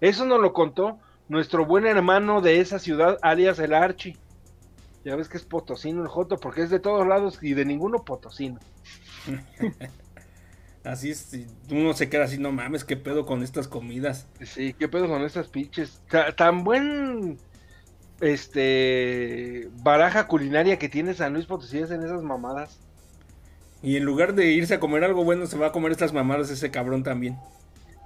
Eso 0.00 0.24
nos 0.24 0.40
lo 0.40 0.52
contó 0.52 0.98
nuestro 1.28 1.64
buen 1.64 1.86
hermano 1.86 2.40
de 2.40 2.60
esa 2.60 2.78
ciudad, 2.78 3.18
alias 3.22 3.58
el 3.58 3.72
Archi. 3.74 4.16
Ya 5.04 5.16
ves 5.16 5.28
que 5.28 5.36
es 5.36 5.44
potosino 5.44 6.02
el 6.02 6.08
Joto, 6.08 6.38
porque 6.38 6.62
es 6.62 6.70
de 6.70 6.80
todos 6.80 7.06
lados 7.06 7.38
y 7.42 7.54
de 7.54 7.64
ninguno 7.64 8.04
potosino. 8.04 8.60
Así 10.84 11.10
es, 11.10 11.32
uno 11.70 11.92
se 11.94 12.08
queda 12.08 12.24
así, 12.24 12.38
no 12.38 12.50
mames, 12.50 12.84
qué 12.84 12.96
pedo 12.96 13.24
con 13.24 13.44
estas 13.44 13.68
comidas. 13.68 14.26
Sí, 14.44 14.74
qué 14.74 14.88
pedo 14.88 15.06
con 15.06 15.22
estas 15.22 15.46
pinches. 15.46 16.02
Ta- 16.10 16.34
tan 16.34 16.64
buen 16.64 17.38
este 18.20 19.68
baraja 19.82 20.26
culinaria 20.26 20.78
que 20.78 20.88
tiene 20.88 21.14
San 21.14 21.34
Luis 21.34 21.46
Potosí 21.46 21.78
es 21.78 21.90
en 21.92 22.02
esas 22.02 22.22
mamadas. 22.22 22.80
Y 23.80 23.96
en 23.96 24.04
lugar 24.04 24.34
de 24.34 24.46
irse 24.50 24.74
a 24.74 24.80
comer 24.80 25.04
algo 25.04 25.24
bueno, 25.24 25.46
se 25.46 25.56
va 25.58 25.68
a 25.68 25.72
comer 25.72 25.92
estas 25.92 26.12
mamadas 26.12 26.50
ese 26.50 26.70
cabrón 26.72 27.04
también. 27.04 27.36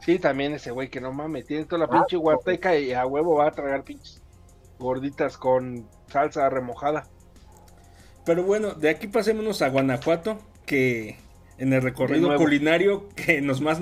Sí, 0.00 0.18
también 0.18 0.52
ese 0.52 0.70
güey 0.70 0.88
que 0.90 1.00
no 1.00 1.12
mames, 1.12 1.46
tiene 1.46 1.64
toda 1.64 1.86
la 1.86 1.88
pinche 1.88 2.16
huarteca 2.16 2.78
y 2.78 2.92
a 2.92 3.06
huevo 3.06 3.36
va 3.36 3.48
a 3.48 3.52
tragar 3.52 3.84
pinches 3.84 4.22
gorditas 4.78 5.38
con 5.38 5.88
salsa 6.08 6.48
remojada. 6.50 7.06
Pero 8.24 8.42
bueno, 8.42 8.74
de 8.74 8.90
aquí 8.90 9.06
pasémonos 9.06 9.62
a 9.62 9.68
Guanajuato, 9.68 10.40
que 10.66 11.16
en 11.58 11.72
el 11.72 11.82
recorrido 11.82 12.34
culinario 12.36 13.08
que 13.14 13.40
nos 13.40 13.60
más, 13.60 13.80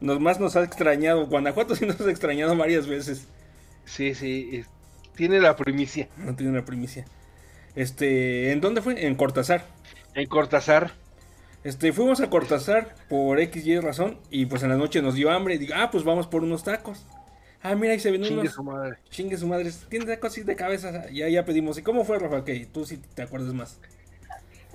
nos 0.00 0.20
más 0.20 0.40
nos 0.40 0.56
ha 0.56 0.64
extrañado. 0.64 1.26
Guanajuato 1.26 1.74
sí 1.76 1.86
nos 1.86 2.00
ha 2.00 2.10
extrañado 2.10 2.56
varias 2.56 2.86
veces. 2.86 3.28
Sí, 3.84 4.14
sí, 4.14 4.48
es- 4.52 4.68
tiene 5.14 5.40
la 5.40 5.56
primicia. 5.56 6.08
No 6.16 6.34
tiene 6.34 6.52
una 6.52 6.64
primicia. 6.64 7.04
Este, 7.74 8.52
¿en 8.52 8.60
dónde 8.60 8.80
fue? 8.82 9.06
En 9.06 9.14
Cortázar. 9.14 9.64
En 10.14 10.26
Cortázar, 10.26 10.92
Este, 11.64 11.92
fuimos 11.92 12.20
a 12.20 12.28
Cortázar 12.30 12.94
por 13.08 13.40
X 13.40 13.66
y 13.66 13.78
razón 13.78 14.18
y 14.30 14.46
pues 14.46 14.62
en 14.62 14.70
la 14.70 14.76
noche 14.76 15.00
nos 15.02 15.14
dio 15.14 15.30
hambre 15.30 15.54
y 15.54 15.58
digo, 15.58 15.74
ah, 15.76 15.90
pues 15.90 16.04
vamos 16.04 16.26
por 16.26 16.42
unos 16.42 16.64
tacos. 16.64 17.06
Ah, 17.62 17.74
mira, 17.76 17.92
ahí 17.92 18.00
se 18.00 18.10
ven 18.10 18.22
Chingue 18.22 18.40
unos. 18.42 18.54
su 18.54 18.62
madre. 18.64 18.96
Chingue 19.10 19.36
su 19.36 19.46
madre. 19.46 19.70
Tiene 19.88 20.04
tacos 20.06 20.32
así 20.32 20.42
de 20.42 20.56
cabeza. 20.56 21.08
Ya, 21.10 21.28
ya 21.28 21.44
pedimos. 21.44 21.78
¿Y 21.78 21.82
cómo 21.82 22.04
fue, 22.04 22.18
Rafa? 22.18 22.38
Ok, 22.38 22.50
tú 22.72 22.84
sí 22.84 22.98
te 23.14 23.22
acuerdas 23.22 23.54
más. 23.54 23.78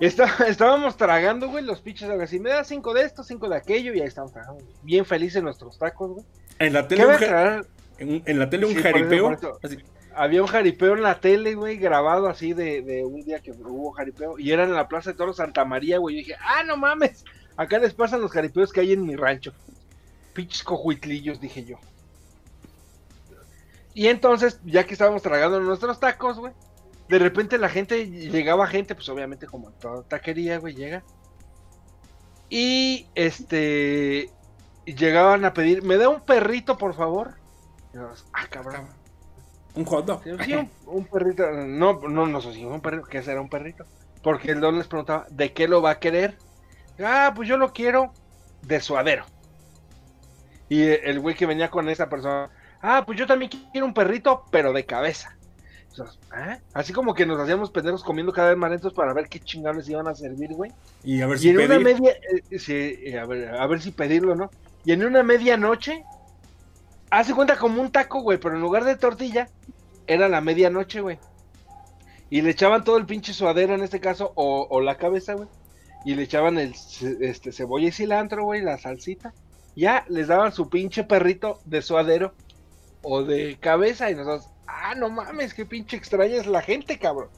Está- 0.00 0.46
estábamos 0.48 0.96
tragando, 0.96 1.48
güey, 1.48 1.64
los 1.64 1.80
pinches 1.80 2.08
algo 2.08 2.22
así. 2.22 2.38
Me 2.40 2.50
da 2.50 2.64
cinco 2.64 2.94
de 2.94 3.02
esto, 3.02 3.22
cinco 3.24 3.48
de 3.48 3.56
aquello, 3.56 3.92
y 3.94 4.00
ahí 4.00 4.06
estamos 4.06 4.32
tragando. 4.32 4.64
Bien 4.82 5.04
felices 5.04 5.42
nuestros 5.42 5.78
tacos, 5.78 6.10
güey. 6.12 6.24
En 6.58 6.72
la 6.72 6.82
¿Qué 6.88 6.96
tele, 6.96 7.06
un, 7.06 7.14
ja- 7.14 7.60
en, 7.98 8.22
en 8.24 8.38
la 8.38 8.48
tele 8.48 8.66
un 8.66 8.74
Sí, 8.74 8.82
jaripeo. 8.82 9.24
por 9.24 9.34
eso. 9.34 9.58
así, 9.62 9.76
Había 10.14 10.40
un 10.42 10.48
jaripeo 10.48 10.94
en 10.94 11.02
la 11.02 11.20
tele, 11.20 11.54
güey, 11.54 11.76
grabado 11.76 12.28
así 12.28 12.52
de, 12.52 12.82
de 12.82 13.04
un 13.04 13.22
día 13.22 13.38
que 13.40 13.52
hubo 13.52 13.90
jaripeo. 13.92 14.38
Y 14.38 14.50
era 14.52 14.64
en 14.64 14.72
la 14.72 14.88
Plaza 14.88 15.10
de 15.12 15.16
Toros 15.16 15.36
Santa 15.36 15.64
María, 15.64 15.98
güey. 15.98 16.16
Yo 16.16 16.18
dije, 16.20 16.34
ah, 16.40 16.64
no 16.64 16.76
mames. 16.76 17.24
Acá 17.56 17.78
les 17.78 17.92
pasan 17.94 18.20
los 18.20 18.32
jaripeos 18.32 18.72
que 18.72 18.80
hay 18.80 18.92
en 18.92 19.04
mi 19.04 19.14
rancho. 19.14 19.52
Pinches 20.32 20.62
cojuitlillos, 20.64 21.40
dije 21.40 21.64
yo. 21.64 21.78
Y 23.98 24.06
entonces, 24.06 24.60
ya 24.64 24.86
que 24.86 24.92
estábamos 24.92 25.22
tragando 25.22 25.58
nuestros 25.58 25.98
tacos, 25.98 26.38
güey. 26.38 26.52
De 27.08 27.18
repente 27.18 27.58
la 27.58 27.68
gente, 27.68 28.08
llegaba 28.08 28.68
gente, 28.68 28.94
pues 28.94 29.08
obviamente 29.08 29.48
como 29.48 29.70
en 29.70 29.74
toda 29.74 30.04
taquería, 30.04 30.58
güey, 30.58 30.76
llega. 30.76 31.02
Y 32.48 33.08
este, 33.16 34.30
llegaban 34.84 35.44
a 35.44 35.52
pedir, 35.52 35.82
¿me 35.82 35.96
da 35.96 36.10
un 36.10 36.20
perrito, 36.20 36.78
por 36.78 36.94
favor? 36.94 37.38
Y 37.92 37.96
nosotros, 37.96 38.24
ah, 38.34 38.46
cabrón. 38.48 38.86
un 39.74 39.84
hot 39.84 40.06
dog. 40.06 40.22
Sí, 40.44 40.54
un, 40.54 40.70
un 40.86 41.04
perrito, 41.04 41.50
no, 41.50 41.98
no, 42.08 42.28
no 42.28 42.40
sé 42.40 42.52
si 42.52 42.64
un 42.64 42.80
perrito, 42.80 43.02
¿qué 43.02 43.20
será 43.24 43.40
un 43.40 43.48
perrito? 43.48 43.84
Porque 44.22 44.52
el 44.52 44.60
don 44.60 44.78
les 44.78 44.86
preguntaba, 44.86 45.26
¿de 45.28 45.52
qué 45.52 45.66
lo 45.66 45.82
va 45.82 45.90
a 45.90 45.98
querer? 45.98 46.38
Ah, 47.04 47.32
pues 47.34 47.48
yo 47.48 47.56
lo 47.56 47.72
quiero 47.72 48.12
de 48.62 48.80
suadero. 48.80 49.24
Y 50.68 50.82
el 50.82 51.18
güey 51.18 51.34
que 51.34 51.46
venía 51.46 51.68
con 51.68 51.88
esa 51.88 52.08
persona, 52.08 52.48
ah, 52.82 53.04
pues 53.06 53.18
yo 53.18 53.26
también 53.26 53.50
quiero 53.72 53.86
un 53.86 53.94
perrito, 53.94 54.44
pero 54.50 54.72
de 54.72 54.84
cabeza. 54.86 55.36
¿ah? 56.30 56.58
Así 56.72 56.92
como 56.92 57.14
que 57.14 57.26
nos 57.26 57.38
hacíamos 57.40 57.70
pendejos 57.70 58.04
comiendo 58.04 58.32
cada 58.32 58.50
vez 58.50 58.58
más 58.58 58.70
lentos 58.70 58.92
para 58.92 59.12
ver 59.12 59.28
qué 59.28 59.40
chingados 59.40 59.88
iban 59.88 60.08
a 60.08 60.14
servir, 60.14 60.52
güey. 60.52 60.72
Y 61.02 61.20
a 61.22 61.26
ver 61.26 61.38
Y 61.38 61.40
si 61.40 61.48
en 61.48 61.60
una 61.60 61.78
pedir. 61.78 61.80
media, 61.80 62.12
eh, 62.12 62.58
sí, 62.58 62.72
eh, 62.74 63.18
a, 63.18 63.26
ver, 63.26 63.48
a 63.54 63.66
ver 63.66 63.80
si 63.80 63.90
pedirlo, 63.90 64.34
¿no? 64.34 64.50
Y 64.84 64.92
en 64.92 65.04
una 65.04 65.22
medianoche, 65.22 66.04
hace 67.10 67.34
cuenta 67.34 67.56
como 67.56 67.80
un 67.80 67.90
taco, 67.90 68.20
güey, 68.22 68.38
pero 68.38 68.54
en 68.54 68.60
lugar 68.60 68.84
de 68.84 68.96
tortilla, 68.96 69.48
era 70.06 70.28
la 70.28 70.40
medianoche, 70.40 71.00
güey. 71.00 71.18
Y 72.30 72.42
le 72.42 72.50
echaban 72.50 72.84
todo 72.84 72.98
el 72.98 73.06
pinche 73.06 73.32
suadero 73.32 73.74
en 73.74 73.82
este 73.82 74.00
caso, 74.00 74.32
o, 74.34 74.66
o 74.70 74.80
la 74.80 74.96
cabeza, 74.96 75.34
güey. 75.34 75.48
Y 76.04 76.14
le 76.14 76.22
echaban 76.22 76.58
el 76.58 76.74
este, 77.20 77.52
cebolla 77.52 77.88
y 77.88 77.92
cilantro, 77.92 78.44
güey, 78.44 78.62
la 78.62 78.78
salsita. 78.78 79.34
Ya 79.74 80.04
les 80.08 80.28
daban 80.28 80.52
su 80.52 80.68
pinche 80.68 81.04
perrito 81.04 81.60
de 81.64 81.82
suadero 81.82 82.34
o 83.02 83.22
de 83.22 83.58
cabeza. 83.60 84.10
Y 84.10 84.14
nosotros, 84.14 84.50
ah, 84.66 84.94
no 84.96 85.10
mames, 85.10 85.54
qué 85.54 85.66
pinche 85.66 85.96
extraña 85.96 86.36
es 86.36 86.46
la 86.46 86.62
gente, 86.62 86.98
cabrón. 86.98 87.28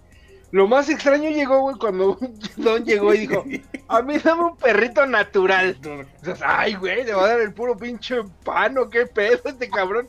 Lo 0.53 0.67
más 0.67 0.89
extraño 0.89 1.31
llegó, 1.31 1.61
güey, 1.61 1.77
cuando 1.77 2.19
don 2.57 2.85
llegó 2.85 3.15
y 3.15 3.27
dijo, 3.27 3.45
a 3.89 4.03
mí 4.03 4.19
dame 4.19 4.45
un 4.47 4.57
perrito 4.57 5.07
natural. 5.07 5.77
Entonces, 5.77 6.43
ay, 6.45 6.75
güey, 6.75 7.05
le 7.05 7.15
va 7.15 7.25
a 7.25 7.29
dar 7.29 7.41
el 7.41 7.55
puro 7.55 7.77
pinche 7.77 8.17
pan 8.45 8.77
o 8.79 8.89
qué 8.89 9.07
pedo 9.07 9.41
este 9.45 9.71
cabrón. 9.71 10.09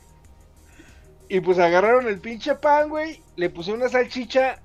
Y 1.30 1.40
pues 1.40 1.60
agarraron 1.60 2.08
el 2.08 2.20
pinche 2.20 2.56
pan, 2.56 2.90
güey, 2.90 3.22
le 3.36 3.50
pusieron 3.50 3.82
una 3.82 3.90
salchicha 3.90 4.60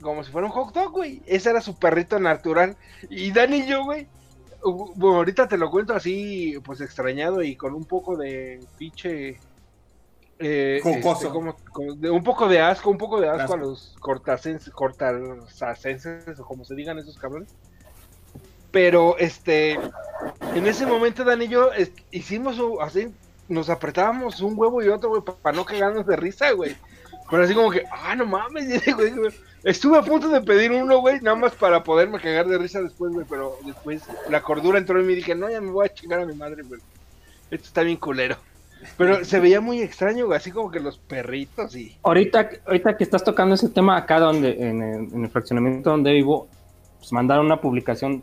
como 0.00 0.22
si 0.22 0.30
fuera 0.30 0.46
un 0.46 0.52
hot 0.52 0.74
dog, 0.74 0.92
güey. 0.92 1.22
Ese 1.26 1.50
era 1.50 1.60
su 1.60 1.78
perrito 1.78 2.18
natural. 2.18 2.76
Y 3.08 3.30
Dani 3.30 3.58
y 3.58 3.66
yo, 3.66 3.84
güey, 3.84 4.08
bueno, 4.62 5.16
ahorita 5.16 5.48
te 5.48 5.56
lo 5.56 5.70
cuento 5.70 5.94
así, 5.94 6.58
pues 6.64 6.80
extrañado 6.80 7.42
y 7.42 7.56
con 7.56 7.74
un 7.74 7.84
poco 7.84 8.16
de 8.16 8.60
pinche... 8.78 9.38
Eh, 10.38 10.80
Jocoso. 10.82 11.26
este, 11.26 11.28
como- 11.30 11.56
como 11.72 11.94
de- 11.94 12.10
un 12.10 12.22
poco 12.22 12.46
de 12.48 12.60
asco, 12.60 12.90
un 12.90 12.98
poco 12.98 13.20
de 13.20 13.28
asco, 13.28 13.42
Asco. 13.42 13.54
a 13.54 13.56
los 13.56 13.96
cortasenses, 14.00 14.72
cortasenses 14.72 16.38
o 16.38 16.44
como 16.44 16.64
se 16.64 16.74
digan 16.74 16.98
esos 16.98 17.16
cabrones. 17.16 17.48
Pero 18.70 19.16
este, 19.18 19.78
en 20.54 20.66
ese 20.66 20.84
momento 20.86 21.24
Dan 21.24 21.40
y 21.42 21.48
yo 21.48 21.72
es- 21.72 21.92
hicimos 22.10 22.56
así, 22.82 23.08
nos 23.48 23.70
apretábamos 23.70 24.40
un 24.40 24.58
huevo 24.58 24.82
y 24.82 24.88
otro, 24.88 25.08
güey, 25.08 25.22
para 25.22 25.56
no 25.56 25.64
cagarnos 25.64 26.06
de 26.06 26.16
risa, 26.16 26.50
güey. 26.52 26.76
Pero 27.30 27.42
así 27.42 27.54
como 27.54 27.70
que, 27.70 27.84
ah, 27.90 28.14
no 28.14 28.26
mames, 28.26 28.66
güey, 28.96 29.12
güey. 29.12 29.32
Estuve 29.64 29.98
a 29.98 30.02
punto 30.02 30.28
de 30.28 30.42
pedir 30.42 30.70
uno, 30.70 30.98
güey, 31.00 31.20
nada 31.20 31.36
más 31.36 31.52
para 31.54 31.82
poderme 31.82 32.20
cagar 32.20 32.46
de 32.46 32.58
risa 32.58 32.80
después, 32.82 33.12
güey, 33.12 33.26
pero 33.28 33.56
después 33.64 34.02
la 34.28 34.40
cordura 34.42 34.78
entró 34.78 35.00
en 35.00 35.06
mí 35.06 35.14
y 35.14 35.16
dije, 35.16 35.34
no, 35.34 35.48
ya 35.50 35.60
me 35.60 35.70
voy 35.70 35.86
a 35.86 35.94
chingar 35.94 36.20
a 36.20 36.26
mi 36.26 36.34
madre, 36.34 36.62
güey. 36.62 36.80
Esto 37.50 37.66
está 37.66 37.82
bien 37.82 37.96
culero. 37.96 38.36
Pero 38.96 39.24
se 39.24 39.40
veía 39.40 39.60
muy 39.60 39.80
extraño, 39.80 40.30
así 40.32 40.50
como 40.50 40.70
que 40.70 40.80
los 40.80 40.98
perritos 40.98 41.74
y... 41.76 41.96
Ahorita, 42.02 42.48
ahorita 42.66 42.96
que 42.96 43.04
estás 43.04 43.22
tocando 43.24 43.54
ese 43.54 43.68
tema 43.68 43.96
acá 43.96 44.20
donde, 44.20 44.50
en 44.52 44.82
el, 44.82 45.14
en 45.14 45.24
el 45.24 45.30
fraccionamiento 45.30 45.90
donde 45.90 46.12
vivo, 46.12 46.48
pues 46.98 47.12
mandaron 47.12 47.46
una 47.46 47.60
publicación 47.60 48.22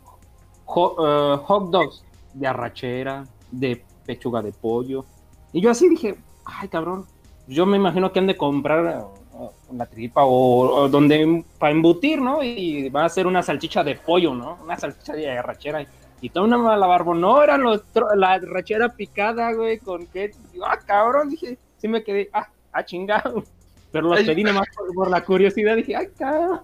hot 0.66 1.70
dogs 1.70 2.04
de 2.32 2.46
arrachera, 2.46 3.24
de 3.50 3.84
pechuga 4.04 4.42
de 4.42 4.52
pollo. 4.52 5.04
Y 5.52 5.60
yo 5.60 5.70
así 5.70 5.88
dije, 5.88 6.16
ay 6.44 6.68
cabrón, 6.68 7.06
yo 7.46 7.66
me 7.66 7.76
imagino 7.76 8.12
que 8.12 8.18
han 8.18 8.26
de 8.26 8.36
comprar 8.36 8.86
eh, 8.86 9.48
la 9.72 9.86
tripa 9.86 10.24
o, 10.24 10.60
o 10.60 10.88
donde 10.88 11.44
para 11.58 11.72
embutir, 11.72 12.20
¿no? 12.20 12.42
Y 12.42 12.88
va 12.88 13.04
a 13.04 13.08
ser 13.08 13.26
una 13.26 13.42
salchicha 13.42 13.84
de 13.84 13.96
pollo, 13.96 14.34
¿no? 14.34 14.58
Una 14.62 14.76
salchicha 14.76 15.12
de 15.12 15.30
arrachera. 15.30 15.82
Y 15.82 15.86
toda 16.30 16.46
una 16.46 16.58
mala 16.58 16.86
barbo, 16.86 17.14
no, 17.14 17.42
eran 17.42 17.62
los 17.62 17.82
la 18.16 18.32
arrachera 18.32 18.90
picada, 18.90 19.52
güey, 19.52 19.78
con 19.78 20.06
qué. 20.06 20.32
Ah, 20.64 20.78
cabrón, 20.78 21.30
dije, 21.30 21.58
sí 21.78 21.88
me 21.88 22.02
quedé, 22.02 22.30
ah, 22.32 22.48
ah, 22.72 22.84
chingado. 22.84 23.44
Pero 23.92 24.08
los 24.08 24.18
Ay. 24.18 24.26
pedí 24.26 24.42
nomás 24.42 24.66
por, 24.74 24.92
por 24.94 25.10
la 25.10 25.24
curiosidad, 25.24 25.76
dije, 25.76 25.96
ay, 25.96 26.08
cabrón. 26.18 26.60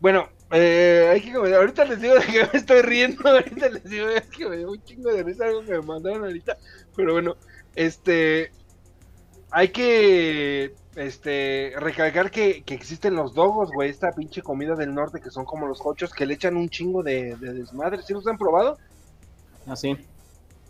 Bueno, 0.00 0.28
eh, 0.50 1.10
hay 1.12 1.20
que 1.20 1.32
comentar. 1.32 1.60
Ahorita 1.60 1.84
les 1.84 2.00
digo 2.00 2.14
de 2.14 2.26
que 2.26 2.48
me 2.52 2.58
estoy 2.58 2.82
riendo. 2.82 3.22
Ahorita 3.28 3.68
les 3.68 3.84
digo 3.84 4.08
es 4.08 4.26
que 4.26 4.48
me 4.48 4.56
dio 4.56 4.70
un 4.70 4.82
chingo 4.82 5.12
de 5.12 5.22
risa 5.22 5.46
algo 5.46 5.64
que 5.64 5.72
me 5.72 5.82
mandaron 5.82 6.24
ahorita. 6.24 6.56
Pero 6.96 7.12
bueno, 7.12 7.36
este. 7.74 8.50
Hay 9.50 9.68
que. 9.68 10.74
Este. 10.98 11.72
Recalcar 11.76 12.30
que, 12.30 12.62
que 12.62 12.74
existen 12.74 13.14
los 13.14 13.34
dogos, 13.34 13.70
güey. 13.72 13.90
Esta 13.90 14.12
pinche 14.12 14.42
comida 14.42 14.74
del 14.74 14.94
norte 14.94 15.20
que 15.20 15.30
son 15.30 15.44
como 15.44 15.66
los 15.66 15.80
hochos 15.84 16.12
que 16.12 16.26
le 16.26 16.34
echan 16.34 16.56
un 16.56 16.68
chingo 16.68 17.02
de, 17.02 17.36
de 17.36 17.54
desmadre. 17.54 18.02
¿Sí 18.02 18.12
los 18.12 18.26
han 18.26 18.36
probado? 18.36 18.78
Así. 19.66 19.96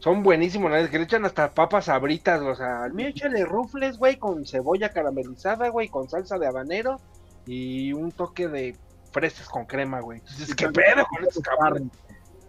Son 0.01 0.23
buenísimos, 0.23 0.71
¿no? 0.71 0.91
que 0.91 0.99
le 0.99 1.05
echan 1.05 1.25
hasta 1.25 1.53
papas 1.53 1.87
sabritas, 1.87 2.41
o 2.41 2.55
sea, 2.55 2.85
al 2.85 2.95
mío 2.95 3.09
échale 3.09 3.45
rufles, 3.45 3.99
güey, 3.99 4.17
con 4.17 4.47
cebolla 4.47 4.91
caramelizada, 4.91 5.71
güey, 5.71 5.89
con 5.89 6.09
salsa 6.09 6.39
de 6.39 6.47
habanero 6.47 7.01
y 7.47 7.93
un 7.93 8.13
toque 8.13 8.47
de 8.47 8.77
fresas 9.11 9.49
con 9.49 9.67
crema, 9.67 10.01
güey. 10.01 10.21
Entonces, 10.21 10.55
¿qué 10.55 10.69
pedo 10.69 11.05
con 11.07 11.25
estos 11.25 11.43
cabrones? 11.43 11.91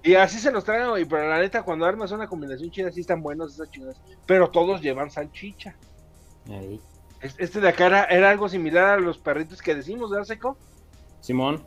Y 0.04 0.14
así 0.14 0.38
se 0.40 0.52
los 0.52 0.64
traen, 0.64 0.90
güey, 0.90 1.06
pero 1.06 1.28
la 1.28 1.40
neta, 1.40 1.64
cuando 1.64 1.86
armas 1.86 2.12
una 2.12 2.28
combinación 2.28 2.70
chida, 2.70 2.92
sí 2.92 3.02
están 3.02 3.22
buenos 3.22 3.56
esas 3.56 3.72
chingadas. 3.72 4.00
Pero 4.28 4.50
todos 4.50 4.82
llevan 4.82 5.10
salchicha. 5.10 5.76
Ahí. 6.50 6.80
Es- 7.22 7.36
Este 7.38 7.60
de 7.60 7.70
acá 7.70 7.88
era, 7.88 8.04
era 8.06 8.30
algo 8.30 8.48
similar 8.50 8.86
a 8.86 8.98
los 8.98 9.18
perritos 9.18 9.62
que 9.62 9.76
decimos, 9.76 10.10
¿verdad, 10.12 10.26
Seco? 10.26 10.58
Simón. 11.22 11.64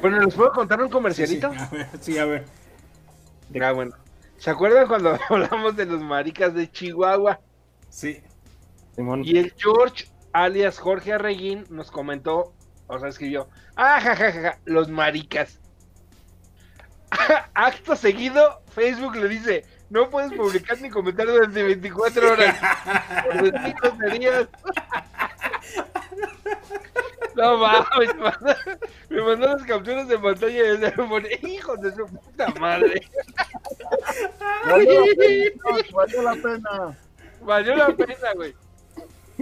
Bueno, 0.00 0.20
¿les 0.20 0.34
puedo 0.34 0.52
contar 0.52 0.78
un 0.80 0.86
Sí, 0.86 0.88
sí, 0.88 0.92
comercialito? 0.92 1.46
a 1.48 1.66
ver, 1.70 1.88
sí, 2.00 2.18
a 2.18 2.24
ver. 2.24 2.44
Ah, 3.62 3.72
bueno. 3.72 3.92
¿Se 4.38 4.50
acuerdan 4.50 4.88
cuando 4.88 5.18
hablamos 5.28 5.76
de 5.76 5.86
los 5.86 6.00
maricas 6.00 6.54
de 6.54 6.70
Chihuahua? 6.70 7.40
Sí. 7.90 8.22
Simón. 8.96 9.22
Y 9.24 9.38
el 9.38 9.52
George, 9.56 10.06
alias 10.32 10.78
Jorge 10.78 11.12
Arreguín, 11.12 11.64
nos 11.70 11.90
comentó, 11.90 12.54
o 12.86 12.98
sea, 12.98 13.08
escribió, 13.08 13.48
ah, 13.76 14.00
ja, 14.00 14.16
ja, 14.16 14.32
ja, 14.32 14.40
ja, 14.42 14.58
los 14.64 14.88
maricas. 14.88 15.58
Acto 17.54 17.96
seguido, 17.96 18.62
Facebook 18.72 19.16
le 19.16 19.28
dice, 19.28 19.64
no 19.90 20.08
puedes 20.08 20.32
publicar 20.32 20.80
ni 20.80 20.88
comentar 20.88 21.26
durante 21.26 21.62
24 21.62 22.32
horas. 22.32 22.56
Por 23.24 23.50
groserías. 23.50 24.48
No 27.34 27.58
mames, 27.58 28.14
me 29.08 29.22
mandó, 29.22 29.46
las 29.46 29.62
capturas 29.64 30.08
de 30.08 30.18
pantalla 30.18 30.74
y 30.74 30.78
me 30.78 30.90
pone, 30.92 31.28
hijos 31.42 31.80
de 31.80 31.94
su 31.94 32.06
puta 32.06 32.48
madre. 32.60 33.02
Valió 34.66 35.00
la 35.00 35.14
pena, 35.16 35.86
valió 35.92 36.22
la 36.22 36.34
pena. 36.34 36.98
Valió 37.40 37.76
la 37.76 37.96
pena, 37.96 38.32
güey. 38.34 38.54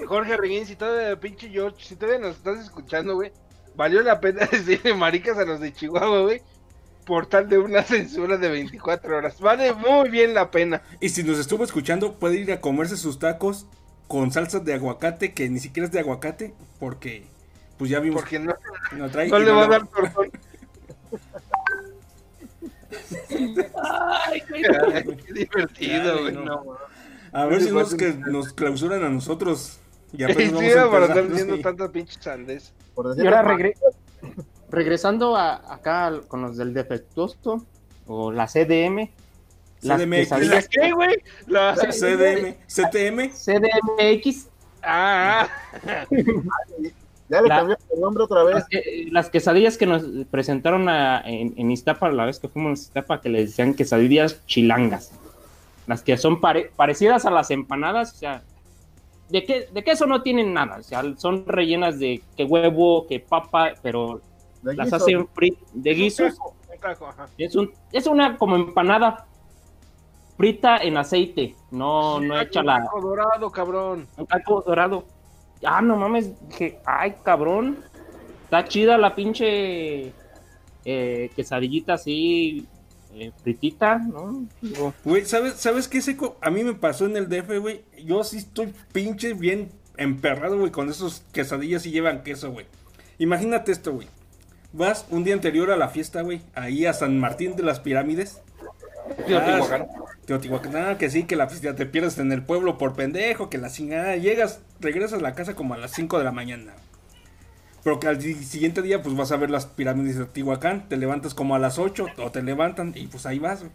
Jorge 0.06 0.36
Reguín, 0.36 0.66
si 0.66 0.76
todavía, 0.76 1.18
pinche 1.18 1.48
George, 1.48 1.84
si 1.84 1.96
todavía 1.96 2.20
nos 2.20 2.36
estás 2.36 2.60
escuchando, 2.60 3.14
güey, 3.14 3.32
valió 3.74 4.00
la 4.02 4.20
pena 4.20 4.46
decirle 4.50 4.94
maricas 4.94 5.36
a 5.38 5.44
los 5.44 5.60
de 5.60 5.72
Chihuahua, 5.72 6.20
güey, 6.20 6.42
por 7.08 7.26
tal 7.26 7.48
de 7.48 7.56
una 7.58 7.82
censura 7.82 8.36
de 8.36 8.48
24 8.50 9.16
horas. 9.16 9.40
Vale 9.40 9.72
muy 9.72 10.10
bien 10.10 10.34
la 10.34 10.50
pena. 10.50 10.82
Y 11.00 11.08
si 11.08 11.24
nos 11.24 11.38
estuvo 11.38 11.64
escuchando, 11.64 12.14
puede 12.18 12.36
ir 12.36 12.52
a 12.52 12.60
comerse 12.60 12.96
sus 12.98 13.18
tacos 13.18 13.66
con 14.06 14.30
salsa 14.30 14.60
de 14.60 14.74
aguacate, 14.74 15.32
que 15.32 15.48
ni 15.48 15.58
siquiera 15.58 15.86
es 15.86 15.92
de 15.92 16.00
aguacate, 16.00 16.52
porque 16.78 17.24
pues 17.78 17.90
ya 17.90 18.00
vimos 18.00 18.20
Porque 18.22 18.38
no, 18.38 18.54
no 18.96 19.10
trae. 19.10 19.28
no 19.28 19.38
le 19.38 19.50
va 19.50 19.64
a 19.64 19.68
dar 19.68 19.86
tortón. 19.86 20.30
Ay, 24.30 24.42
qué 24.46 25.32
divertido, 25.32 26.20
güey. 26.22 26.34
no. 26.34 26.76
A 27.32 27.44
ver 27.46 27.62
si 27.62 27.70
no 27.70 27.80
es 27.80 27.90
Sí, 27.90 27.96
que 27.96 28.12
nos 28.14 28.52
clausuran 28.52 29.04
a 29.04 29.08
nosotros. 29.08 29.78
Y 30.12 30.18
Sí, 30.24 30.72
a 30.72 30.90
para 30.90 31.06
estar 31.06 31.28
diciendo 31.28 31.56
sí. 31.56 31.62
tanta 31.62 31.88
pinche 31.90 32.20
sandez. 32.20 32.72
Por 32.94 33.14
Y 33.16 33.26
ahora 33.26 33.42
regre- 33.44 33.74
regresando 34.70 35.36
a, 35.36 35.54
acá 35.72 36.12
con 36.28 36.42
los 36.42 36.56
del 36.56 36.74
defectuoso 36.74 37.64
o 38.06 38.30
la 38.32 38.46
CDM, 38.46 39.08
las 39.82 40.00
CDMX. 40.00 40.16
quesadillas 40.18 40.68
¿Qué, 40.68 40.92
güey? 40.92 41.16
La... 41.46 41.74
CDM, 41.76 42.54
CTM. 42.66 43.30
CDMX, 43.32 44.48
Ah, 44.82 45.48
Ya 47.30 47.42
le 47.42 47.48
La- 47.48 47.56
cambiaron 47.58 47.84
el 47.94 48.00
nombre 48.00 48.24
otra 48.24 48.42
vez. 48.44 48.54
las, 48.54 48.68
que- 48.68 49.08
las 49.10 49.28
quesadillas 49.30 49.76
que 49.76 49.84
nos 49.86 50.02
presentaron 50.30 50.88
a- 50.88 51.20
en, 51.26 51.52
en 51.58 51.70
Iztapa 51.70 52.10
la 52.10 52.24
vez 52.24 52.38
que 52.38 52.48
fuimos 52.48 52.78
a 52.78 52.82
Iztapa, 52.82 53.20
que 53.20 53.28
le 53.28 53.40
decían 53.44 53.74
quesadillas 53.74 54.40
chilangas. 54.46 55.12
Las 55.86 56.02
que 56.02 56.16
son 56.16 56.40
pare- 56.40 56.70
parecidas 56.74 57.26
a 57.26 57.30
las 57.30 57.50
empanadas, 57.50 58.14
o 58.14 58.16
sea, 58.16 58.42
de, 59.28 59.44
qué, 59.44 59.68
de 59.72 59.84
queso 59.84 60.06
no 60.06 60.22
tienen 60.22 60.54
nada, 60.54 60.78
o 60.78 60.82
sea, 60.82 61.02
son 61.18 61.44
rellenas 61.46 61.98
de 61.98 62.22
que 62.36 62.44
huevo, 62.44 63.06
que 63.06 63.20
papa, 63.20 63.74
pero 63.82 64.22
de 64.62 64.74
las 64.74 64.92
hacen 64.92 65.28
de 65.72 65.94
guisos. 65.94 66.34
un. 66.38 66.58
Es, 67.38 67.56
un, 67.56 67.72
es 67.92 68.06
una 68.06 68.36
como 68.36 68.56
empanada 68.56 69.26
frita 70.38 70.78
en 70.78 70.96
aceite, 70.96 71.56
no, 71.72 72.20
no 72.20 72.40
hecha 72.40 72.62
la, 72.62 72.84
Taco 72.84 73.00
dorado, 73.00 73.50
cabrón. 73.50 74.06
un 74.16 74.26
taco 74.26 74.62
dorado. 74.64 75.04
Ah, 75.64 75.82
no 75.82 75.96
mames, 75.96 76.32
dije, 76.48 76.78
ay, 76.86 77.16
cabrón. 77.24 77.78
Está 78.44 78.64
chida 78.64 78.96
la 78.96 79.14
pinche 79.16 80.12
eh, 80.84 81.30
quesadillita 81.34 81.94
así, 81.94 82.68
eh, 83.14 83.32
fritita, 83.42 83.98
¿no? 83.98 84.46
Güey, 85.04 85.24
¿sabes, 85.24 85.54
¿sabes 85.54 85.88
qué 85.88 86.00
seco? 86.00 86.38
A 86.40 86.50
mí 86.50 86.62
me 86.62 86.74
pasó 86.74 87.06
en 87.06 87.16
el 87.16 87.28
DF, 87.28 87.58
güey. 87.58 87.82
Yo 88.04 88.22
sí 88.22 88.38
estoy 88.38 88.72
pinche 88.92 89.34
bien 89.34 89.72
emperrado, 89.96 90.56
güey, 90.56 90.70
con 90.70 90.88
esos 90.88 91.24
quesadillas 91.32 91.84
y 91.84 91.90
llevan 91.90 92.22
queso, 92.22 92.52
güey. 92.52 92.66
Imagínate 93.18 93.72
esto, 93.72 93.92
güey. 93.92 94.06
Vas 94.72 95.06
un 95.10 95.24
día 95.24 95.32
anterior 95.32 95.70
a 95.70 95.76
la 95.76 95.88
fiesta, 95.88 96.20
güey, 96.20 96.42
ahí 96.54 96.84
a 96.84 96.92
San 96.92 97.18
Martín 97.18 97.56
de 97.56 97.62
las 97.62 97.80
Pirámides. 97.80 98.42
Teotihuacán. 99.26 99.88
Teotihuacán, 100.26 100.76
ah, 100.76 100.98
que 100.98 101.08
sí, 101.08 101.24
que 101.24 101.36
la 101.36 101.48
fiesta 101.48 101.74
te 101.74 101.86
pierdes 101.86 102.18
en 102.18 102.32
el 102.32 102.42
pueblo 102.42 102.76
por 102.76 102.94
pendejo, 102.94 103.48
que 103.48 103.56
la 103.56 103.70
chingada. 103.70 104.16
Llegas, 104.16 104.60
regresas 104.78 105.20
a 105.20 105.22
la 105.22 105.34
casa 105.34 105.54
como 105.54 105.72
a 105.72 105.78
las 105.78 105.92
5 105.92 106.18
de 106.18 106.24
la 106.24 106.32
mañana. 106.32 106.74
Pero 107.82 107.98
que 107.98 108.08
al 108.08 108.20
siguiente 108.20 108.82
día, 108.82 109.02
pues 109.02 109.16
vas 109.16 109.32
a 109.32 109.38
ver 109.38 109.48
las 109.48 109.64
pirámides 109.64 110.18
de 110.18 110.24
Teotihuacán. 110.24 110.86
Te 110.88 110.98
levantas 110.98 111.32
como 111.32 111.54
a 111.54 111.58
las 111.58 111.78
8 111.78 112.06
o 112.18 112.30
te 112.30 112.42
levantan 112.42 112.92
y 112.94 113.06
pues 113.06 113.24
ahí 113.24 113.38
vas, 113.38 113.60
güey. 113.60 113.72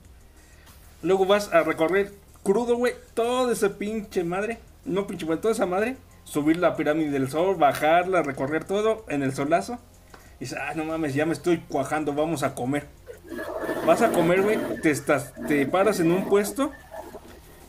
Luego 1.01 1.25
vas 1.25 1.51
a 1.51 1.63
recorrer 1.63 2.13
crudo, 2.43 2.77
güey, 2.77 2.93
todo 3.15 3.51
ese 3.51 3.71
pinche 3.71 4.23
madre. 4.23 4.59
No 4.85 5.07
pinche, 5.07 5.25
güey, 5.25 5.39
toda 5.41 5.53
esa 5.53 5.65
madre. 5.65 5.97
Subir 6.23 6.57
la 6.57 6.75
pirámide 6.75 7.09
del 7.09 7.31
sol, 7.31 7.55
bajarla, 7.55 8.21
recorrer 8.21 8.63
todo 8.63 9.05
en 9.09 9.23
el 9.23 9.33
solazo. 9.33 9.79
Dices, 10.43 10.57
ah, 10.61 10.73
no 10.75 10.83
mames, 10.83 11.13
ya 11.13 11.25
me 11.25 11.31
estoy 11.31 11.59
cuajando, 11.69 12.13
vamos 12.13 12.43
a 12.43 12.53
comer. 12.53 12.87
Vas 13.85 14.01
a 14.01 14.09
comer, 14.11 14.41
güey, 14.41 14.59
te, 14.81 14.93
te 15.47 15.65
paras 15.65 16.01
en 16.01 16.11
un 16.11 16.25
puesto 16.27 16.71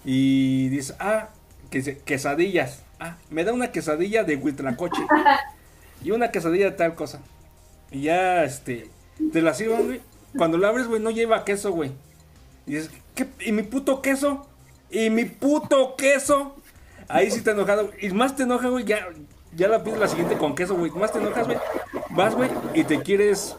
y 0.05 0.69
dices, 0.71 0.97
ah, 0.99 1.29
que- 1.71 1.99
quesadillas. 2.05 2.83
Ah, 2.99 3.17
me 3.31 3.45
da 3.45 3.53
una 3.53 3.71
quesadilla 3.71 4.25
de 4.25 4.35
huitlacoche 4.37 5.03
y 6.03 6.11
una 6.11 6.33
quesadilla 6.33 6.65
de 6.67 6.71
tal 6.73 6.97
cosa. 6.97 7.21
Y 7.93 8.03
ya, 8.03 8.43
este, 8.43 8.91
te 9.33 9.41
la 9.41 9.55
sirven, 9.55 9.87
güey. 9.87 10.01
Cuando 10.37 10.59
la 10.59 10.69
abres, 10.69 10.89
güey, 10.89 11.01
no 11.01 11.11
lleva 11.11 11.45
queso, 11.45 11.71
güey. 11.71 11.93
Y 12.67 12.73
dices, 12.75 12.91
¿qué? 13.15 13.29
¿Y 13.41 13.53
mi 13.53 13.63
puto 13.63 14.03
queso? 14.03 14.49
¿Y 14.91 15.11
mi 15.11 15.27
puto 15.27 15.95
queso? 15.97 16.57
Ahí 17.07 17.31
sí 17.31 17.43
te 17.43 17.53
enojado. 17.53 17.93
Y 18.01 18.09
más 18.11 18.35
te 18.35 18.43
enoja, 18.43 18.69
güey, 18.69 18.85
ya, 18.85 19.07
ya 19.55 19.69
la 19.69 19.85
pides 19.85 19.99
la 20.01 20.09
siguiente 20.09 20.37
con 20.37 20.57
queso, 20.57 20.75
güey. 20.75 20.91
Más 20.91 21.13
te 21.13 21.19
enojas, 21.19 21.47
güey. 21.47 21.59
Vas, 22.15 22.35
güey, 22.35 22.51
y 22.75 22.85
te 22.85 23.03
quieres... 23.03 23.57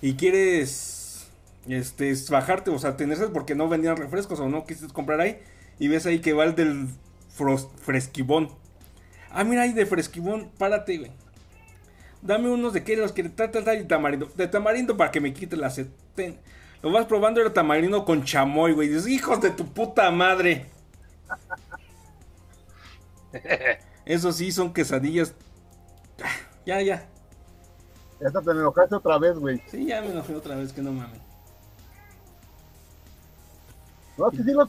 Y 0.00 0.14
quieres... 0.14 1.30
Este, 1.68 2.14
bajarte, 2.30 2.70
o 2.70 2.78
sea, 2.78 2.96
tener 2.96 3.16
sed 3.18 3.30
porque 3.32 3.56
no 3.56 3.68
vendían 3.68 3.96
refrescos 3.96 4.38
o 4.38 4.48
no 4.48 4.64
quisiste 4.66 4.92
comprar 4.92 5.20
ahí. 5.20 5.40
Y 5.80 5.88
ves 5.88 6.06
ahí 6.06 6.20
que 6.20 6.32
va 6.32 6.44
el 6.44 6.54
del 6.54 6.86
fros- 7.36 7.68
fresquibón. 7.82 8.50
Ah, 9.30 9.44
mira 9.44 9.62
ahí 9.62 9.72
de 9.72 9.86
fresquibón, 9.86 10.50
párate, 10.58 10.98
güey. 10.98 11.12
Dame 12.22 12.48
unos 12.50 12.72
de 12.72 12.82
que 12.82 12.96
los 12.96 13.12
que 13.12 13.24
tal, 13.24 13.50
tal, 13.50 13.64
tal, 13.64 13.80
y 13.80 13.84
tamarindo. 13.84 14.30
De 14.34 14.48
tamarindo 14.48 14.96
para 14.96 15.10
que 15.10 15.20
me 15.20 15.32
quite 15.32 15.56
la 15.56 15.70
sed. 15.70 15.88
Lo 16.82 16.90
vas 16.92 17.06
probando 17.06 17.40
era 17.40 17.52
tamarindo 17.52 18.04
con 18.04 18.24
chamoy, 18.24 18.72
güey. 18.72 18.88
Dices, 18.88 19.06
hijos 19.08 19.40
de 19.40 19.50
tu 19.50 19.66
puta 19.72 20.10
madre. 20.10 20.66
Eso 24.04 24.32
sí, 24.32 24.52
son 24.52 24.72
quesadillas. 24.72 25.34
Ya, 26.66 26.82
ya. 26.82 27.08
Ya 28.20 28.30
te 28.30 28.50
enojaste 28.50 28.96
otra 28.96 29.18
vez, 29.18 29.38
güey. 29.38 29.62
Sí, 29.70 29.86
ya 29.86 30.00
me 30.00 30.10
enojé 30.10 30.34
otra 30.34 30.56
vez, 30.56 30.72
que 30.72 30.82
no 30.82 30.92
mames. 30.92 31.20
No, 34.18 34.30
que 34.30 34.42
sí, 34.42 34.52
los, 34.52 34.68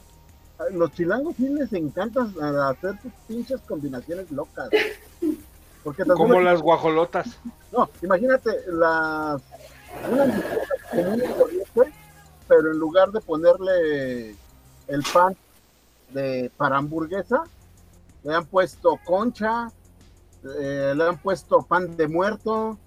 los 0.71 0.91
chilangos 0.93 1.35
sí 1.37 1.49
les 1.49 1.71
encanta 1.73 2.27
hacer 2.69 3.01
sus 3.01 3.11
pinches 3.27 3.61
combinaciones 3.61 4.29
locas. 4.31 4.69
Porque 5.83 6.03
Como 6.03 6.39
las 6.41 6.61
guajolotas. 6.61 7.39
No, 7.71 7.89
imagínate 8.01 8.51
las 8.67 9.41
una 10.09 10.25
pero 12.47 12.71
en 12.71 12.77
lugar 12.77 13.11
de 13.11 13.21
ponerle 13.21 14.35
el 14.87 15.03
pan 15.13 15.35
de 16.09 16.51
para 16.55 16.77
hamburguesa, 16.77 17.43
le 18.23 18.33
han 18.33 18.45
puesto 18.45 18.99
concha, 19.05 19.71
eh, 20.59 20.93
le 20.95 21.03
han 21.07 21.17
puesto 21.17 21.61
pan 21.61 21.95
de 21.97 22.07
muerto 22.07 22.77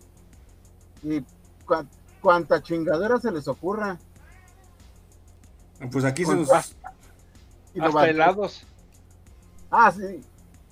y 1.03 1.21
cua- 1.67 1.87
cuanta 2.21 2.63
chingadera 2.63 3.19
se 3.19 3.31
les 3.31 3.49
ocurra. 3.49 3.99
Pues 5.91 6.05
aquí 6.05 6.25
se 6.25 6.37
nos. 6.37 6.77
Y 7.75 7.81
Hasta 7.81 8.09
helados. 8.09 8.67
Ah, 9.71 9.91
sí. 9.93 10.21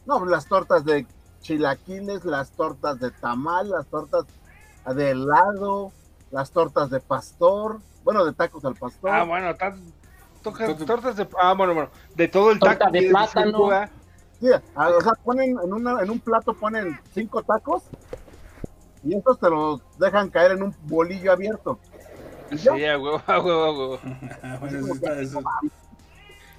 No, 0.04 0.24
las 0.26 0.46
tortas 0.46 0.84
de 0.84 1.06
chilaquiles, 1.40 2.24
las 2.24 2.50
tortas 2.50 2.98
de 2.98 3.10
tamal, 3.10 3.70
las 3.70 3.86
tortas 3.86 4.24
de 4.94 5.10
helado, 5.10 5.92
las 6.30 6.50
tortas 6.50 6.90
de 6.90 7.00
pastor, 7.00 7.80
bueno, 8.04 8.24
de 8.24 8.32
tacos 8.32 8.64
al 8.64 8.74
pastor. 8.74 9.10
Ah, 9.10 9.24
bueno, 9.24 9.54
tan- 9.54 9.82
toca- 10.42 10.74
tortas 10.76 11.16
de. 11.16 11.28
Ah, 11.40 11.54
bueno, 11.54 11.74
bueno. 11.74 11.90
De 12.14 12.28
todo 12.28 12.50
el 12.50 12.58
Torta 12.58 12.78
taco. 12.78 12.92
de 12.92 13.08
plátano. 13.08 13.70
Sí, 14.41 14.47
o 14.51 15.01
sea, 15.01 15.12
ponen 15.24 15.59
en, 15.62 15.72
una, 15.72 16.01
en 16.03 16.11
un 16.11 16.20
plato 16.20 16.55
ponen 16.55 16.99
cinco 17.12 17.43
tacos 17.43 17.82
y 19.03 19.14
estos 19.14 19.39
te 19.41 19.51
los 19.51 19.80
dejan 19.99 20.30
caer 20.30 20.53
en 20.53 20.62
un 20.62 20.74
bolillo 20.82 21.32
abierto. 21.32 21.78
Sí, 22.57 22.68
a 22.68 22.99
huevo, 22.99 23.20
a 23.26 23.41
huevo, 23.41 23.64
a 23.64 23.70
huevo. 23.72 23.99
Eso 24.68 24.95
está- 24.95 25.20
eso- 25.20 25.41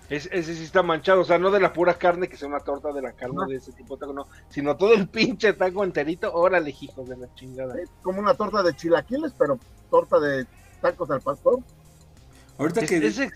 Es- 0.10 0.28
ese 0.32 0.56
sí 0.56 0.64
está 0.64 0.82
manchado, 0.84 1.22
o 1.22 1.24
sea, 1.24 1.38
no 1.38 1.52
de 1.52 1.60
la 1.60 1.72
pura 1.72 1.94
carne, 1.94 2.28
que 2.28 2.36
sea 2.36 2.48
una 2.48 2.60
torta 2.60 2.92
de 2.92 3.02
la 3.02 3.12
carne 3.14 3.46
de 3.48 3.56
ese 3.58 3.72
tipo 3.74 3.96
de 3.96 4.00
taco, 4.02 4.14
no, 4.14 4.28
sino 4.50 4.76
todo 4.76 4.94
el 4.96 5.08
pinche 5.08 5.54
taco 5.54 5.84
enterito, 5.84 6.34
órale, 6.34 6.76
hijos 6.82 7.08
de 7.08 7.16
la 7.16 7.34
chingada. 7.36 7.76
es 7.80 7.90
como 8.02 8.20
una 8.20 8.34
torta 8.34 8.64
de 8.64 8.76
chilaquiles, 8.76 9.34
pero 9.38 9.60
torta 9.92 10.20
de 10.20 10.48
tacos 10.82 11.12
al 11.12 11.22
pastor. 11.22 11.60
Ahorita 12.58 12.82
Es- 12.82 12.90
que. 12.90 12.98
ese- 13.08 13.32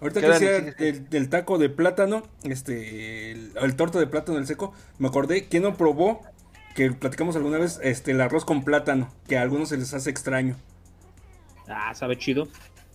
Ahorita 0.00 0.20
¿Qué, 0.20 0.26
que 0.26 0.32
decía 0.32 0.56
el, 0.78 1.08
del 1.08 1.28
taco 1.30 1.58
de 1.58 1.70
plátano, 1.70 2.22
este, 2.44 3.32
el, 3.32 3.52
el 3.60 3.76
torto 3.76 3.98
de 3.98 4.06
plátano 4.06 4.38
del 4.38 4.46
seco, 4.46 4.72
me 4.98 5.08
acordé, 5.08 5.48
¿quién 5.48 5.62
no 5.64 5.76
probó? 5.76 6.22
Que 6.74 6.92
platicamos 6.92 7.36
alguna 7.36 7.58
vez, 7.58 7.80
este, 7.82 8.12
el 8.12 8.20
arroz 8.20 8.44
con 8.44 8.64
plátano, 8.64 9.10
que 9.28 9.38
a 9.38 9.42
algunos 9.42 9.70
se 9.70 9.78
les 9.78 9.94
hace 9.94 10.10
extraño. 10.10 10.56
ah, 11.68 11.94
sabe 11.94 12.16
chido. 12.18 12.48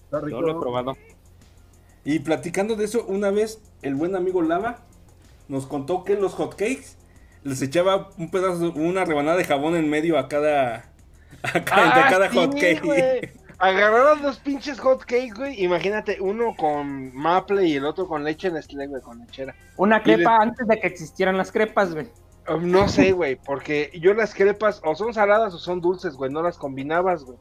Está 0.06 0.22
Yo 0.26 0.26
rico. 0.26 0.42
lo 0.42 0.52
he 0.52 0.56
probado. 0.56 0.98
Y 2.04 2.20
platicando 2.20 2.76
de 2.76 2.86
eso, 2.86 3.06
una 3.06 3.32
vez 3.32 3.62
el 3.82 3.96
buen 3.96 4.16
amigo 4.16 4.42
Lava 4.42 4.86
nos 5.48 5.68
contó 5.68 6.04
que 6.04 6.16
los 6.16 6.34
hotcakes 6.34 6.98
les 7.44 7.62
echaba 7.62 8.10
un 8.18 8.32
pedazo, 8.32 8.72
una 8.74 9.06
rebanada 9.06 9.38
de 9.38 9.46
jabón 9.46 9.76
en 9.76 9.90
medio 9.90 10.18
a 10.18 10.28
cada, 10.28 10.94
a 11.44 11.64
Ah, 11.70 12.06
cada 12.08 12.30
sí, 12.30 12.38
hotcake. 12.38 13.34
Agarraron 13.62 14.24
dos 14.24 14.40
pinches 14.40 14.80
hot 14.80 15.02
cakes, 15.02 15.36
güey. 15.36 15.64
Imagínate, 15.64 16.18
uno 16.20 16.56
con 16.58 17.16
maple 17.16 17.66
y 17.68 17.76
el 17.76 17.86
otro 17.86 18.08
con 18.08 18.24
leche 18.24 18.50
Nestlé, 18.50 18.88
güey, 18.88 19.04
con 19.04 19.20
lechera. 19.20 19.56
Una 19.78 20.02
crepa 20.02 20.38
antes 20.38 20.68
de 20.68 20.80
que 20.80 20.88
existieran 20.88 21.38
las 21.38 21.52
crepas, 21.52 21.94
güey. 21.94 22.10
Um, 22.50 22.72
No 22.72 22.88
sé, 22.88 23.12
güey, 23.12 23.36
porque 23.36 23.92
yo 24.02 24.16
las 24.16 24.34
crepas 24.34 24.82
o 24.84 24.96
son 24.96 25.14
saladas 25.14 25.54
o 25.54 25.60
son 25.60 25.80
dulces, 25.80 26.16
güey, 26.16 26.32
no 26.32 26.42
las 26.42 26.58
combinabas, 26.58 27.24
güey. 27.24 27.38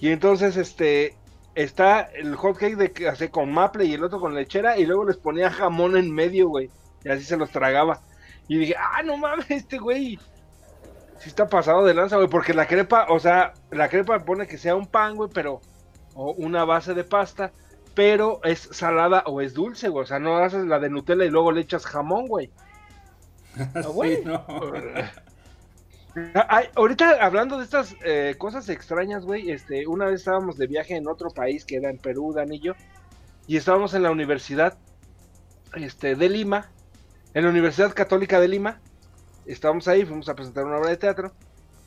Y 0.00 0.08
entonces, 0.08 0.56
este, 0.56 1.16
está 1.54 2.00
el 2.00 2.34
hot 2.34 2.56
cake 2.56 2.76
de 2.76 2.90
que 2.90 3.08
hace 3.08 3.30
con 3.30 3.52
maple 3.52 3.84
y 3.84 3.94
el 3.94 4.02
otro 4.02 4.18
con 4.18 4.34
lechera 4.34 4.76
y 4.76 4.86
luego 4.86 5.04
les 5.04 5.18
ponía 5.18 5.50
jamón 5.50 5.96
en 5.96 6.12
medio, 6.12 6.48
güey. 6.48 6.68
Y 7.04 7.10
así 7.10 7.22
se 7.22 7.36
los 7.36 7.50
tragaba. 7.50 8.02
Y 8.48 8.58
dije, 8.58 8.74
ah, 8.76 9.02
no 9.04 9.16
mames, 9.16 9.48
este 9.50 9.78
güey. 9.78 10.18
Sí 11.18 11.28
está 11.28 11.48
pasado 11.48 11.84
de 11.84 11.94
lanza, 11.94 12.16
güey, 12.16 12.28
porque 12.28 12.54
la 12.54 12.66
crepa, 12.66 13.06
o 13.08 13.18
sea, 13.18 13.52
la 13.70 13.88
crepa 13.88 14.24
pone 14.24 14.46
que 14.46 14.58
sea 14.58 14.76
un 14.76 14.86
pan, 14.86 15.16
güey, 15.16 15.30
pero, 15.32 15.60
o 16.14 16.32
una 16.34 16.64
base 16.64 16.94
de 16.94 17.04
pasta, 17.04 17.52
pero 17.94 18.40
es 18.44 18.60
salada 18.72 19.24
o 19.26 19.40
es 19.40 19.54
dulce, 19.54 19.88
güey. 19.88 20.04
O 20.04 20.06
sea, 20.06 20.18
no 20.20 20.38
haces 20.38 20.64
la 20.66 20.78
de 20.78 20.90
Nutella 20.90 21.24
y 21.24 21.30
luego 21.30 21.52
le 21.52 21.60
echas 21.62 21.86
jamón, 21.86 22.26
güey. 22.26 22.50
Ah, 23.74 23.82
Sí, 23.82 23.88
güey. 23.92 24.22
no. 24.24 24.44
Ah, 26.34 26.46
ay, 26.48 26.66
ahorita 26.74 27.24
hablando 27.24 27.58
de 27.58 27.64
estas 27.64 27.94
eh, 28.04 28.34
cosas 28.38 28.68
extrañas, 28.68 29.24
güey, 29.24 29.50
este, 29.50 29.86
una 29.86 30.06
vez 30.06 30.16
estábamos 30.16 30.56
de 30.56 30.66
viaje 30.66 30.96
en 30.96 31.06
otro 31.06 31.30
país 31.30 31.64
que 31.64 31.76
era 31.76 31.90
en 31.90 31.98
Perú, 31.98 32.32
Dan 32.32 32.52
y 32.52 32.60
yo, 32.60 32.72
y 33.46 33.56
estábamos 33.56 33.94
en 33.94 34.02
la 34.02 34.10
universidad 34.10 34.78
este, 35.74 36.16
de 36.16 36.28
Lima, 36.28 36.70
en 37.34 37.44
la 37.44 37.50
Universidad 37.50 37.94
Católica 37.94 38.40
de 38.40 38.48
Lima, 38.48 38.80
estábamos 39.52 39.88
ahí, 39.88 40.04
fuimos 40.04 40.28
a 40.28 40.34
presentar 40.34 40.64
una 40.64 40.78
obra 40.78 40.90
de 40.90 40.96
teatro, 40.96 41.32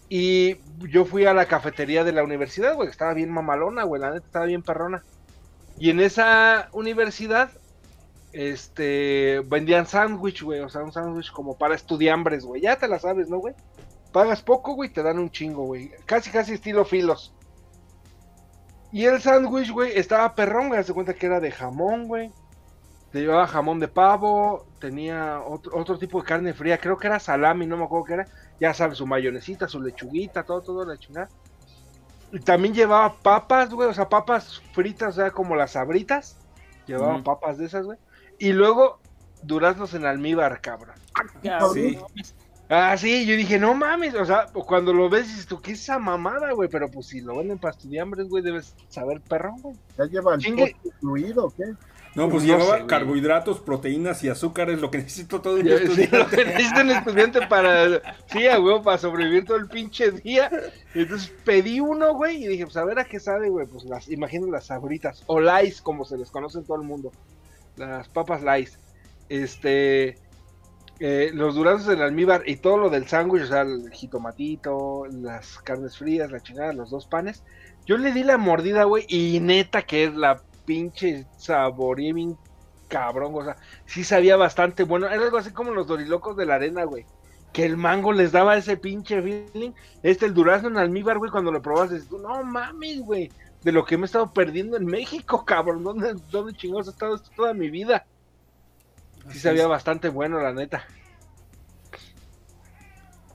y 0.09 0.57
yo 0.89 1.05
fui 1.05 1.25
a 1.25 1.33
la 1.33 1.45
cafetería 1.45 2.03
de 2.03 2.11
la 2.11 2.23
universidad, 2.23 2.75
güey, 2.75 2.89
estaba 2.89 3.13
bien 3.13 3.31
mamalona, 3.31 3.83
güey, 3.83 4.01
la 4.01 4.11
neta 4.11 4.25
estaba 4.25 4.45
bien 4.45 4.61
perrona. 4.61 5.03
Y 5.77 5.89
en 5.89 5.99
esa 5.99 6.69
universidad, 6.73 7.49
este, 8.33 9.41
vendían 9.47 9.87
sándwich, 9.87 10.43
güey, 10.43 10.59
o 10.59 10.69
sea, 10.69 10.83
un 10.83 10.91
sándwich 10.91 11.31
como 11.31 11.57
para 11.57 11.75
estudiambres, 11.75 12.45
güey, 12.45 12.61
ya 12.61 12.75
te 12.75 12.87
la 12.87 12.99
sabes, 12.99 13.29
¿no, 13.29 13.37
güey? 13.37 13.55
Pagas 14.11 14.41
poco, 14.41 14.73
güey, 14.73 14.89
te 14.89 15.03
dan 15.03 15.19
un 15.19 15.31
chingo, 15.31 15.63
güey. 15.63 15.91
Casi, 16.05 16.29
casi 16.29 16.53
estilo 16.53 16.83
filos. 16.83 17.33
Y 18.91 19.05
el 19.05 19.21
sándwich, 19.21 19.71
güey, 19.71 19.97
estaba 19.97 20.35
perrón, 20.35 20.67
güey. 20.67 20.83
Se 20.83 20.93
cuenta 20.93 21.13
que 21.13 21.25
era 21.25 21.39
de 21.39 21.51
jamón, 21.51 22.07
güey. 22.07 22.31
Te 23.11 23.19
llevaba 23.19 23.47
jamón 23.47 23.79
de 23.79 23.87
pavo. 23.87 24.65
Tenía 24.79 25.41
otro, 25.41 25.77
otro 25.77 25.97
tipo 25.97 26.19
de 26.19 26.27
carne 26.27 26.53
fría. 26.53 26.77
Creo 26.77 26.97
que 26.97 27.07
era 27.07 27.19
salami, 27.19 27.67
no 27.67 27.77
me 27.77 27.83
acuerdo 27.83 28.05
qué 28.05 28.13
era. 28.13 28.27
Ya 28.59 28.73
sabes, 28.73 28.97
su 28.97 29.07
mayonesita, 29.07 29.67
su 29.67 29.81
lechuguita, 29.81 30.43
todo, 30.43 30.61
todo, 30.61 30.85
la 30.85 30.97
chingada. 30.97 31.29
Y 32.31 32.39
también 32.39 32.73
llevaba 32.73 33.13
papas, 33.13 33.69
güey. 33.71 33.89
O 33.89 33.93
sea, 33.93 34.07
papas 34.07 34.61
fritas, 34.71 35.17
o 35.17 35.21
sea, 35.21 35.31
como 35.31 35.55
las 35.55 35.71
sabritas. 35.71 36.37
Llevaba 36.87 37.15
Ujú. 37.15 37.23
papas 37.23 37.57
de 37.57 37.65
esas, 37.65 37.85
güey. 37.85 37.97
Y 38.39 38.53
luego, 38.53 38.99
duraznos 39.43 39.93
en 39.93 40.05
almíbar, 40.05 40.61
cabrón. 40.61 40.95
Sí. 41.73 41.97
Ah, 42.73 42.95
sí, 42.97 43.25
yo 43.25 43.35
dije, 43.35 43.59
no 43.59 43.73
mames, 43.73 44.15
o 44.15 44.23
sea, 44.23 44.47
cuando 44.53 44.93
lo 44.93 45.09
ves 45.09 45.27
dices 45.27 45.45
tú, 45.45 45.59
¿qué 45.59 45.73
es 45.73 45.81
esa 45.81 45.99
mamada, 45.99 46.53
güey? 46.53 46.69
Pero 46.69 46.89
pues 46.89 47.07
si 47.07 47.19
lo 47.19 47.35
venden 47.35 47.59
para 47.59 47.71
estudiambres, 47.71 48.29
güey, 48.29 48.41
debes 48.41 48.73
saber 48.87 49.19
perrón, 49.19 49.61
güey. 49.61 49.75
¿Ya 49.97 50.05
lleva 50.05 50.35
el 50.35 50.45
incluido 50.81 51.47
o 51.47 51.51
qué? 51.51 51.65
No, 52.13 52.29
pues 52.29 52.43
No 52.45 52.57
llevaba 52.57 52.59
sé, 52.59 52.83
güey. 52.83 52.87
carbohidratos, 52.87 53.61
proteínas 53.61 54.23
y 54.23 54.29
azúcares, 54.29 54.81
lo 54.81 54.91
que 54.91 54.97
necesito 54.99 55.41
todo 55.41 55.55
día 55.61 55.77
sí, 55.87 56.09
lo 56.11 56.29
que 56.29 56.37
estudiante. 56.37 56.45
necesita 56.45 56.81
un 56.81 56.91
estudiante 56.91 57.41
para, 57.43 58.01
sí, 58.27 58.39
huevo, 58.47 58.83
para 58.83 58.97
sobrevivir 58.97 59.45
todo 59.45 59.57
el 59.57 59.69
pinche 59.69 60.11
día. 60.11 60.53
Entonces 60.93 61.33
pedí 61.45 61.79
uno, 61.79 62.13
güey, 62.13 62.43
y 62.43 62.47
dije, 62.47 62.65
pues 62.65 62.77
a 62.77 62.83
ver 62.85 62.99
a 62.99 63.05
qué 63.05 63.19
sabe, 63.19 63.49
güey. 63.49 63.65
Pues 63.67 63.85
las, 63.85 64.09
imagino 64.09 64.47
las 64.47 64.65
sabritas, 64.67 65.23
o 65.27 65.39
Lays, 65.39 65.81
como 65.81 66.03
se 66.05 66.17
les 66.17 66.31
conoce 66.31 66.59
en 66.59 66.65
todo 66.65 66.77
el 66.77 66.83
mundo. 66.83 67.11
Las 67.77 68.09
papas 68.09 68.43
Lays. 68.43 68.77
Este, 69.29 70.17
eh, 70.99 71.31
los 71.33 71.55
duraznos 71.55 71.93
en 71.95 72.01
almíbar 72.01 72.43
y 72.45 72.57
todo 72.57 72.77
lo 72.77 72.89
del 72.89 73.07
sándwich, 73.07 73.43
o 73.43 73.47
sea, 73.47 73.61
el 73.61 73.89
jitomatito, 73.91 75.05
las 75.11 75.59
carnes 75.59 75.97
frías, 75.97 76.29
la 76.31 76.41
chingada, 76.41 76.73
los 76.73 76.89
dos 76.89 77.07
panes. 77.07 77.43
Yo 77.85 77.97
le 77.97 78.11
di 78.11 78.23
la 78.23 78.37
mordida, 78.37 78.83
güey, 78.83 79.05
y 79.07 79.39
neta 79.39 79.81
que 79.83 80.03
es 80.03 80.13
la 80.13 80.41
pinche 80.71 81.25
saboreé 81.35 82.13
bien 82.13 82.37
cabrón, 82.87 83.33
o 83.35 83.43
sea, 83.43 83.57
sí 83.85 84.05
sabía 84.05 84.37
bastante 84.37 84.83
bueno. 84.83 85.07
Era 85.07 85.21
algo 85.21 85.37
así 85.37 85.51
como 85.51 85.71
los 85.71 85.85
dorilocos 85.85 86.37
de 86.37 86.45
la 86.45 86.55
arena, 86.55 86.85
güey. 86.85 87.05
Que 87.51 87.65
el 87.65 87.75
mango 87.75 88.13
les 88.13 88.31
daba 88.31 88.55
ese 88.55 88.77
pinche 88.77 89.21
feeling. 89.21 89.71
Este, 90.01 90.27
el 90.27 90.33
durazno 90.33 90.69
en 90.69 90.77
almíbar, 90.77 91.17
güey, 91.17 91.29
cuando 91.29 91.51
lo 91.51 91.61
probas, 91.61 91.89
dices 91.89 92.09
no 92.09 92.41
mames, 92.45 93.01
güey. 93.01 93.29
De 93.63 93.73
lo 93.73 93.83
que 93.83 93.97
me 93.97 94.03
he 94.03 94.05
estado 94.05 94.31
perdiendo 94.31 94.77
en 94.77 94.85
México, 94.85 95.43
cabrón. 95.45 95.83
¿Dónde, 95.83 96.15
dónde 96.31 96.53
chingados 96.53 96.87
he 96.87 96.91
estado 96.91 97.15
esto 97.15 97.29
toda 97.35 97.53
mi 97.53 97.69
vida? 97.69 98.05
Sí 99.29 99.39
sabía 99.39 99.67
bastante 99.67 100.07
bueno, 100.07 100.39
la 100.39 100.53
neta. 100.53 100.85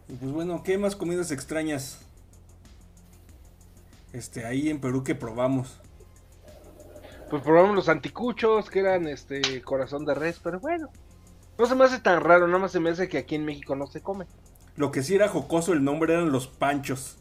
Y 0.09 0.15
pues 0.15 0.33
bueno, 0.33 0.63
¿qué 0.63 0.79
más 0.79 0.97
comidas 0.97 1.31
extrañas? 1.31 2.01
Este, 4.15 4.47
ahí 4.47 4.71
en 4.71 4.81
Perú 4.81 5.05
que 5.05 5.15
probamos. 5.15 5.79
Pues 7.31 7.43
probamos 7.43 7.75
los 7.75 7.89
anticuchos, 7.89 8.71
que 8.71 8.81
eran 8.81 9.09
este 9.09 9.63
corazón 9.63 10.05
de 10.05 10.15
res, 10.15 10.41
pero 10.43 10.61
bueno. 10.61 10.89
No 11.59 11.67
se 11.67 11.75
me 11.75 11.85
hace 11.85 12.01
tan 12.01 12.21
raro, 12.21 12.47
nada 12.47 12.59
más 12.59 12.73
se 12.73 12.81
me 12.81 12.91
hace 12.91 13.09
que 13.09 13.19
aquí 13.19 13.35
en 13.35 13.45
México 13.45 13.75
no 13.75 13.87
se 13.87 14.01
come. 14.03 14.27
Lo 14.77 14.91
que 14.91 15.03
sí 15.03 15.15
era 15.15 15.29
jocoso 15.29 15.73
el 15.73 15.83
nombre 15.83 16.13
eran 16.13 16.31
los 16.31 16.47
panchos. 16.47 17.19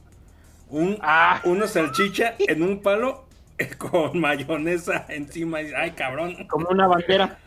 Un, 0.70 0.97
Ah, 1.01 1.41
una 1.45 1.68
salchicha 1.68 2.36
en 2.39 2.64
un 2.64 2.82
palo 2.82 3.26
con 3.78 4.20
mayonesa 4.20 5.06
encima. 5.10 5.62
Y, 5.62 5.72
Ay, 5.74 5.91
cabrón. 5.91 6.47
Como 6.47 6.68
una 6.70 6.88
bandera. 6.88 7.39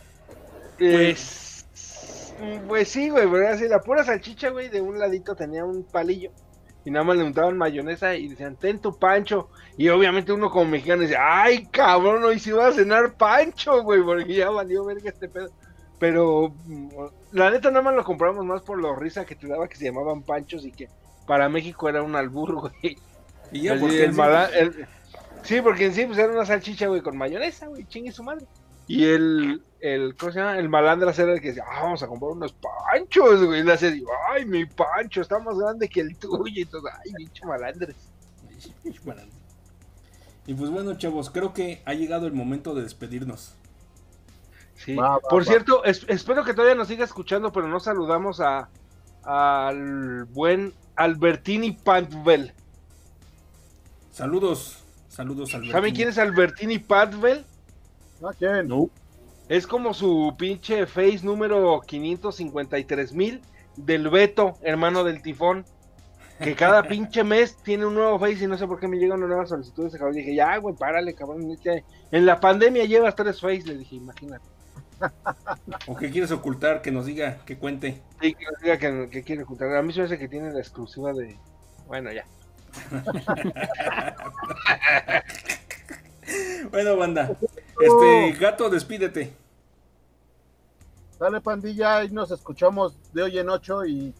Pues, 0.78 1.66
pues 2.66 2.88
sí, 2.88 3.10
güey, 3.10 3.28
pero 3.30 3.48
así 3.48 3.68
la 3.68 3.80
pura 3.80 4.04
salchicha, 4.04 4.50
güey, 4.50 4.68
de 4.68 4.80
un 4.80 4.98
ladito 4.98 5.34
tenía 5.34 5.64
un 5.64 5.84
palillo. 5.84 6.30
Y 6.88 6.90
nada 6.90 7.04
más 7.04 7.18
le 7.18 7.24
untaban 7.24 7.58
mayonesa 7.58 8.14
y 8.14 8.28
decían, 8.28 8.56
ten 8.56 8.78
tu 8.78 8.98
pancho. 8.98 9.50
Y 9.76 9.90
obviamente 9.90 10.32
uno 10.32 10.48
como 10.50 10.70
mexicano 10.70 11.02
dice, 11.02 11.18
ay, 11.20 11.66
cabrón, 11.66 12.24
hoy 12.24 12.38
sí 12.38 12.50
va 12.50 12.68
a 12.68 12.72
cenar 12.72 13.12
pancho, 13.12 13.82
güey, 13.82 14.00
porque 14.02 14.32
ya 14.32 14.48
valió 14.48 14.86
verga 14.86 15.10
este 15.10 15.28
pedo. 15.28 15.50
Pero 15.98 16.54
mm, 16.64 16.88
la 17.32 17.50
neta 17.50 17.68
nada 17.70 17.82
más 17.82 17.94
lo 17.94 18.04
compramos 18.04 18.42
más 18.46 18.62
por 18.62 18.80
la 18.82 18.96
risa 18.96 19.26
que 19.26 19.34
te 19.34 19.46
daba 19.46 19.68
que 19.68 19.76
se 19.76 19.84
llamaban 19.84 20.22
panchos 20.22 20.64
y 20.64 20.72
que 20.72 20.88
para 21.26 21.50
México 21.50 21.90
era 21.90 22.02
un 22.02 22.16
albur, 22.16 22.54
güey. 22.82 22.96
Y 23.52 23.60
ya 23.64 23.72
Así, 23.74 23.80
porque 23.82 24.04
el 24.04 24.12
mala- 24.14 24.46
el- 24.46 24.86
sí, 25.42 25.60
porque 25.60 25.84
en 25.84 25.92
sí 25.92 26.06
pues 26.06 26.16
era 26.16 26.32
una 26.32 26.46
salchicha, 26.46 26.86
güey, 26.86 27.02
con 27.02 27.18
mayonesa, 27.18 27.66
güey, 27.66 27.84
chingue 27.84 28.12
su 28.12 28.22
madre. 28.22 28.46
Y 28.88 29.04
el, 29.04 29.62
el, 29.80 30.16
¿cómo 30.16 30.32
se 30.32 30.40
llama? 30.40 30.58
El 30.58 30.68
malandras 30.68 31.18
era 31.18 31.32
el 31.34 31.40
que 31.40 31.48
decía, 31.48 31.64
ah, 31.70 31.82
vamos 31.82 32.02
a 32.02 32.08
comprar 32.08 32.32
unos 32.32 32.52
panchos, 32.54 33.44
güey. 33.44 33.60
Y 33.60 33.62
le 33.62 33.76
digo, 33.76 34.10
ay, 34.30 34.44
mi 34.46 34.64
pancho 34.66 35.20
está 35.20 35.38
más 35.38 35.56
grande 35.58 35.88
que 35.88 36.00
el 36.00 36.16
tuyo. 36.16 36.62
Y 36.62 36.64
todo, 36.64 36.82
ay, 36.92 37.12
bicho 37.16 37.46
malandres. 37.46 37.96
Y 40.46 40.54
pues 40.54 40.70
bueno, 40.70 40.96
chavos, 40.96 41.30
creo 41.30 41.52
que 41.52 41.82
ha 41.84 41.92
llegado 41.92 42.26
el 42.26 42.32
momento 42.32 42.74
de 42.74 42.82
despedirnos. 42.82 43.54
Sí. 44.74 44.94
Va, 44.94 45.10
va, 45.10 45.18
Por 45.20 45.42
va. 45.42 45.46
cierto, 45.46 45.84
es- 45.84 46.06
espero 46.08 46.44
que 46.44 46.54
todavía 46.54 46.74
nos 46.74 46.88
siga 46.88 47.04
escuchando, 47.04 47.52
pero 47.52 47.68
no 47.68 47.78
saludamos 47.80 48.40
a 48.40 48.70
al 49.24 50.24
buen 50.24 50.72
Albertini 50.96 51.72
Pantvel. 51.72 52.54
Saludos, 54.10 54.84
saludos 55.08 55.54
al 55.54 55.70
¿Saben 55.70 55.94
quién 55.94 56.08
es 56.08 56.16
Albertini 56.18 56.78
Pantvel? 56.78 57.44
¿A 58.22 58.32
quién? 58.32 58.68
No. 58.68 58.90
Es 59.48 59.66
como 59.66 59.94
su 59.94 60.34
pinche 60.38 60.86
face 60.86 61.20
número 61.22 61.80
553 61.80 63.14
mil 63.14 63.40
del 63.76 64.10
Beto, 64.10 64.58
hermano 64.62 65.04
del 65.04 65.22
tifón. 65.22 65.64
Que 66.40 66.54
cada 66.54 66.82
pinche 66.88 67.24
mes 67.24 67.56
tiene 67.56 67.86
un 67.86 67.94
nuevo 67.94 68.18
face 68.18 68.44
y 68.44 68.46
no 68.46 68.58
sé 68.58 68.66
por 68.66 68.78
qué 68.78 68.88
me 68.88 68.98
llegan 68.98 69.18
una 69.18 69.28
nueva 69.28 69.46
solicitud 69.46 69.84
de 69.84 69.88
ese 69.88 69.98
cabrón. 69.98 70.16
Dije, 70.16 70.34
ya, 70.34 70.56
güey, 70.58 70.76
párale, 70.76 71.14
cabrón. 71.14 71.56
En 72.10 72.26
la 72.26 72.40
pandemia 72.40 72.84
llevas 72.84 73.14
tres 73.14 73.40
face, 73.40 73.62
le 73.64 73.78
dije, 73.78 73.96
imagínate. 73.96 74.46
¿O 75.86 75.96
qué 75.96 76.10
quieres 76.10 76.32
ocultar? 76.32 76.82
Que 76.82 76.90
nos 76.90 77.06
diga, 77.06 77.44
que 77.44 77.56
cuente. 77.56 78.02
Sí, 78.20 78.34
que 78.34 78.44
nos 78.44 78.60
diga 78.60 78.78
que, 78.78 79.08
que 79.10 79.22
quiere 79.22 79.44
juntar. 79.44 79.74
A 79.76 79.82
mí 79.82 79.92
se 79.92 80.00
me 80.00 80.06
hace 80.06 80.18
que 80.18 80.28
tiene 80.28 80.52
la 80.52 80.58
exclusiva 80.58 81.12
de. 81.12 81.38
Bueno, 81.86 82.10
ya. 82.12 82.26
Bueno, 86.70 86.96
banda. 86.96 87.36
Este, 87.80 88.32
gato, 88.40 88.68
despídete. 88.68 89.32
Dale 91.18 91.40
pandilla 91.40 92.04
y 92.04 92.10
nos 92.10 92.30
escuchamos 92.30 92.96
de 93.12 93.22
hoy 93.22 93.38
en 93.38 93.48
ocho 93.48 93.84
y 93.84 94.14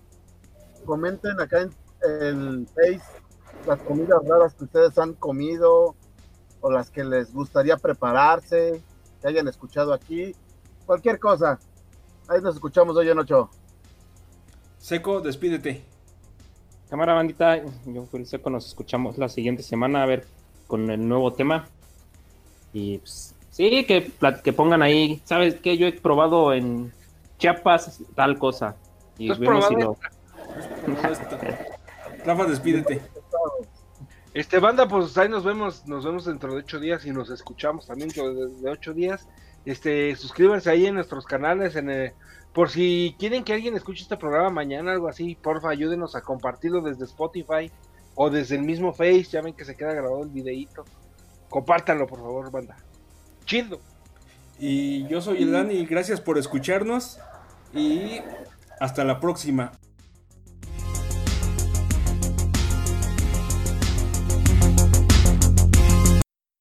comenten 0.85 1.41
acá 1.41 1.63
en 1.63 1.73
el 2.03 2.67
Face 2.69 3.03
las 3.67 3.81
comidas 3.81 4.21
raras 4.27 4.55
que 4.55 4.65
ustedes 4.65 4.97
han 4.99 5.15
comido 5.15 5.95
o 6.61 6.71
las 6.71 6.91
que 6.91 7.05
les 7.05 7.33
gustaría 7.33 7.77
prepararse, 7.77 8.83
que 9.21 9.29
hayan 9.29 9.49
escuchado 9.49 9.93
aquí, 9.93 10.35
cualquier 10.87 11.19
cosa. 11.19 11.59
Ahí 12.29 12.41
nos 12.41 12.55
escuchamos 12.55 12.95
de 12.95 13.03
hoy 13.03 13.11
en 13.11 13.19
ocho. 13.19 13.51
Seco, 14.79 15.21
despídete. 15.21 15.83
Cámara 16.89 17.15
bandita, 17.15 17.63
yo 17.85 18.05
fui 18.07 18.21
el 18.21 18.27
seco, 18.27 18.51
nos 18.51 18.67
escuchamos 18.67 19.19
la 19.19 19.29
siguiente 19.29 19.63
semana 19.63 20.03
a 20.03 20.07
ver 20.07 20.27
con 20.67 20.91
el 20.91 21.07
nuevo 21.07 21.33
tema. 21.33 21.69
Y 22.73 22.99
pues, 22.99 23.35
sí, 23.59 23.85
que, 23.85 24.13
que 24.45 24.53
pongan 24.53 24.83
ahí, 24.83 25.21
¿sabes 25.25 25.57
qué? 25.57 25.77
Yo 25.77 25.89
he 25.89 25.93
probado 25.93 26.53
en 26.55 26.93
Chiapas 27.39 28.01
tal 28.15 28.39
cosa. 28.39 28.77
Y 29.19 29.27
¿Tú 29.27 29.33
has 29.33 29.39
vemos 29.41 29.67
si 29.67 29.75
probado 29.75 29.99
lo... 30.97 32.25
Rafa, 32.25 32.45
despídete. 32.45 33.01
Este, 34.33 34.61
banda, 34.61 34.87
pues 34.87 35.17
ahí 35.19 35.29
nos 35.29 35.43
vemos. 35.45 35.87
Nos 35.87 36.05
vemos 36.05 36.25
dentro 36.25 36.53
de 36.53 36.59
ocho 36.61 36.79
días 36.79 37.05
y 37.05 37.11
nos 37.11 37.31
escuchamos 37.31 37.87
también 37.87 38.09
dentro 38.11 38.33
de, 38.33 38.61
de 38.61 38.71
ocho 38.71 38.95
días. 38.95 39.27
Este, 39.65 40.15
suscríbanse 40.15 40.71
ahí 40.71 40.87
en 40.87 40.95
nuestros 40.95 41.27
canales. 41.27 41.75
En 41.75 41.91
el- 41.91 42.13
por 42.53 42.71
si 42.71 43.17
quieren 43.19 43.43
que 43.45 43.55
alguien 43.55 43.77
escuche 43.77 44.03
este 44.03 44.17
programa 44.17 44.51
mañana, 44.51 44.93
algo 44.93 45.09
así, 45.09 45.35
porfa, 45.35 45.71
ayúdenos 45.71 46.15
a 46.15 46.23
compartirlo 46.23 46.81
desde 46.81 47.05
Spotify 47.07 47.71
o 48.15 48.31
desde 48.31 48.55
el 48.57 48.63
mismo 48.63 48.93
Face. 48.93 49.25
Ya 49.25 49.43
ven 49.43 49.55
que 49.55 49.65
se 49.65 49.77
queda 49.77 49.93
grabado 49.95 50.23
el 50.23 50.29
videíto. 50.31 50.85
Compártanlo, 51.49 52.07
por 52.07 52.19
favor, 52.21 52.51
banda. 52.51 52.77
Chido. 53.49 53.81
Y 54.61 55.09
yo 55.09 55.21
soy 55.21 55.43
el 55.43 55.53
Dani, 55.53 55.87
gracias 55.87 56.21
por 56.21 56.39
escucharnos 56.39 57.19
y 57.75 58.21
hasta 58.79 59.05
la 59.05 59.19
próxima. 59.19 59.73